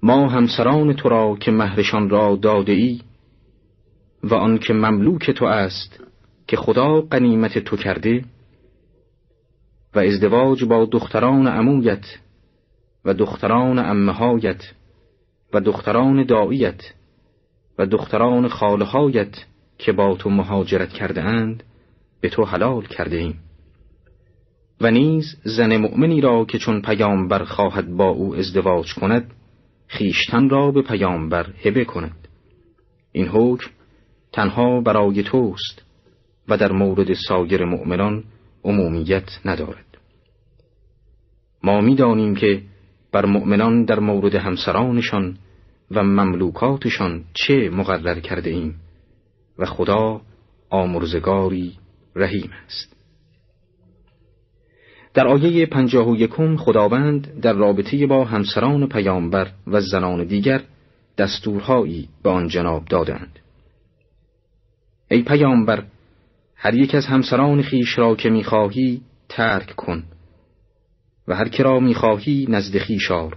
ما 0.03 0.28
همسران 0.28 0.92
تو 0.92 1.09
را 1.09 1.36
که 1.40 1.51
مهرشان 1.51 2.09
را 2.11 2.36
داده 2.36 2.72
ای 2.72 3.01
و 4.22 4.34
آن 4.34 4.59
که 4.59 4.72
مملوک 4.72 5.30
تو 5.30 5.44
است 5.44 6.01
که 6.47 6.57
خدا 6.57 7.01
قنیمت 7.01 7.59
تو 7.59 7.76
کرده 7.76 8.24
و 9.94 9.99
ازدواج 9.99 10.64
با 10.64 10.84
دختران 10.84 11.47
عمویت 11.47 12.05
و 13.05 13.14
دختران 13.14 13.78
امهایت 13.78 14.72
و 15.53 15.61
دختران 15.61 16.24
داییت 16.24 16.82
و 17.78 17.86
دختران 17.86 18.49
خالهایت 18.49 19.44
که 19.78 19.92
با 19.92 20.14
تو 20.14 20.30
مهاجرت 20.30 20.88
کرده 20.88 21.22
اند 21.22 21.62
به 22.20 22.28
تو 22.28 22.44
حلال 22.44 22.86
کرده 22.86 23.16
ایم 23.16 23.38
و 24.80 24.90
نیز 24.90 25.36
زن 25.44 25.76
مؤمنی 25.76 26.20
را 26.20 26.44
که 26.44 26.59
چون 26.59 26.82
پیامبر 26.82 27.44
خواهد 27.44 27.97
با 27.97 28.09
او 28.09 28.36
ازدواج 28.36 28.94
کند 28.94 29.30
خیشتن 29.87 30.49
را 30.49 30.70
به 30.70 30.82
پیامبر 30.82 31.47
هبه 31.64 31.84
کند. 31.84 32.28
این 33.12 33.28
حکم 33.28 33.70
تنها 34.32 34.80
برای 34.80 35.22
توست 35.22 35.82
و 36.49 36.57
در 36.57 36.72
مورد 36.72 37.12
سایر 37.12 37.64
مؤمنان 37.64 38.24
عمومیت 38.64 39.30
ندارد. 39.45 39.99
ما 41.62 41.80
می‌دانیم 41.80 42.34
که 42.34 42.62
بر 43.12 43.26
مؤمنان 43.26 43.84
در 43.84 43.99
مورد 43.99 44.34
همسرانشان 44.34 45.39
و 45.91 46.03
مملوکاتشان 46.03 47.24
چه 47.34 47.70
مقرر 47.70 48.20
کرده 48.20 48.51
ایم 48.51 48.74
و 49.59 49.66
خدا 49.66 50.20
آمرزگاری 50.70 51.74
رحیم 52.16 52.51
است. 52.66 52.95
در 55.17 55.27
آیه 55.27 55.67
پنجاه 55.67 56.11
و 56.11 56.17
یکم 56.17 56.57
خداوند 56.57 57.41
در 57.41 57.53
رابطه 57.53 58.07
با 58.07 58.25
همسران 58.25 58.89
پیامبر 58.89 59.51
و 59.67 59.81
زنان 59.81 60.25
دیگر 60.25 60.62
دستورهایی 61.19 62.09
به 62.23 62.31
آن 62.31 62.49
جناب 62.49 62.85
دادند. 62.85 63.39
ای 65.11 65.23
پیامبر 65.23 65.85
هر 66.57 66.75
یک 66.75 66.95
از 66.95 67.07
همسران 67.07 67.62
خیش 67.62 67.99
را 67.99 68.17
که 68.17 68.31
می‌خواهی 68.31 69.01
ترک 69.29 69.75
کن 69.77 70.05
و 71.29 71.35
هر 71.35 71.49
که 71.49 71.62
را 71.62 71.81
می‌خواهی 71.81 72.47
نزد 72.49 72.79
خیشار 72.79 73.37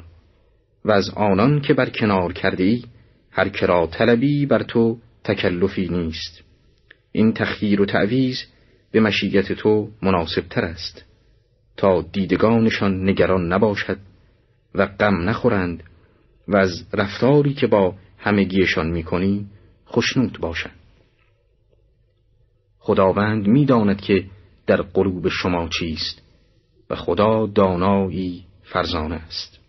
و 0.85 0.91
از 0.91 1.09
آنان 1.09 1.61
که 1.61 1.73
بر 1.73 1.89
کنار 1.89 2.33
کرده 2.33 2.63
ای 2.63 2.83
هر 3.31 3.49
که 3.49 3.65
را 3.65 3.87
طلبی 3.87 4.45
بر 4.45 4.63
تو 4.63 4.97
تکلفی 5.23 5.87
نیست 5.87 6.43
این 7.11 7.33
تخییر 7.33 7.81
و 7.81 7.85
تعویز 7.85 8.45
به 8.91 8.99
مشیت 8.99 9.53
تو 9.53 9.89
مناسب 10.01 10.43
تر 10.49 10.65
است 10.65 11.08
تا 11.79 12.01
دیدگانشان 12.01 13.09
نگران 13.09 13.53
نباشد 13.53 13.97
و 14.75 14.85
غم 14.85 15.29
نخورند 15.29 15.83
و 16.47 16.57
از 16.57 16.83
رفتاری 16.93 17.53
که 17.53 17.67
با 17.67 17.95
همگیشان 18.17 18.89
می‌کنی 18.89 19.45
خشنود 19.87 20.37
باشند. 20.41 20.79
خداوند 22.79 23.47
می‌داند 23.47 24.01
که 24.01 24.25
در 24.67 24.81
قلوب 24.81 25.29
شما 25.29 25.69
چیست 25.79 26.21
و 26.89 26.95
خدا 26.95 27.45
دانایی 27.45 28.45
فرزانه 28.63 29.15
است. 29.15 29.59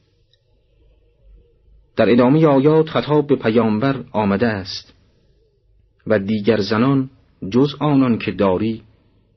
در 1.96 2.10
ادامه 2.10 2.46
آیات 2.46 2.88
خطاب 2.88 3.26
به 3.26 3.36
پیامبر 3.36 4.04
آمده 4.12 4.46
است 4.46 4.94
و 6.06 6.18
دیگر 6.18 6.60
زنان 6.60 7.10
جز 7.50 7.74
آنان 7.80 8.18
که 8.18 8.32
داری 8.32 8.82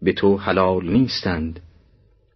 به 0.02 0.14
تو 0.14 0.38
حلال 0.38 0.92
نیستند. 0.92 1.60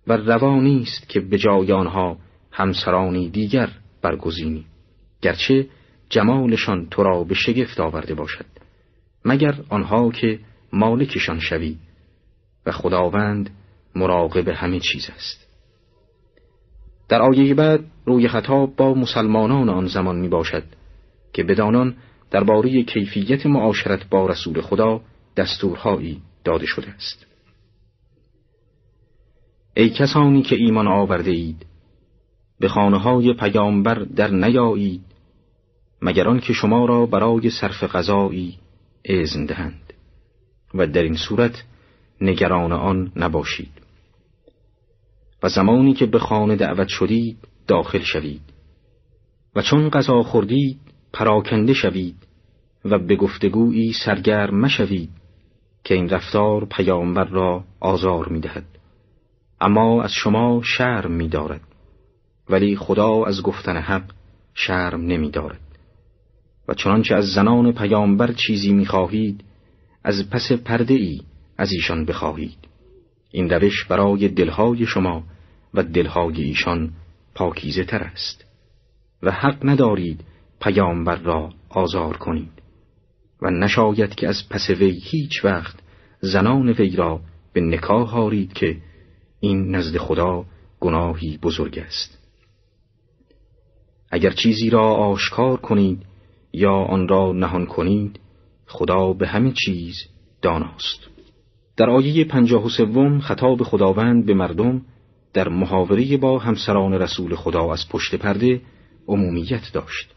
و 0.07 0.13
روا 0.13 0.59
نیست 0.59 1.09
که 1.09 1.19
به 1.19 1.37
جای 1.37 1.71
آنها 1.71 2.17
همسرانی 2.51 3.29
دیگر 3.29 3.69
برگزینی. 4.01 4.65
گرچه 5.21 5.67
جمالشان 6.09 6.87
تو 6.91 7.03
را 7.03 7.23
به 7.23 7.33
شگفت 7.33 7.79
آورده 7.79 8.13
باشد. 8.13 8.45
مگر 9.25 9.55
آنها 9.69 10.11
که 10.11 10.39
مالکشان 10.73 11.39
شوی 11.39 11.75
و 12.65 12.71
خداوند 12.71 13.49
مراقب 13.95 14.47
همه 14.47 14.79
چیز 14.79 15.09
است. 15.15 15.47
در 17.09 17.21
آیه 17.21 17.53
بعد 17.53 17.85
روی 18.05 18.27
خطاب 18.27 18.75
با 18.75 18.93
مسلمانان 18.93 19.69
آن 19.69 19.85
زمان 19.85 20.15
می 20.15 20.27
باشد 20.27 20.63
که 21.33 21.43
بدانان 21.43 21.95
درباره 22.31 22.83
کیفیت 22.83 23.45
معاشرت 23.45 24.09
با 24.09 24.27
رسول 24.27 24.61
خدا 24.61 25.01
دستورهایی 25.37 26.21
داده 26.43 26.65
شده 26.65 26.89
است. 26.89 27.26
ای 29.77 29.89
کسانی 29.89 30.41
که 30.41 30.55
ایمان 30.55 30.87
آورده 30.87 31.31
اید 31.31 31.65
به 32.59 32.67
خانه 32.67 32.97
های 32.97 33.33
پیامبر 33.33 33.95
در 33.95 34.31
نیایید 34.31 35.01
مگر 36.01 36.37
که 36.37 36.53
شما 36.53 36.85
را 36.85 37.05
برای 37.05 37.49
صرف 37.49 37.83
غذایی 37.83 38.57
اذن 39.05 39.45
دهند. 39.45 39.93
و 40.73 40.87
در 40.87 41.03
این 41.03 41.15
صورت 41.15 41.63
نگران 42.21 42.71
آن 42.71 43.11
نباشید. 43.15 43.71
و 45.43 45.49
زمانی 45.49 45.93
که 45.93 46.05
به 46.05 46.19
خانه 46.19 46.55
دعوت 46.55 46.87
شدید 46.87 47.37
داخل 47.67 48.03
شوید. 48.03 48.41
و 49.55 49.61
چون 49.61 49.89
غذا 49.89 50.23
خوردید 50.23 50.79
پراکنده 51.13 51.73
شوید 51.73 52.15
و 52.85 52.99
به 52.99 53.15
گفتگویی 53.15 53.93
سرگرم 53.93 54.59
مشوید 54.59 55.09
که 55.83 55.93
این 55.93 56.09
رفتار 56.09 56.65
پیامبر 56.65 57.25
را 57.25 57.63
آزار 57.79 58.29
می‌دهد. 58.29 58.76
اما 59.61 60.03
از 60.03 60.11
شما 60.11 60.61
شرم 60.63 61.11
میدارد. 61.11 61.61
ولی 62.49 62.75
خدا 62.75 63.25
از 63.25 63.41
گفتن 63.41 63.77
حق 63.77 64.11
شرم 64.53 65.01
نمیدارد. 65.01 65.59
و 66.67 66.73
چنانچه 66.73 67.15
از 67.15 67.25
زنان 67.25 67.71
پیامبر 67.71 68.31
چیزی 68.31 68.73
می‌خواهید 68.73 69.43
از 70.03 70.29
پس 70.29 70.51
پرده 70.51 70.93
ای 70.93 71.21
از 71.57 71.71
ایشان 71.71 72.05
بخواهید. 72.05 72.57
این 73.31 73.49
روش 73.49 73.85
برای 73.85 74.27
دلهای 74.27 74.85
شما 74.85 75.23
و 75.73 75.83
دلهای 75.83 76.41
ایشان 76.41 76.91
پاکیزه 77.35 77.83
تر 77.83 78.03
است. 78.03 78.45
و 79.23 79.31
حق 79.31 79.57
ندارید 79.63 80.23
پیامبر 80.61 81.15
را 81.15 81.49
آزار 81.69 82.17
کنید. 82.17 82.51
و 83.41 83.49
نشاید 83.49 84.15
که 84.15 84.27
از 84.27 84.49
پس 84.49 84.69
وی 84.69 84.99
هیچ 85.03 85.45
وقت 85.45 85.75
زنان 86.21 86.69
وی 86.69 86.95
را 86.95 87.19
به 87.53 87.61
نکاح 87.61 88.09
هارید 88.09 88.53
که 88.53 88.77
این 89.39 89.75
نزد 89.75 89.97
خدا 89.97 90.45
گناهی 90.79 91.37
بزرگ 91.37 91.79
است. 91.79 92.17
اگر 94.11 94.29
چیزی 94.29 94.69
را 94.69 94.93
آشکار 94.93 95.57
کنید 95.57 96.05
یا 96.53 96.73
آن 96.73 97.07
را 97.07 97.31
نهان 97.31 97.65
کنید 97.65 98.19
خدا 98.65 99.13
به 99.13 99.27
همه 99.27 99.51
چیز 99.65 99.95
داناست. 100.41 100.99
در 101.77 101.89
آیه 101.89 102.25
پنجاه 102.25 102.65
و 102.65 102.69
سوم 102.69 103.19
خطاب 103.19 103.63
خداوند 103.63 104.25
به 104.25 104.33
مردم 104.33 104.81
در 105.33 105.49
محاوره 105.49 106.17
با 106.17 106.39
همسران 106.39 106.93
رسول 106.93 107.35
خدا 107.35 107.73
از 107.73 107.89
پشت 107.89 108.15
پرده 108.15 108.61
عمومیت 109.07 109.73
داشت. 109.73 110.13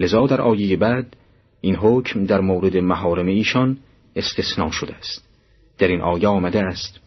لذا 0.00 0.26
در 0.26 0.40
آیه 0.40 0.76
بعد 0.76 1.16
این 1.60 1.76
حکم 1.76 2.24
در 2.24 2.40
مورد 2.40 2.76
محارم 2.76 3.26
ایشان 3.26 3.78
استثناء 4.16 4.70
شده 4.70 4.94
است. 4.94 5.28
در 5.78 5.88
این 5.88 6.00
آیه 6.00 6.28
آمده 6.28 6.62
است 6.62 7.00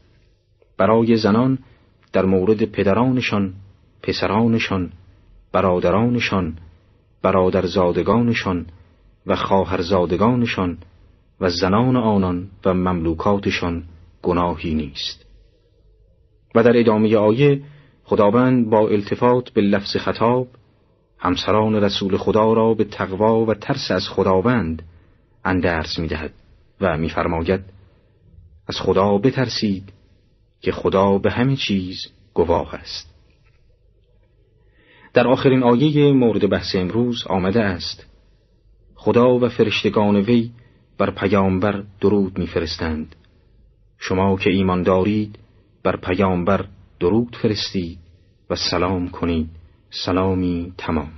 برای 0.77 1.17
زنان 1.17 1.59
در 2.13 2.25
مورد 2.25 2.65
پدرانشان 2.65 3.53
پسرانشان 4.03 4.91
برادرانشان 5.51 6.57
برادرزادگانشان 7.21 8.65
و 9.25 9.35
خواهرزادگانشان 9.35 10.77
و 11.39 11.49
زنان 11.49 11.95
آنان 11.95 12.49
و 12.65 12.73
مملوکاتشان 12.73 13.83
گناهی 14.23 14.73
نیست. 14.73 15.25
و 16.55 16.63
در 16.63 16.77
ادامه 16.77 17.17
آیه 17.17 17.61
خداوند 18.03 18.69
با 18.69 18.89
التفات 18.89 19.49
به 19.49 19.61
لفظ 19.61 19.97
خطاب 19.97 20.47
همسران 21.19 21.75
رسول 21.75 22.17
خدا 22.17 22.53
را 22.53 22.73
به 22.73 22.83
تقوا 22.83 23.45
و 23.45 23.53
ترس 23.53 23.91
از 23.91 24.09
خداوند 24.09 24.83
اندرس 25.45 25.99
می‌دهد 25.99 26.33
و 26.81 26.97
میفرماید 26.97 27.61
از 28.67 28.79
خدا 28.79 29.17
بترسید. 29.17 29.93
که 30.63 30.71
خدا 30.71 31.17
به 31.17 31.31
همه 31.31 31.55
چیز 31.55 31.97
گواه 32.33 32.75
است. 32.75 33.13
در 35.13 35.27
آخرین 35.27 35.63
آیه 35.63 36.11
مورد 36.11 36.49
بحث 36.49 36.75
امروز 36.75 37.23
آمده 37.27 37.63
است 37.63 38.05
خدا 38.95 39.39
و 39.39 39.49
فرشتگان 39.49 40.15
وی 40.15 40.51
بر 40.97 41.11
پیامبر 41.11 41.83
درود 42.01 42.39
میفرستند. 42.39 43.15
شما 43.99 44.37
که 44.37 44.49
ایمان 44.49 44.83
دارید 44.83 45.39
بر 45.83 45.95
پیامبر 45.95 46.65
درود 46.99 47.35
فرستید 47.41 47.99
و 48.49 48.55
سلام 48.55 49.09
کنید. 49.09 49.49
سلامی 49.89 50.73
تمام. 50.77 51.11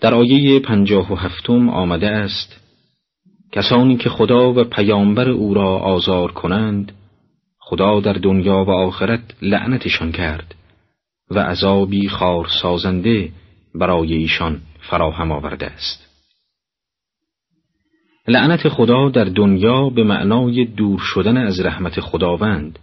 در 0.00 0.14
آیه 0.14 0.60
پنجاه 0.60 1.12
و 1.12 1.16
هفتم 1.16 1.68
آمده 1.68 2.08
است 2.08 2.60
کسانی 3.52 3.96
که 3.96 4.10
خدا 4.10 4.52
و 4.52 4.64
پیامبر 4.64 5.28
او 5.28 5.54
را 5.54 5.78
آزار 5.78 6.32
کنند 6.32 6.92
خدا 7.66 8.00
در 8.00 8.12
دنیا 8.12 8.64
و 8.64 8.70
آخرت 8.70 9.20
لعنتشان 9.42 10.12
کرد 10.12 10.54
و 11.30 11.38
عذابی 11.38 12.08
خار 12.08 12.46
سازنده 12.62 13.32
برای 13.74 14.14
ایشان 14.14 14.60
فراهم 14.80 15.32
آورده 15.32 15.66
است. 15.66 16.06
لعنت 18.28 18.68
خدا 18.68 19.08
در 19.08 19.24
دنیا 19.24 19.88
به 19.88 20.04
معنای 20.04 20.64
دور 20.64 21.00
شدن 21.02 21.36
از 21.36 21.60
رحمت 21.60 22.00
خداوند 22.00 22.78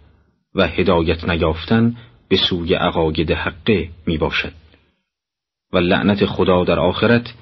و 0.54 0.66
هدایت 0.66 1.28
نیافتن 1.28 1.96
به 2.28 2.36
سوی 2.36 2.74
عقاید 2.74 3.30
حقه 3.30 3.88
می 4.06 4.18
باشد 4.18 4.52
و 5.72 5.78
لعنت 5.78 6.26
خدا 6.26 6.64
در 6.64 6.78
آخرت 6.78 7.34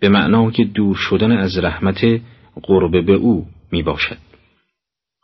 به 0.00 0.08
معنای 0.08 0.64
دور 0.74 0.96
شدن 0.96 1.32
از 1.32 1.58
رحمت 1.58 2.20
قرب 2.62 3.06
به 3.06 3.14
او 3.14 3.46
می 3.72 3.82
باشد 3.82 4.18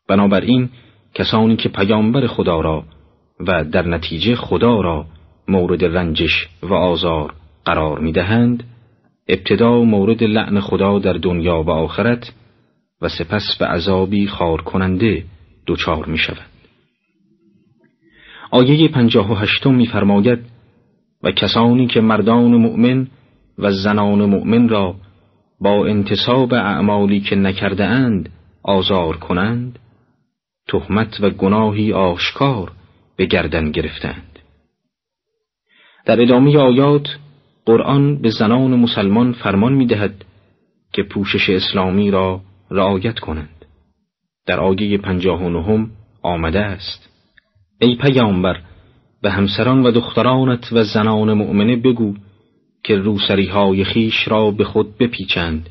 بنابراین 0.08 0.68
کسانی 1.14 1.56
که 1.56 1.68
پیامبر 1.68 2.26
خدا 2.26 2.60
را 2.60 2.84
و 3.40 3.64
در 3.64 3.88
نتیجه 3.88 4.34
خدا 4.34 4.80
را 4.80 5.06
مورد 5.48 5.84
رنجش 5.84 6.48
و 6.62 6.74
آزار 6.74 7.34
قرار 7.64 7.98
می 7.98 8.12
دهند 8.12 8.64
ابتدا 9.28 9.82
مورد 9.82 10.22
لعن 10.22 10.60
خدا 10.60 10.98
در 10.98 11.12
دنیا 11.12 11.62
و 11.62 11.70
آخرت 11.70 12.32
و 13.02 13.08
سپس 13.08 13.56
به 13.58 13.66
عذابی 13.66 14.26
خار 14.26 14.62
کننده 14.62 15.24
دچار 15.66 16.06
می 16.06 16.18
شود. 16.18 16.46
آیه 18.50 18.88
پنجاه 18.88 19.32
و 19.32 19.34
هشتم 19.34 19.74
می 19.74 19.86
فرماید 19.86 20.38
و 21.22 21.30
کسانی 21.30 21.86
که 21.86 22.00
مردان 22.00 22.54
مؤمن 22.54 23.06
و 23.58 23.70
زنان 23.70 24.24
مؤمن 24.24 24.68
را 24.68 24.94
با 25.60 25.86
انتصاب 25.86 26.54
اعمالی 26.54 27.20
که 27.20 27.36
نکرده 27.36 27.84
اند 27.84 28.28
آزار 28.62 29.16
کنند 29.16 29.78
تهمت 30.72 31.20
و 31.20 31.30
گناهی 31.30 31.92
آشکار 31.92 32.72
به 33.16 33.26
گردن 33.26 33.70
گرفتند. 33.70 34.38
در 36.04 36.22
ادامه 36.22 36.58
آیات 36.58 37.08
قرآن 37.66 38.22
به 38.22 38.30
زنان 38.30 38.78
مسلمان 38.78 39.32
فرمان 39.32 39.72
می 39.72 39.86
دهد 39.86 40.24
که 40.92 41.02
پوشش 41.02 41.50
اسلامی 41.50 42.10
را 42.10 42.40
رعایت 42.70 43.18
کنند. 43.18 43.64
در 44.46 44.60
آیه 44.60 44.98
پنجاه 44.98 45.42
و 45.44 45.48
نهم 45.48 45.90
آمده 46.22 46.60
است 46.60 47.08
ای 47.80 47.96
پیامبر 47.96 48.60
به 49.22 49.30
همسران 49.30 49.86
و 49.86 49.90
دخترانت 49.90 50.72
و 50.72 50.84
زنان 50.84 51.32
مؤمنه 51.32 51.76
بگو 51.76 52.14
که 52.84 52.96
روسری 52.96 53.46
های 53.46 53.84
خیش 53.84 54.28
را 54.28 54.50
به 54.50 54.64
خود 54.64 54.98
بپیچند. 54.98 55.70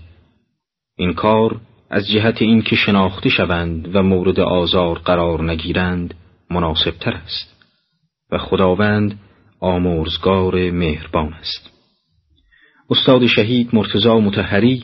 این 0.98 1.14
کار 1.14 1.60
از 1.94 2.08
جهت 2.08 2.42
اینکه 2.42 2.76
شناخته 2.76 3.30
شوند 3.30 3.96
و 3.96 4.04
مورد 4.04 4.40
آزار 4.40 5.00
قرار 5.00 5.52
نگیرند 5.52 6.14
مناسب 6.50 6.92
تر 6.92 7.12
است 7.12 7.56
و 8.32 8.38
خداوند 8.38 9.20
آمرزگار 9.60 10.72
مهربان 10.72 11.34
است. 11.34 11.70
استاد 12.90 13.26
شهید 13.26 13.70
مرتزا 13.74 14.20
متحری 14.20 14.84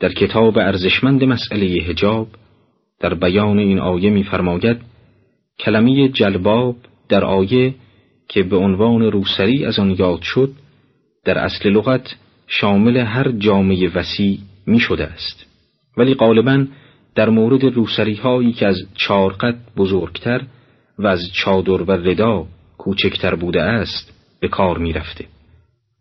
در 0.00 0.12
کتاب 0.12 0.58
ارزشمند 0.58 1.24
مسئله 1.24 1.66
هجاب 1.66 2.28
در 3.00 3.14
بیان 3.14 3.58
این 3.58 3.78
آیه 3.78 4.10
می‌فرماید 4.10 4.80
کلمه 5.58 6.08
جلباب 6.08 6.76
در 7.08 7.24
آیه 7.24 7.74
که 8.28 8.42
به 8.42 8.56
عنوان 8.56 9.02
روسری 9.02 9.64
از 9.64 9.78
آن 9.78 9.90
یاد 9.98 10.22
شد 10.22 10.52
در 11.24 11.38
اصل 11.38 11.70
لغت 11.70 12.16
شامل 12.46 12.96
هر 12.96 13.32
جامعه 13.32 13.90
وسیع 13.94 14.38
می 14.66 14.78
شده 14.78 15.06
است. 15.06 15.47
ولی 15.98 16.14
غالبا 16.14 16.66
در 17.14 17.28
مورد 17.28 17.64
روسری 17.64 18.14
هایی 18.14 18.52
که 18.52 18.66
از 18.66 18.76
چارقد 18.94 19.56
بزرگتر 19.76 20.42
و 20.98 21.06
از 21.06 21.20
چادر 21.32 21.82
و 21.82 21.90
ردا 21.90 22.46
کوچکتر 22.78 23.34
بوده 23.34 23.62
است 23.62 24.12
به 24.40 24.48
کار 24.48 24.78
می 24.78 24.92
رفته. 24.92 25.24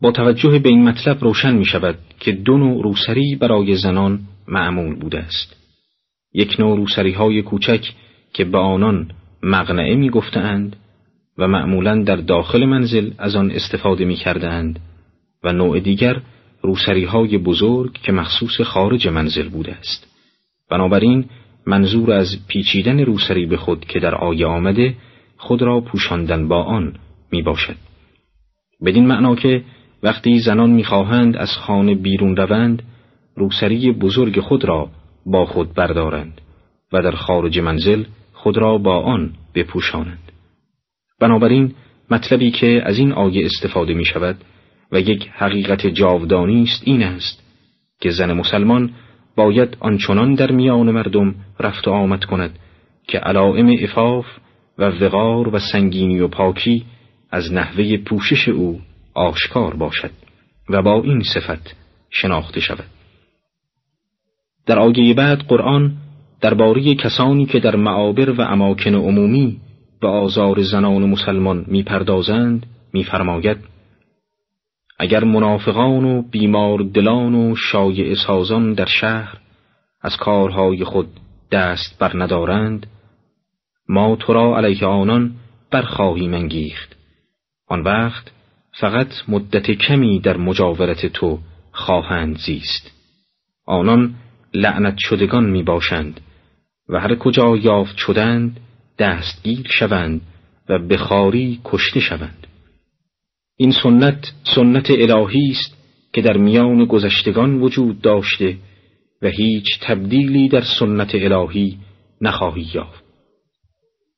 با 0.02 0.12
توجه 0.12 0.60
به 0.60 0.70
این 0.70 0.84
مطلب 0.84 1.24
روشن 1.24 1.56
می 1.56 1.66
شود 1.66 1.98
که 2.20 2.32
دو 2.32 2.58
نوع 2.58 2.84
روسری 2.84 3.36
برای 3.36 3.76
زنان 3.76 4.20
معمول 4.48 4.96
بوده 4.96 5.20
است. 5.20 5.56
یک 6.34 6.60
نوع 6.60 6.78
روسری 6.78 7.12
های 7.12 7.42
کوچک 7.42 7.94
که 8.34 8.46
به 8.46 8.58
آنان 8.58 9.12
مغنعه 9.44 9.96
می 9.96 10.10
گفتند 10.10 10.76
و 11.38 11.48
معمولا 11.48 12.04
در 12.04 12.16
داخل 12.16 12.66
منزل 12.66 13.12
از 13.18 13.36
آن 13.36 13.52
استفاده 13.52 14.06
می 14.06 14.16
کردند 14.16 14.80
و 15.44 15.54
نوع 15.54 15.80
دیگر 15.80 16.22
روسری 16.68 17.06
های 17.06 17.38
بزرگ 17.38 17.94
که 17.94 18.12
مخصوص 18.12 18.62
خارج 18.62 19.08
منزل 19.08 19.50
بوده 19.50 19.74
است. 19.76 20.08
بنابراین 20.70 21.26
منظور 21.66 22.12
از 22.12 22.28
پیچیدن 22.48 23.00
روسری 23.00 23.46
به 23.46 23.58
خود 23.58 23.86
که 23.86 24.00
در 24.00 24.16
آیه 24.16 24.46
آمده 24.46 24.96
خود 25.38 25.62
را 25.62 25.82
پوشاندن 25.82 26.48
با 26.48 26.64
آن 26.64 26.94
می 27.32 27.42
باشد. 27.42 27.76
بدین 28.86 29.08
معنا 29.08 29.36
که 29.36 29.64
وقتی 30.04 30.40
زنان 30.40 30.70
می‌خواهند 30.70 31.38
از 31.38 31.50
خانه 31.58 31.96
بیرون 31.96 32.36
روند 32.36 32.84
روسری 33.36 33.92
بزرگ 33.92 34.40
خود 34.40 34.66
را 34.66 34.90
با 35.26 35.46
خود 35.46 35.74
بردارند 35.74 36.42
و 36.94 37.02
در 37.02 37.12
خارج 37.12 37.60
منزل 37.60 38.04
خود 38.34 38.58
را 38.58 38.78
با 38.78 39.02
آن 39.02 39.34
بپوشانند 39.56 40.32
بنابراین 41.20 41.74
مطلبی 42.12 42.52
که 42.52 42.82
از 42.86 42.98
این 42.98 43.12
آیه 43.12 43.46
استفاده 43.46 43.94
می 43.94 44.06
شود 44.06 44.38
و 44.92 45.00
یک 45.00 45.30
حقیقت 45.34 45.88
جاودانی 45.88 46.64
است 46.64 46.82
این 46.86 47.04
است 47.04 47.44
که 48.00 48.10
زن 48.10 48.34
مسلمان 48.34 48.94
باید 49.36 49.78
آنچنان 49.80 50.34
در 50.34 50.52
میان 50.52 50.92
مردم 50.92 51.36
رفت 51.60 51.88
و 51.88 51.92
آمد 51.92 52.24
کند 52.24 52.60
که 53.08 53.18
علائم 53.18 53.76
افاف 53.84 54.26
و 54.78 54.84
وقار 54.84 55.56
و 55.56 55.60
سنگینی 55.60 56.20
و 56.20 56.28
پاکی 56.28 56.86
از 57.32 57.54
نحوه 57.54 57.98
پوشش 57.98 58.50
او 58.50 58.82
آشکار 59.14 59.76
باشد 59.76 60.12
و 60.70 60.82
با 60.82 61.02
این 61.04 61.24
صفت 61.34 61.76
شناخته 62.10 62.60
شود. 62.60 62.86
در 64.66 64.80
آیه 64.80 65.14
بعد 65.14 65.40
قرآن 65.40 65.94
درباره 66.42 66.96
کسانی 66.96 67.46
که 67.46 67.60
در 67.60 67.76
معابر 67.76 68.30
و 68.30 68.42
اماکن 68.42 68.96
عمومی 68.96 69.58
به 70.02 70.08
آزار 70.08 70.62
زنان 70.62 71.10
مسلمان 71.10 71.66
می‌پردازند 71.68 72.66
میفرماید 72.94 73.58
اگر 75.00 75.24
منافقان 75.24 76.06
و 76.06 76.22
بیمار 76.22 76.80
دلان 76.80 77.36
و 77.36 77.56
شایع 77.56 78.16
سازان 78.16 78.74
در 78.74 78.86
شهر 78.86 79.38
از 80.02 80.18
کارهای 80.18 80.84
خود 80.84 81.08
دست 81.52 82.00
بر 82.00 82.12
ندارند 82.16 82.88
ما 83.90 84.16
تو 84.16 84.34
را 84.34 84.58
علیه 84.58 84.86
آنان 84.86 85.36
برخواهیم 85.72 86.34
انگیخت. 86.34 86.96
آن 87.68 87.82
وقت 87.82 88.32
فقط 88.80 89.08
مدت 89.28 89.72
کمی 89.72 90.20
در 90.20 90.38
مجاورت 90.38 91.06
تو 91.06 91.40
خواهند 91.72 92.38
زیست. 92.38 92.92
آنان 93.66 94.16
لعنت 94.54 94.98
شدگان 94.98 95.50
می 95.50 95.64
باشند 95.64 96.22
و 96.90 97.00
هر 97.00 97.16
کجا 97.16 97.58
یافت 97.58 97.98
شدند 97.98 98.60
دستگیر 99.00 99.68
شوند 99.80 100.22
و 100.70 100.80
بخاری 100.80 101.62
کشته 101.64 102.00
شوند. 102.00 102.47
این 103.58 103.72
سنت 103.72 104.34
سنت 104.56 104.92
الهی 104.92 105.52
است 105.52 105.78
که 106.14 106.22
در 106.22 106.38
میان 106.38 106.86
گذشتگان 106.86 107.62
وجود 107.62 108.02
داشته 108.02 108.58
و 109.22 109.28
هیچ 109.28 109.66
تبدیلی 109.82 110.50
در 110.50 110.64
سنت 110.80 111.16
الهی 111.16 111.78
نخواهی 112.22 112.68
یافت 112.74 113.04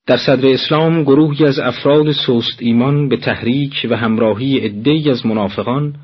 در 0.08 0.18
صدر 0.18 0.54
اسلام 0.54 1.04
گروهی 1.04 1.46
از 1.46 1.60
افراد 1.60 2.12
سوست 2.12 2.58
ایمان 2.60 3.10
به 3.10 3.18
تحریک 3.18 3.88
و 3.90 3.96
همراهی 3.98 4.60
عدهای 4.60 5.10
از 5.10 5.26
منافقان 5.26 5.96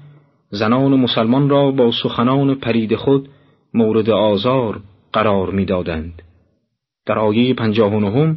زنان 0.49 0.99
مسلمان 0.99 1.49
را 1.49 1.71
با 1.71 1.91
سخنان 1.91 2.55
پرید 2.55 2.95
خود 2.95 3.29
مورد 3.73 4.09
آزار 4.09 4.79
قرار 5.13 5.51
می‌دادند. 5.51 6.21
در 7.05 7.19
آیه 7.19 7.53
پنجاه 7.53 7.95
و 7.95 8.33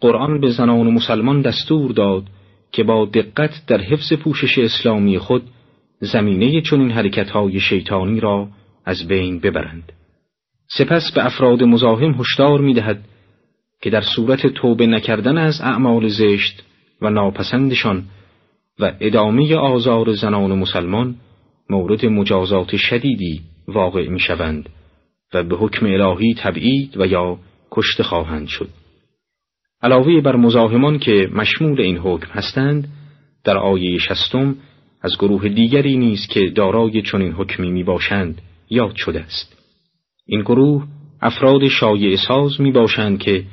قرآن 0.00 0.40
به 0.40 0.50
زنان 0.50 0.92
مسلمان 0.92 1.42
دستور 1.42 1.92
داد 1.92 2.24
که 2.72 2.82
با 2.82 3.04
دقت 3.04 3.66
در 3.66 3.80
حفظ 3.80 4.12
پوشش 4.12 4.58
اسلامی 4.58 5.18
خود 5.18 5.42
زمینه 6.00 6.60
چنین 6.60 6.90
حرکتهای 6.90 7.60
شیطانی 7.60 8.20
را 8.20 8.48
از 8.84 9.08
بین 9.08 9.40
ببرند. 9.40 9.92
سپس 10.78 11.12
به 11.12 11.26
افراد 11.26 11.62
مزاحم 11.62 12.14
هشدار 12.20 12.60
می‌دهد 12.60 13.04
که 13.82 13.90
در 13.90 14.00
صورت 14.00 14.46
توبه 14.46 14.86
نکردن 14.86 15.38
از 15.38 15.60
اعمال 15.60 16.08
زشت 16.08 16.62
و 17.02 17.10
ناپسندشان 17.10 18.04
و 18.78 18.92
ادامه 19.00 19.56
آزار 19.56 20.12
زنان 20.12 20.58
مسلمان 20.58 21.16
مورد 21.70 22.06
مجازات 22.06 22.76
شدیدی 22.76 23.40
واقع 23.68 24.08
می 24.08 24.20
شوند 24.20 24.68
و 25.34 25.42
به 25.42 25.56
حکم 25.56 25.86
الهی 25.86 26.34
تبعید 26.34 26.96
و 26.96 27.06
یا 27.06 27.38
کشته 27.70 28.02
خواهند 28.02 28.46
شد. 28.48 28.68
علاوه 29.82 30.20
بر 30.20 30.36
مزاحمان 30.36 30.98
که 30.98 31.30
مشمول 31.34 31.80
این 31.80 31.98
حکم 31.98 32.30
هستند 32.30 32.88
در 33.44 33.58
آیه 33.58 33.98
شستم 33.98 34.56
از 35.02 35.12
گروه 35.18 35.48
دیگری 35.48 35.96
نیز 35.96 36.26
که 36.26 36.50
دارای 36.54 37.02
چنین 37.02 37.32
حکمی 37.32 37.70
می 37.70 37.82
باشند 37.82 38.40
یاد 38.70 38.96
شده 38.96 39.20
است. 39.20 39.56
این 40.26 40.40
گروه 40.40 40.84
افراد 41.22 41.68
شایع 41.68 42.16
ساز 42.16 42.60
می 42.60 42.72
باشند 42.72 43.18
که 43.18 43.44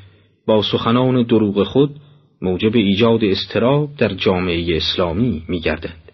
با 0.47 0.61
سخنان 0.61 1.23
دروغ 1.23 1.63
خود 1.63 1.95
موجب 2.41 2.75
ایجاد 2.75 3.23
استراب 3.23 3.89
در 3.97 4.13
جامعه 4.13 4.77
اسلامی 4.77 5.43
می 5.47 5.59
گردند. 5.59 6.11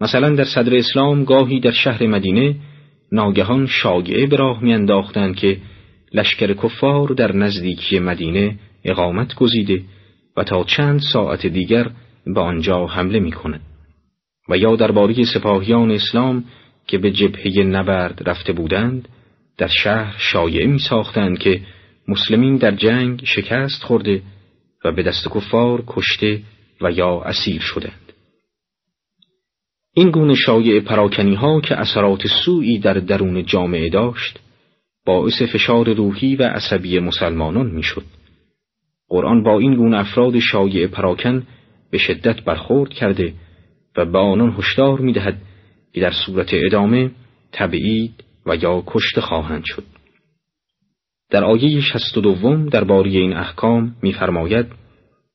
مثلا 0.00 0.34
در 0.34 0.44
صدر 0.44 0.76
اسلام 0.76 1.24
گاهی 1.24 1.60
در 1.60 1.70
شهر 1.70 2.06
مدینه 2.06 2.56
ناگهان 3.12 3.66
شاگعه 3.66 4.26
به 4.26 4.36
راه 4.36 4.64
میانداختند 4.64 5.36
که 5.36 5.56
لشکر 6.14 6.54
کفار 6.54 7.08
در 7.08 7.36
نزدیکی 7.36 7.98
مدینه 7.98 8.58
اقامت 8.84 9.34
گزیده 9.34 9.82
و 10.36 10.44
تا 10.44 10.64
چند 10.64 11.00
ساعت 11.12 11.46
دیگر 11.46 11.90
به 12.26 12.40
آنجا 12.40 12.86
حمله 12.86 13.18
می 13.20 13.32
کند. 13.32 13.60
و 14.48 14.58
یا 14.58 14.76
درباره 14.76 15.24
سپاهیان 15.24 15.90
اسلام 15.90 16.44
که 16.86 16.98
به 16.98 17.10
جبهه 17.10 17.62
نبرد 17.62 18.28
رفته 18.28 18.52
بودند 18.52 19.08
در 19.58 19.68
شهر 19.68 20.16
شایعه 20.18 20.66
می 20.66 20.78
ساختند 20.78 21.38
که 21.38 21.60
مسلمین 22.08 22.56
در 22.56 22.70
جنگ 22.70 23.24
شکست 23.24 23.82
خورده 23.82 24.22
و 24.84 24.92
به 24.92 25.02
دست 25.02 25.28
کفار 25.28 25.84
کشته 25.86 26.42
و 26.80 26.90
یا 26.90 27.20
اسیر 27.20 27.60
شدند. 27.60 28.12
این 29.94 30.10
گونه 30.10 30.34
شایع 30.34 30.80
پراکنی 30.80 31.34
ها 31.34 31.60
که 31.60 31.76
اثرات 31.76 32.26
سوئی 32.26 32.78
در 32.78 32.94
درون 32.94 33.46
جامعه 33.46 33.88
داشت 33.88 34.38
باعث 35.06 35.42
فشار 35.42 35.92
روحی 35.94 36.36
و 36.36 36.42
عصبی 36.42 36.98
مسلمانان 36.98 37.66
می‌شد. 37.70 38.04
قرآن 39.08 39.42
با 39.42 39.58
این 39.58 39.74
گونه 39.74 39.98
افراد 39.98 40.38
شایع 40.38 40.86
پراکن 40.86 41.46
به 41.90 41.98
شدت 41.98 42.44
برخورد 42.44 42.90
کرده 42.90 43.32
و 43.96 44.04
به 44.04 44.18
آنان 44.18 44.54
هشدار 44.58 45.00
می‌دهد 45.00 45.38
که 45.92 46.00
در 46.00 46.12
صورت 46.26 46.48
ادامه 46.52 47.10
تبعید 47.52 48.24
و 48.46 48.56
یا 48.56 48.82
کشته 48.86 49.20
خواهند 49.20 49.62
شد. 49.64 49.84
در 51.30 51.44
آیه 51.44 51.80
شست 51.80 52.18
و 52.18 52.20
دوم 52.20 52.68
درباره 52.68 53.10
این 53.10 53.32
احکام 53.32 53.96
می‌فرماید 54.02 54.66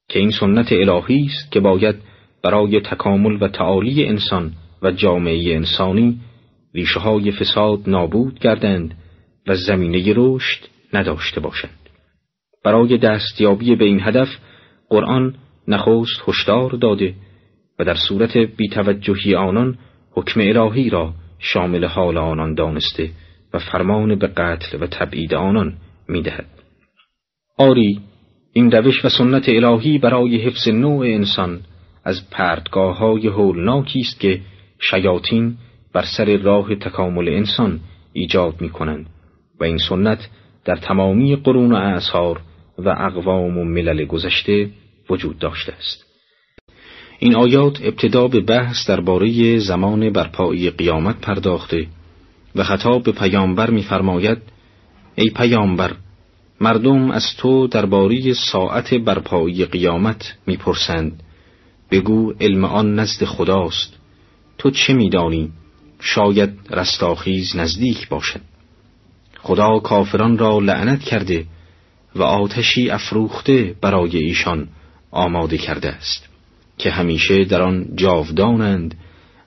که 0.10 0.20
این 0.20 0.32
سنت 0.32 0.72
الهی 0.72 1.26
است 1.26 1.52
که 1.52 1.60
باید 1.60 1.96
برای 2.44 2.82
تکامل 2.82 3.44
و 3.44 3.48
تعالی 3.48 4.06
انسان 4.06 4.52
و 4.82 4.92
جامعه 4.92 5.56
انسانی 5.56 6.20
ریشه 6.74 7.00
های 7.00 7.32
فساد 7.32 7.80
نابود 7.88 8.40
گردند 8.40 8.98
و 9.48 9.56
زمینه 9.56 10.14
رشد 10.16 10.60
نداشته 10.94 11.40
باشند. 11.40 11.83
برای 12.64 12.98
دستیابی 12.98 13.76
به 13.76 13.86
این 13.86 14.00
هدف 14.02 14.28
قرآن 14.90 15.36
نخست 15.68 16.24
هشدار 16.28 16.72
داده 16.72 17.14
و 17.80 17.84
در 17.84 17.96
صورت 17.96 18.38
بیتوجهی 18.38 19.36
آنان 19.36 19.78
حکم 20.12 20.40
الهی 20.40 20.90
را 20.90 21.14
شامل 21.40 21.86
حال 21.86 22.18
آنان 22.18 22.54
دانسته 22.54 23.12
و 23.54 23.60
فرمان 23.60 24.16
به 24.16 24.28
قتل 24.28 24.84
و 24.84 24.88
تبعید 24.88 25.34
آنان 25.34 25.74
می‌دهد. 26.08 26.48
آری 27.58 28.00
این 28.54 28.72
روش 28.72 29.06
و 29.06 29.10
سنت 29.10 29.50
الهی 29.50 29.98
برای 29.98 30.38
حفظ 30.38 30.68
نوع 30.68 31.06
انسان 31.06 31.60
از 32.04 32.30
پرتگاه 32.30 32.98
های 32.98 33.28
هولناکی 33.28 34.00
است 34.00 34.20
که 34.20 34.42
شیاطین 34.80 35.58
بر 35.94 36.06
سر 36.18 36.38
راه 36.38 36.76
تکامل 36.76 37.30
انسان 37.30 37.80
ایجاد 38.14 38.62
می 38.62 38.70
کنند 38.70 39.06
و 39.60 39.64
این 39.64 39.78
سنت 39.78 40.30
در 40.66 40.76
تمامی 40.76 41.36
قرون 41.36 41.72
و 41.74 41.76
اعثار 41.76 42.42
و 42.78 42.90
اقوام 42.90 43.58
و 43.58 43.64
ملل 43.64 44.06
گذشته 44.06 44.70
وجود 45.10 45.40
داشته 45.40 45.74
است. 45.74 46.06
این 47.20 47.36
آیات 47.36 47.82
ابتدا 47.82 48.28
به 48.28 48.40
بحث 48.40 48.90
درباره 48.90 49.60
زمان 49.60 50.10
برپایی 50.10 50.70
قیامت 50.70 51.22
پرداخته 51.22 51.88
و 52.56 52.64
خطاب 52.64 53.04
به 53.04 53.12
پیامبر 53.12 53.70
می‌فرماید 53.70 54.38
ای 55.16 55.30
پیامبر 55.30 55.92
مردم 56.62 57.12
از 57.12 57.24
تو 57.38 57.68
درباره 57.68 58.34
ساعت 58.34 58.94
برپایی 58.94 59.66
قیامت 59.66 60.38
می‌پرسند. 60.48 61.24
بگو 61.92 62.34
علم 62.42 62.66
آن 62.66 62.96
نزد 63.00 63.26
خداست. 63.26 63.94
تو 64.58 64.72
چه 64.72 64.94
میدانی؟ 64.94 65.52
شاید 66.00 66.50
رستاخیز 66.70 67.56
نزدیک 67.56 68.10
باشد. 68.10 68.42
خدا 69.40 69.80
کافران 69.80 70.38
را 70.38 70.60
لعنت 70.60 71.04
کرده 71.04 71.46
و 72.16 72.24
آتشی 72.24 72.90
افروخته 72.90 73.76
برای 73.82 74.18
ایشان 74.18 74.68
آماده 75.12 75.58
کرده 75.58 75.90
است 75.90 76.30
که 76.78 76.92
همیشه 76.92 77.46
در 77.46 77.62
آن 77.62 77.88
جاودانند 77.96 78.96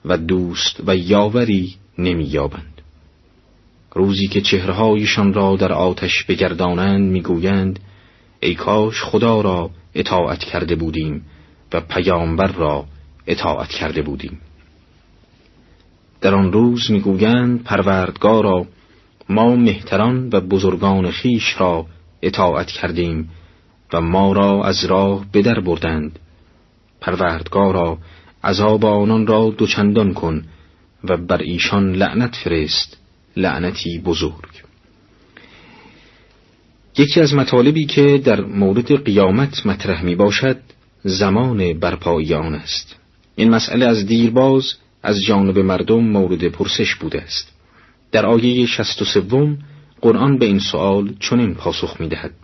و 0.05 0.17
دوست 0.17 0.81
و 0.87 0.97
یاوری 0.97 1.75
نمییابند. 1.99 2.83
روزی 3.95 4.27
که 4.27 4.41
چهرهایشان 4.41 5.35
را 5.35 5.57
در 5.57 5.73
آتش 5.73 6.25
بگردانند 6.25 7.11
می‌گویند 7.11 7.81
ای 8.41 8.55
کاش 8.55 9.03
خدا 9.03 9.41
را 9.41 9.71
اطاعت 9.95 10.45
کرده 10.45 10.75
بودیم 10.75 11.23
و 11.73 11.81
پیامبر 11.81 12.53
را 12.53 12.85
اطاعت 13.27 13.69
کرده 13.69 14.03
بودیم. 14.03 14.41
در 16.21 16.35
آن 16.35 16.53
روز 16.53 16.91
می‌گویند 16.91 17.65
پروردگارا 17.65 18.67
ما 19.29 19.57
مهتران 19.57 20.29
و 20.33 20.41
بزرگان 20.41 21.11
خیش 21.11 21.61
را 21.61 21.87
اطاعت 22.27 22.67
کردیم 22.67 23.31
و 23.93 24.01
ما 24.01 24.33
را 24.33 24.65
از 24.65 24.85
راه 24.85 25.27
بدر 25.33 25.61
بردند. 25.61 26.19
پروردگارا 27.01 27.99
عذاب 28.45 28.85
آنان 28.85 29.27
را 29.27 29.55
دوچندان 29.59 30.15
کن 30.15 30.45
و 31.05 31.17
بر 31.17 31.43
ایشان 31.43 31.93
لعنت 31.93 32.37
فرست 32.37 32.97
لعنتی 33.37 33.99
بزرگ. 33.99 34.67
یکی 36.99 37.21
از 37.21 37.35
مطالبی 37.35 37.85
که 37.85 38.19
در 38.25 38.41
مورد 38.41 39.05
قیامت 39.05 39.67
مطرح 39.67 40.03
می 40.03 40.15
باشد 40.15 40.59
زمان 41.05 41.79
برپایی 41.79 42.35
است. 42.35 42.97
این 43.37 43.51
مسئله 43.51 43.87
از 43.87 44.07
دیرباز 44.07 44.75
از 45.03 45.23
جانب 45.23 45.59
مردم 45.59 46.05
مورد 46.05 46.49
پرسش 46.49 46.95
بوده 46.95 47.23
است. 47.23 47.53
در 48.13 48.27
آیه 48.27 48.67
شست 48.67 49.03
و 49.03 49.05
سوم 49.05 49.59
قرآن 50.01 50.39
به 50.39 50.47
این 50.47 50.59
سؤال 50.59 51.15
چنین 51.21 51.55
پاسخ 51.55 52.01
می 52.01 52.09
دهد 52.09 52.35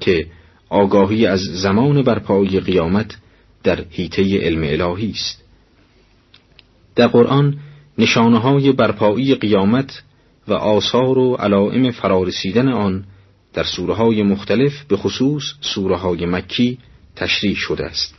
که 0.00 0.26
آگاهی 0.68 1.26
از 1.26 1.40
زمان 1.40 2.02
برپایی 2.02 2.60
قیامت 2.60 3.16
در 3.62 3.84
حیطه 3.90 4.38
علم 4.38 4.62
الهی 4.62 5.10
است. 5.10 5.44
در 6.96 7.06
قرآن 7.06 7.58
نشانه 7.98 8.38
های 8.38 8.72
برپایی 8.72 9.34
قیامت 9.34 10.02
و 10.48 10.52
آثار 10.52 11.18
و 11.18 11.34
علائم 11.34 11.90
فرارسیدن 11.90 12.68
آن 12.68 13.04
در 13.52 13.64
سوره 13.64 13.94
های 13.94 14.22
مختلف 14.22 14.84
به 14.84 14.96
خصوص 14.96 15.42
سوره 15.60 15.96
های 15.96 16.26
مکی 16.26 16.78
تشریح 17.16 17.56
شده 17.56 17.84
است 17.84 18.14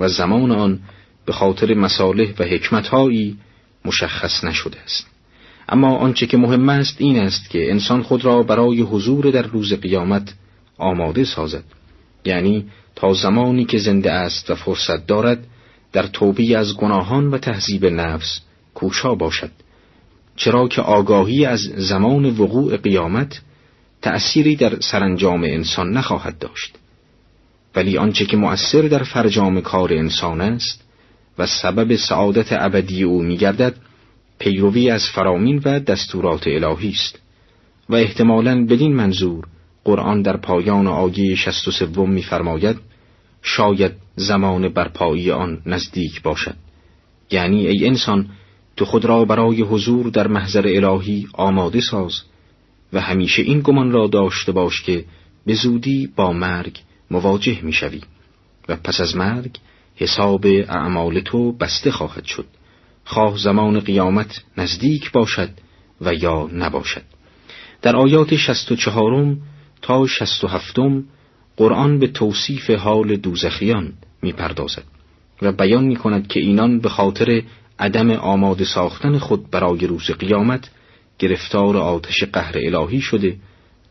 و 0.00 0.08
زمان 0.08 0.52
آن 0.52 0.80
به 1.26 1.32
خاطر 1.32 1.74
مصالح 1.74 2.32
و 2.38 2.44
حکمتهایی 2.44 3.38
مشخص 3.84 4.44
نشده 4.44 4.80
است. 4.80 5.15
اما 5.68 5.96
آنچه 5.96 6.26
که 6.26 6.36
مهم 6.36 6.68
است 6.68 6.96
این 6.98 7.18
است 7.18 7.50
که 7.50 7.70
انسان 7.70 8.02
خود 8.02 8.24
را 8.24 8.42
برای 8.42 8.80
حضور 8.80 9.30
در 9.30 9.42
روز 9.42 9.72
قیامت 9.72 10.34
آماده 10.78 11.24
سازد. 11.24 11.64
یعنی 12.24 12.64
تا 12.94 13.14
زمانی 13.14 13.64
که 13.64 13.78
زنده 13.78 14.12
است 14.12 14.50
و 14.50 14.54
فرصت 14.54 15.06
دارد 15.06 15.46
در 15.92 16.06
توبی 16.06 16.54
از 16.54 16.76
گناهان 16.76 17.30
و 17.30 17.38
تهذیب 17.38 17.86
نفس 17.86 18.40
کوشا 18.74 19.14
باشد. 19.14 19.50
چرا 20.36 20.68
که 20.68 20.82
آگاهی 20.82 21.44
از 21.44 21.60
زمان 21.60 22.24
وقوع 22.24 22.76
قیامت 22.76 23.40
تأثیری 24.02 24.56
در 24.56 24.80
سرانجام 24.80 25.44
انسان 25.44 25.92
نخواهد 25.92 26.38
داشت. 26.38 26.74
ولی 27.74 27.98
آنچه 27.98 28.24
که 28.24 28.36
مؤثر 28.36 28.82
در 28.82 29.02
فرجام 29.02 29.60
کار 29.60 29.92
انسان 29.92 30.40
است 30.40 30.80
و 31.38 31.46
سبب 31.46 31.96
سعادت 31.96 32.46
ابدی 32.50 33.02
او 33.02 33.22
میگردد 33.22 33.74
پیروی 34.38 34.90
از 34.90 35.02
فرامین 35.14 35.62
و 35.64 35.80
دستورات 35.80 36.46
الهی 36.46 36.90
است 36.90 37.18
و 37.88 37.94
احتمالاً 37.94 38.64
بدین 38.64 38.94
منظور 38.94 39.44
قرآن 39.84 40.22
در 40.22 40.36
پایان 40.36 40.86
آیه 40.86 41.34
شست 41.34 41.68
و 41.68 41.70
سوم 41.70 42.10
می‌فرماید 42.10 42.76
شاید 43.42 43.92
زمان 44.16 44.68
برپایی 44.68 45.30
آن 45.30 45.62
نزدیک 45.66 46.22
باشد. 46.22 46.56
یعنی 47.30 47.66
ای 47.66 47.86
انسان 47.86 48.28
تو 48.76 48.84
خود 48.84 49.04
را 49.04 49.24
برای 49.24 49.62
حضور 49.62 50.10
در 50.10 50.26
محضر 50.26 50.66
الهی 50.66 51.26
آماده 51.32 51.80
ساز 51.80 52.22
و 52.92 53.00
همیشه 53.00 53.42
این 53.42 53.60
گمان 53.60 53.90
را 53.90 54.06
داشته 54.06 54.52
باش 54.52 54.82
که 54.82 55.04
به 55.46 55.54
زودی 55.54 56.08
با 56.16 56.32
مرگ 56.32 56.78
مواجه 57.10 57.62
می‌شوی 57.62 58.00
و 58.68 58.76
پس 58.76 59.00
از 59.00 59.16
مرگ 59.16 59.56
حساب 59.96 60.46
اعمال 60.46 61.20
تو 61.20 61.52
بسته 61.52 61.90
خواهد 61.90 62.24
شد. 62.24 62.46
خواه 63.06 63.38
زمان 63.38 63.80
قیامت 63.80 64.44
نزدیک 64.56 65.12
باشد 65.12 65.50
و 66.00 66.14
یا 66.14 66.50
نباشد. 66.52 67.02
در 67.82 67.96
آیات 67.96 68.36
شست 68.36 68.72
و 68.72 68.76
چهارم 68.76 69.38
تا 69.82 70.06
شست 70.06 70.44
و 70.44 70.48
هفتم 70.48 71.04
قرآن 71.56 71.98
به 71.98 72.06
توصیف 72.06 72.70
حال 72.70 73.16
دوزخیان 73.16 73.92
می‌پردازد 74.22 74.84
و 75.42 75.52
بیان 75.52 75.84
می 75.84 75.96
کند 75.96 76.26
که 76.26 76.40
اینان 76.40 76.80
به 76.80 76.88
خاطر 76.88 77.42
عدم 77.78 78.10
آماده 78.10 78.64
ساختن 78.64 79.18
خود 79.18 79.50
برای 79.50 79.86
روز 79.86 80.10
قیامت 80.10 80.70
گرفتار 81.18 81.76
آتش 81.76 82.24
قهر 82.24 82.54
الهی 82.56 83.00
شده 83.00 83.36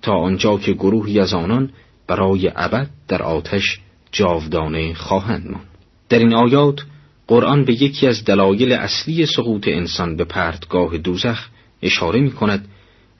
تا 0.01 0.13
آنجا 0.13 0.57
که 0.57 0.73
گروهی 0.73 1.19
از 1.19 1.33
آنان 1.33 1.71
برای 2.07 2.51
ابد 2.55 2.89
در 3.07 3.23
آتش 3.23 3.79
جاودانه 4.11 4.93
خواهند 4.93 5.45
ماند. 5.51 5.67
در 6.09 6.19
این 6.19 6.33
آیات 6.33 6.85
قرآن 7.27 7.65
به 7.65 7.83
یکی 7.83 8.07
از 8.07 8.23
دلایل 8.23 8.71
اصلی 8.71 9.25
سقوط 9.25 9.67
انسان 9.67 10.15
به 10.15 10.23
پرتگاه 10.23 10.97
دوزخ 10.97 11.47
اشاره 11.81 12.19
می 12.19 12.31
کند 12.31 12.67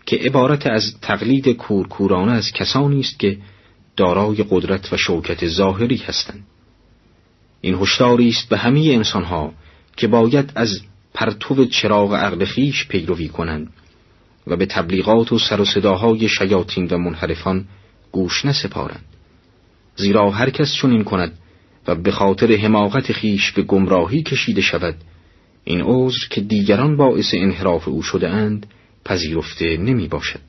که 0.06 0.16
عبارت 0.16 0.68
از 0.68 1.00
تقلید 1.02 1.50
کورکورانه 1.50 2.32
از 2.32 2.52
کسانی 2.52 3.00
است 3.00 3.20
که 3.20 3.38
دارای 3.98 4.46
قدرت 4.50 4.94
و 4.94 4.98
شوکت 4.98 5.48
ظاهری 5.48 5.98
هستند. 5.98 6.44
این 7.62 7.76
هشداری 7.76 8.30
است 8.30 8.50
به 8.50 8.58
همه 8.58 8.80
انسانها 8.80 9.54
که 9.98 10.08
باید 10.08 10.52
از 10.56 10.82
پرتو 11.14 11.66
چراغ 11.66 12.14
عقل 12.14 12.46
خیش 12.46 12.88
پیروی 12.88 13.28
کنند 13.28 13.74
و 14.48 14.56
به 14.56 14.66
تبلیغات 14.66 15.32
و 15.32 15.40
سر 15.40 15.62
و 15.62 15.66
صداهای 15.66 16.30
شیاطین 16.30 16.88
و 16.88 16.98
منحرفان 16.98 17.66
گوش 18.12 18.46
نسپارند. 18.46 19.06
زیرا 19.96 20.32
هر 20.32 20.50
کس 20.50 20.74
چنین 20.74 21.04
کند 21.04 21.38
و 21.88 21.96
به 21.96 22.12
خاطر 22.12 22.56
حماقت 22.56 23.12
خیش 23.12 23.52
به 23.52 23.62
گمراهی 23.62 24.24
کشیده 24.24 24.62
شود 24.62 24.96
این 25.64 25.82
عذر 25.82 26.28
که 26.30 26.42
دیگران 26.42 26.98
باعث 26.98 27.34
انحراف 27.34 27.88
او 27.88 28.02
شده 28.02 28.30
اند 28.30 28.66
پذیرفته 29.06 29.78
نمی 29.78 30.08
باشد. 30.08 30.40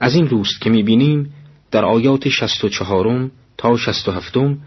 از 0.00 0.14
این 0.14 0.28
روست 0.28 0.60
که 0.60 0.70
می 0.70 0.82
بینیم 0.82 1.32
در 1.70 1.84
آیات 1.84 2.28
شست 2.28 2.64
و 2.64 2.68
چهارم 2.68 3.30
تا 3.56 3.76
شست 3.76 4.08
و 4.08 4.12
هفتم 4.12 4.58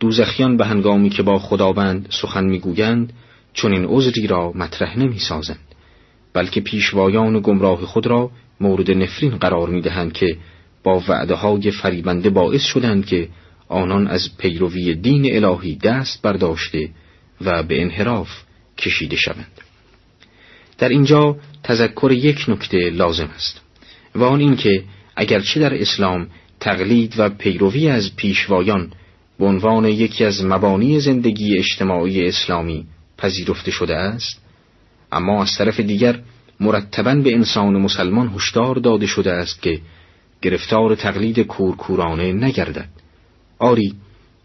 دوزخیان 0.00 0.56
به 0.56 0.66
هنگامی 0.66 1.10
که 1.10 1.22
با 1.22 1.38
خداوند 1.38 2.08
سخن 2.10 2.44
می‌گویند 2.44 3.12
چون 3.52 3.72
این 3.72 3.84
عذری 3.84 4.26
را 4.26 4.52
مطرح 4.54 4.98
نمی 4.98 5.18
سازند 5.18 5.58
بلکه 6.32 6.60
پیشوایان 6.60 7.40
گمراه 7.40 7.80
خود 7.86 8.06
را 8.06 8.30
مورد 8.60 8.90
نفرین 8.90 9.36
قرار 9.36 9.68
می 9.68 9.80
دهند 9.80 10.12
که 10.12 10.36
با 10.82 11.02
وعده 11.08 11.34
های 11.34 11.70
فریبنده 11.70 12.30
باعث 12.30 12.62
شدند 12.62 13.06
که 13.06 13.28
آنان 13.68 14.06
از 14.06 14.36
پیروی 14.38 14.94
دین 14.94 15.44
الهی 15.44 15.76
دست 15.76 16.22
برداشته 16.22 16.88
و 17.40 17.62
به 17.62 17.82
انحراف 17.82 18.28
کشیده 18.78 19.16
شوند. 19.16 19.60
در 20.78 20.88
اینجا 20.88 21.36
تذکر 21.62 22.12
یک 22.12 22.44
نکته 22.48 22.90
لازم 22.90 23.30
است 23.36 23.60
و 24.14 24.24
آن 24.24 24.40
اینکه 24.40 24.82
اگرچه 25.16 25.60
در 25.60 25.80
اسلام 25.80 26.26
تقلید 26.60 27.14
و 27.18 27.28
پیروی 27.28 27.88
از 27.88 28.16
پیشوایان 28.16 28.92
به 29.38 29.46
عنوان 29.46 29.84
یکی 29.84 30.24
از 30.24 30.44
مبانی 30.44 31.00
زندگی 31.00 31.58
اجتماعی 31.58 32.26
اسلامی 32.26 32.86
پذیرفته 33.18 33.70
شده 33.70 33.96
است 33.96 34.40
اما 35.12 35.42
از 35.42 35.56
طرف 35.58 35.80
دیگر 35.80 36.20
مرتبا 36.60 37.14
به 37.14 37.34
انسان 37.34 37.76
مسلمان 37.76 38.32
هشدار 38.36 38.76
داده 38.76 39.06
شده 39.06 39.32
است 39.32 39.62
که 39.62 39.80
گرفتار 40.42 40.94
تقلید 40.94 41.40
کورکورانه 41.40 42.32
نگردد. 42.32 42.88
آری 43.58 43.94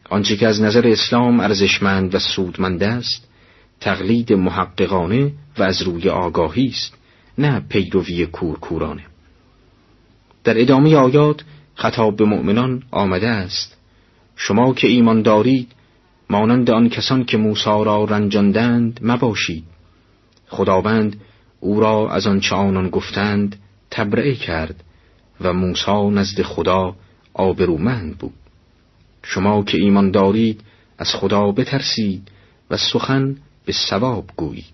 آنچه 0.09 0.37
که 0.37 0.47
از 0.47 0.61
نظر 0.61 0.87
اسلام 0.87 1.39
ارزشمند 1.39 2.15
و 2.15 2.19
سودمند 2.19 2.83
است 2.83 3.27
تقلید 3.79 4.33
محققانه 4.33 5.31
و 5.57 5.63
از 5.63 5.81
روی 5.81 6.09
آگاهی 6.09 6.67
است 6.67 6.93
نه 7.37 7.59
پیروی 7.69 8.25
کورکورانه. 8.25 9.03
در 10.43 10.61
ادامه 10.61 10.95
آیات 10.95 11.43
خطاب 11.75 12.15
به 12.15 12.25
مؤمنان 12.25 12.83
آمده 12.91 13.29
است 13.29 13.77
شما 14.35 14.73
که 14.73 14.87
ایمان 14.87 15.21
دارید 15.21 15.71
مانند 16.29 16.71
آن 16.71 16.89
کسان 16.89 17.25
که 17.25 17.37
موسی 17.37 17.65
را 17.65 18.03
رنجاندند 18.03 18.99
مباشید. 19.03 19.63
خداوند 20.47 21.21
او 21.59 21.79
را 21.79 22.11
از 22.11 22.27
آنچه 22.27 22.55
آنان 22.55 22.89
گفتند 22.89 23.55
تبرئه 23.91 24.35
کرد 24.35 24.83
و 25.41 25.53
موسی 25.53 26.09
نزد 26.09 26.41
خدا 26.41 26.95
آبرومند 27.33 28.17
بود. 28.17 28.42
شما 29.23 29.63
که 29.63 29.77
ایمان 29.77 30.11
دارید 30.11 30.61
از 30.97 31.15
خدا 31.15 31.51
بترسید 31.51 32.27
و 32.69 32.77
سخن 32.77 33.35
به 33.65 33.73
ثواب 33.89 34.29
گویید. 34.37 34.73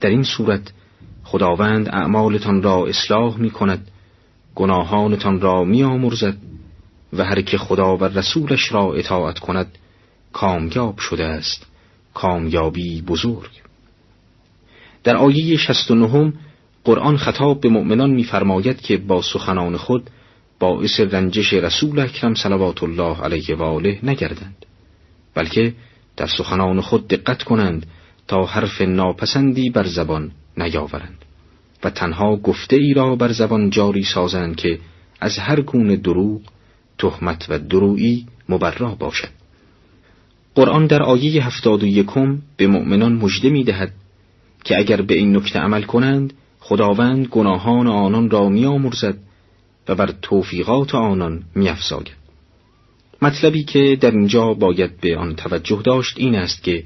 در 0.00 0.10
این 0.10 0.22
صورت 0.22 0.72
خداوند 1.24 1.88
اعمالتان 1.88 2.62
را 2.62 2.86
اصلاح 2.86 3.36
می 3.38 3.50
کند 3.50 3.88
گناهانتان 4.54 5.40
را 5.40 5.64
می 5.64 5.82
آمرزد 5.82 6.36
و 7.12 7.24
هر 7.24 7.40
که 7.40 7.58
خدا 7.58 7.96
و 7.96 8.04
رسولش 8.04 8.72
را 8.72 8.94
اطاعت 8.94 9.38
کند 9.38 9.78
کامیاب 10.32 10.98
شده 10.98 11.24
است 11.24 11.66
کامیابی 12.14 13.02
بزرگ. 13.02 13.50
در 15.04 15.16
آیه 15.16 15.56
69 15.56 16.32
قرآن 16.84 17.16
خطاب 17.16 17.60
به 17.60 17.68
مؤمنان 17.68 18.10
می‌فرماید 18.10 18.80
که 18.80 18.96
با 18.96 19.22
سخنان 19.22 19.76
خود 19.76 20.10
باعث 20.58 21.00
رنجش 21.00 21.52
رسول 21.52 22.00
اکرم 22.00 22.34
صلوات 22.34 22.82
الله 22.82 23.20
علیه 23.20 23.56
و 23.56 23.62
آله 23.62 23.98
نگردند 24.02 24.66
بلکه 25.34 25.74
در 26.16 26.26
سخنان 26.26 26.80
خود 26.80 27.08
دقت 27.08 27.42
کنند 27.42 27.86
تا 28.28 28.44
حرف 28.44 28.80
ناپسندی 28.80 29.70
بر 29.70 29.86
زبان 29.86 30.30
نیاورند 30.56 31.24
و 31.84 31.90
تنها 31.90 32.36
گفته 32.36 32.76
ای 32.76 32.94
را 32.94 33.16
بر 33.16 33.32
زبان 33.32 33.70
جاری 33.70 34.02
سازند 34.02 34.56
که 34.56 34.78
از 35.20 35.38
هر 35.38 35.60
گونه 35.60 35.96
دروغ 35.96 36.40
تهمت 36.98 37.46
و 37.48 37.58
درویی 37.58 38.26
مبرا 38.48 38.94
باشد. 38.94 39.28
قرآن 40.54 40.86
در 40.86 41.02
آیه 41.02 41.46
هفتاد 41.46 41.82
و 41.82 41.86
یکم 41.86 42.38
به 42.56 42.66
مؤمنان 42.66 43.12
مژده 43.12 43.50
می 43.50 43.64
دهد 43.64 43.92
که 44.64 44.78
اگر 44.78 45.02
به 45.02 45.14
این 45.14 45.36
نکته 45.36 45.58
عمل 45.58 45.82
کنند 45.82 46.32
خداوند 46.60 47.26
گناهان 47.26 47.86
آنان 47.86 48.30
را 48.30 48.48
میآمرزد 48.48 49.16
و 49.88 49.94
بر 49.94 50.14
توفیقات 50.22 50.94
آنان 50.94 51.42
میافزاید. 51.54 52.24
مطلبی 53.22 53.64
که 53.64 53.98
در 54.00 54.10
اینجا 54.10 54.54
باید 54.54 55.00
به 55.00 55.16
آن 55.16 55.34
توجه 55.34 55.82
داشت 55.84 56.18
این 56.18 56.34
است 56.34 56.62
که 56.62 56.84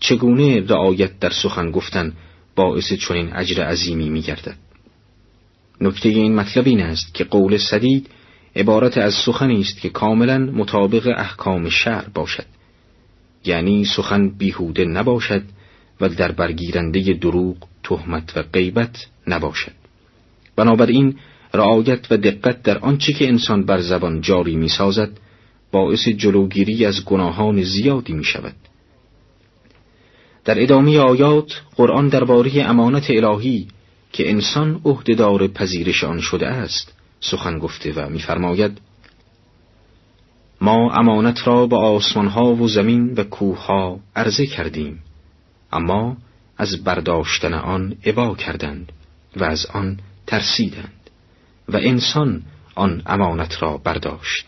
چگونه 0.00 0.60
رعایت 0.60 1.18
در 1.18 1.30
سخن 1.30 1.70
گفتن 1.70 2.12
باعث 2.56 2.92
چنین 2.92 3.36
اجر 3.36 3.62
عظیمی 3.62 4.08
میگردد. 4.08 4.56
نکته 5.80 6.08
این 6.08 6.34
مطلب 6.34 6.66
این 6.66 6.80
است 6.80 7.14
که 7.14 7.24
قول 7.24 7.56
سدید 7.56 8.10
عبارت 8.56 8.98
از 8.98 9.14
سخنی 9.14 9.60
است 9.60 9.80
که 9.80 9.88
کاملا 9.88 10.38
مطابق 10.38 11.14
احکام 11.16 11.68
شعر 11.68 12.04
باشد. 12.14 12.46
یعنی 13.44 13.84
سخن 13.84 14.28
بیهوده 14.28 14.84
نباشد 14.84 15.42
و 16.00 16.08
در 16.08 16.32
برگیرنده 16.32 17.12
دروغ 17.12 17.56
تهمت 17.82 18.36
و 18.36 18.42
غیبت 18.42 19.06
نباشد. 19.26 19.72
بنابراین 20.56 21.16
رعایت 21.54 22.12
و 22.12 22.16
دقت 22.16 22.62
در 22.62 22.78
آنچه 22.78 23.12
که 23.12 23.28
انسان 23.28 23.64
بر 23.64 23.80
زبان 23.80 24.20
جاری 24.20 24.56
می 24.56 24.68
سازد 24.68 25.10
باعث 25.72 26.08
جلوگیری 26.08 26.86
از 26.86 27.04
گناهان 27.04 27.62
زیادی 27.62 28.12
می 28.12 28.24
شود 28.24 28.54
در 30.44 30.62
ادامه 30.62 30.98
آیات 30.98 31.62
قرآن 31.76 32.08
درباره 32.08 32.62
امانت 32.62 33.10
الهی 33.10 33.68
که 34.12 34.30
انسان 34.30 34.80
عهدهدار 34.84 35.48
پذیرش 35.48 36.04
آن 36.04 36.20
شده 36.20 36.48
است 36.48 36.92
سخن 37.20 37.58
گفته 37.58 37.92
و 37.92 38.08
میفرماید 38.08 38.78
ما 40.60 40.92
امانت 40.92 41.46
را 41.46 41.66
به 41.66 41.76
آسمانها 41.76 42.54
و 42.54 42.68
زمین 42.68 43.14
و 43.14 43.24
کوهها 43.24 44.00
عرضه 44.16 44.46
کردیم 44.46 45.02
اما 45.72 46.16
از 46.56 46.84
برداشتن 46.84 47.54
آن 47.54 47.96
عبا 48.06 48.34
کردند 48.34 48.92
و 49.36 49.44
از 49.44 49.66
آن 49.66 49.98
ترسیدند. 50.26 50.93
و 51.68 51.76
انسان 51.76 52.42
آن 52.74 53.02
امانت 53.06 53.62
را 53.62 53.76
برداشت. 53.76 54.46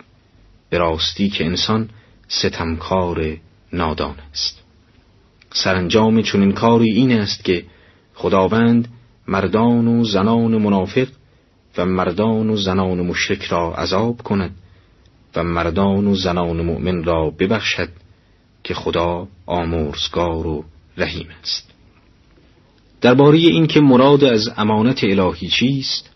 به 0.70 0.78
راستی 0.78 1.28
که 1.28 1.46
انسان 1.46 1.88
ستمکار 2.28 3.36
نادان 3.72 4.16
است. 4.32 4.62
سرانجام 5.52 6.22
چنین 6.22 6.52
کاری 6.52 6.90
این 6.90 7.12
است 7.12 7.44
که 7.44 7.64
خداوند 8.14 8.88
مردان 9.28 9.88
و 9.88 10.04
زنان 10.04 10.56
منافق 10.56 11.08
و 11.78 11.86
مردان 11.86 12.50
و 12.50 12.56
زنان 12.56 13.00
مشرک 13.00 13.42
را 13.42 13.74
عذاب 13.74 14.22
کند 14.22 14.54
و 15.36 15.44
مردان 15.44 16.06
و 16.06 16.14
زنان 16.14 16.60
مؤمن 16.60 17.04
را 17.04 17.30
ببخشد 17.30 17.88
که 18.64 18.74
خدا 18.74 19.28
آمرزگار 19.46 20.46
و 20.46 20.64
رحیم 20.96 21.26
است. 21.42 21.70
درباره 23.00 23.38
اینکه 23.38 23.80
مراد 23.80 24.24
از 24.24 24.48
امانت 24.56 25.04
الهی 25.04 25.48
چیست 25.48 26.15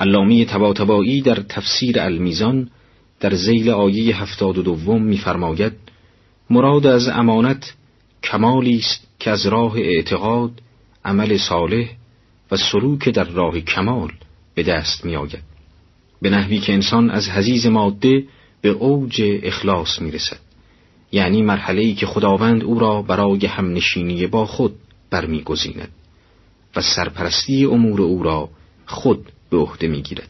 علامه 0.00 0.44
تباتبایی 0.44 1.20
در 1.20 1.34
تفسیر 1.34 2.00
المیزان 2.00 2.70
در 3.20 3.34
زیل 3.34 3.70
آیه 3.70 4.22
هفتاد 4.22 4.58
و 4.58 4.62
دوم 4.62 5.02
می‌فرماید 5.02 5.72
مراد 6.50 6.86
از 6.86 7.08
امانت 7.08 7.74
کمالی 8.22 8.78
است 8.78 9.06
که 9.18 9.30
از 9.30 9.46
راه 9.46 9.76
اعتقاد 9.76 10.50
عمل 11.04 11.36
صالح 11.36 11.88
و 12.50 12.56
سلوک 12.56 13.08
در 13.08 13.24
راه 13.24 13.60
کمال 13.60 14.12
به 14.54 14.62
دست 14.62 15.04
می 15.04 15.16
آید. 15.16 15.42
به 16.22 16.30
نحوی 16.30 16.58
که 16.58 16.72
انسان 16.72 17.10
از 17.10 17.28
حزیز 17.28 17.66
ماده 17.66 18.24
به 18.60 18.68
اوج 18.68 19.22
اخلاص 19.42 20.02
می 20.02 20.10
رسد. 20.10 20.38
یعنی 21.12 21.42
مرحله 21.42 21.82
ای 21.82 21.94
که 21.94 22.06
خداوند 22.06 22.64
او 22.64 22.78
را 22.78 23.02
برای 23.02 23.46
همنشینی 23.46 24.26
با 24.26 24.46
خود 24.46 24.74
برمیگزیند 25.10 25.88
و 26.76 26.80
سرپرستی 26.80 27.64
امور 27.64 28.02
او 28.02 28.22
را 28.22 28.48
خود 28.86 29.32
به 29.50 29.56
عهده 29.56 29.88
می‌گیرد. 29.88 30.28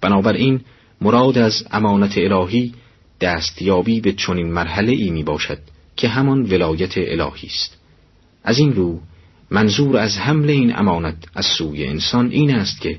بنابراین 0.00 0.60
مراد 1.00 1.38
از 1.38 1.66
امانت 1.70 2.18
الهی 2.18 2.74
دستیابی 3.20 4.00
به 4.00 4.12
چنین 4.12 4.52
مرحله 4.52 4.92
ای 4.92 5.10
می 5.10 5.22
باشد 5.22 5.58
که 5.96 6.08
همان 6.08 6.42
ولایت 6.42 6.92
الهی 6.96 7.46
است. 7.46 7.76
از 8.44 8.58
این 8.58 8.72
رو 8.72 9.00
منظور 9.50 9.96
از 9.96 10.18
حمل 10.18 10.50
این 10.50 10.76
امانت 10.76 11.16
از 11.34 11.46
سوی 11.46 11.86
انسان 11.86 12.30
این 12.30 12.54
است 12.54 12.80
که 12.80 12.98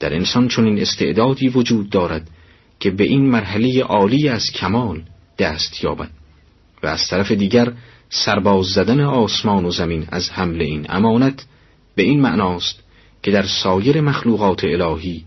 در 0.00 0.14
انسان 0.14 0.48
چنین 0.48 0.80
استعدادی 0.80 1.48
وجود 1.48 1.90
دارد 1.90 2.30
که 2.80 2.90
به 2.90 3.04
این 3.04 3.30
مرحله 3.30 3.82
عالی 3.82 4.28
از 4.28 4.50
کمال 4.50 5.02
دست 5.38 5.84
یابد 5.84 6.10
و 6.82 6.86
از 6.86 7.08
طرف 7.08 7.32
دیگر 7.32 7.72
سرباز 8.10 8.66
زدن 8.66 9.00
آسمان 9.00 9.64
و 9.64 9.70
زمین 9.70 10.06
از 10.12 10.30
حمل 10.30 10.62
این 10.62 10.86
امانت 10.88 11.44
به 11.94 12.02
این 12.02 12.20
معناست 12.20 12.81
که 13.22 13.30
در 13.30 13.46
سایر 13.46 14.00
مخلوقات 14.00 14.64
الهی 14.64 15.24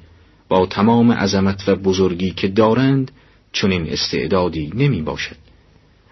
با 0.50 0.66
تمام 0.66 1.12
عظمت 1.12 1.64
و 1.68 1.76
بزرگی 1.76 2.32
که 2.32 2.48
دارند 2.48 3.12
چنین 3.52 3.90
استعدادی 3.90 4.72
نمی 4.76 5.02
باشد. 5.02 5.36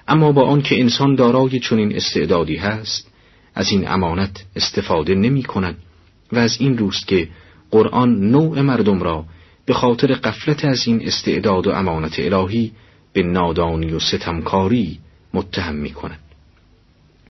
اما 0.08 0.32
با 0.32 0.46
آنکه 0.46 0.80
انسان 0.80 1.16
دارای 1.16 1.60
چنین 1.60 1.96
استعدادی 1.96 2.56
هست 2.56 3.08
از 3.56 3.72
این 3.72 3.88
امانت 3.88 4.46
استفاده 4.56 5.16
نمی 5.16 5.44
کند 5.44 5.78
و 6.32 6.40
از 6.40 6.58
این 6.60 6.78
روست 6.78 7.08
که 7.08 7.30
قرآن 7.72 8.30
نوع 8.30 8.62
مردم 8.62 9.04
را 9.04 9.26
به 9.66 9.74
خاطر 9.74 10.14
قفلت 10.14 10.66
از 10.66 10.88
این 10.88 11.08
استعداد 11.08 11.68
و 11.68 11.72
امانت 11.72 12.20
الهی 12.20 12.72
به 13.14 13.24
نادانی 13.24 13.92
و 13.92 14.00
ستمکاری 14.00 15.00
متهم 15.34 15.76
می 15.76 15.92
کند. 15.92 16.20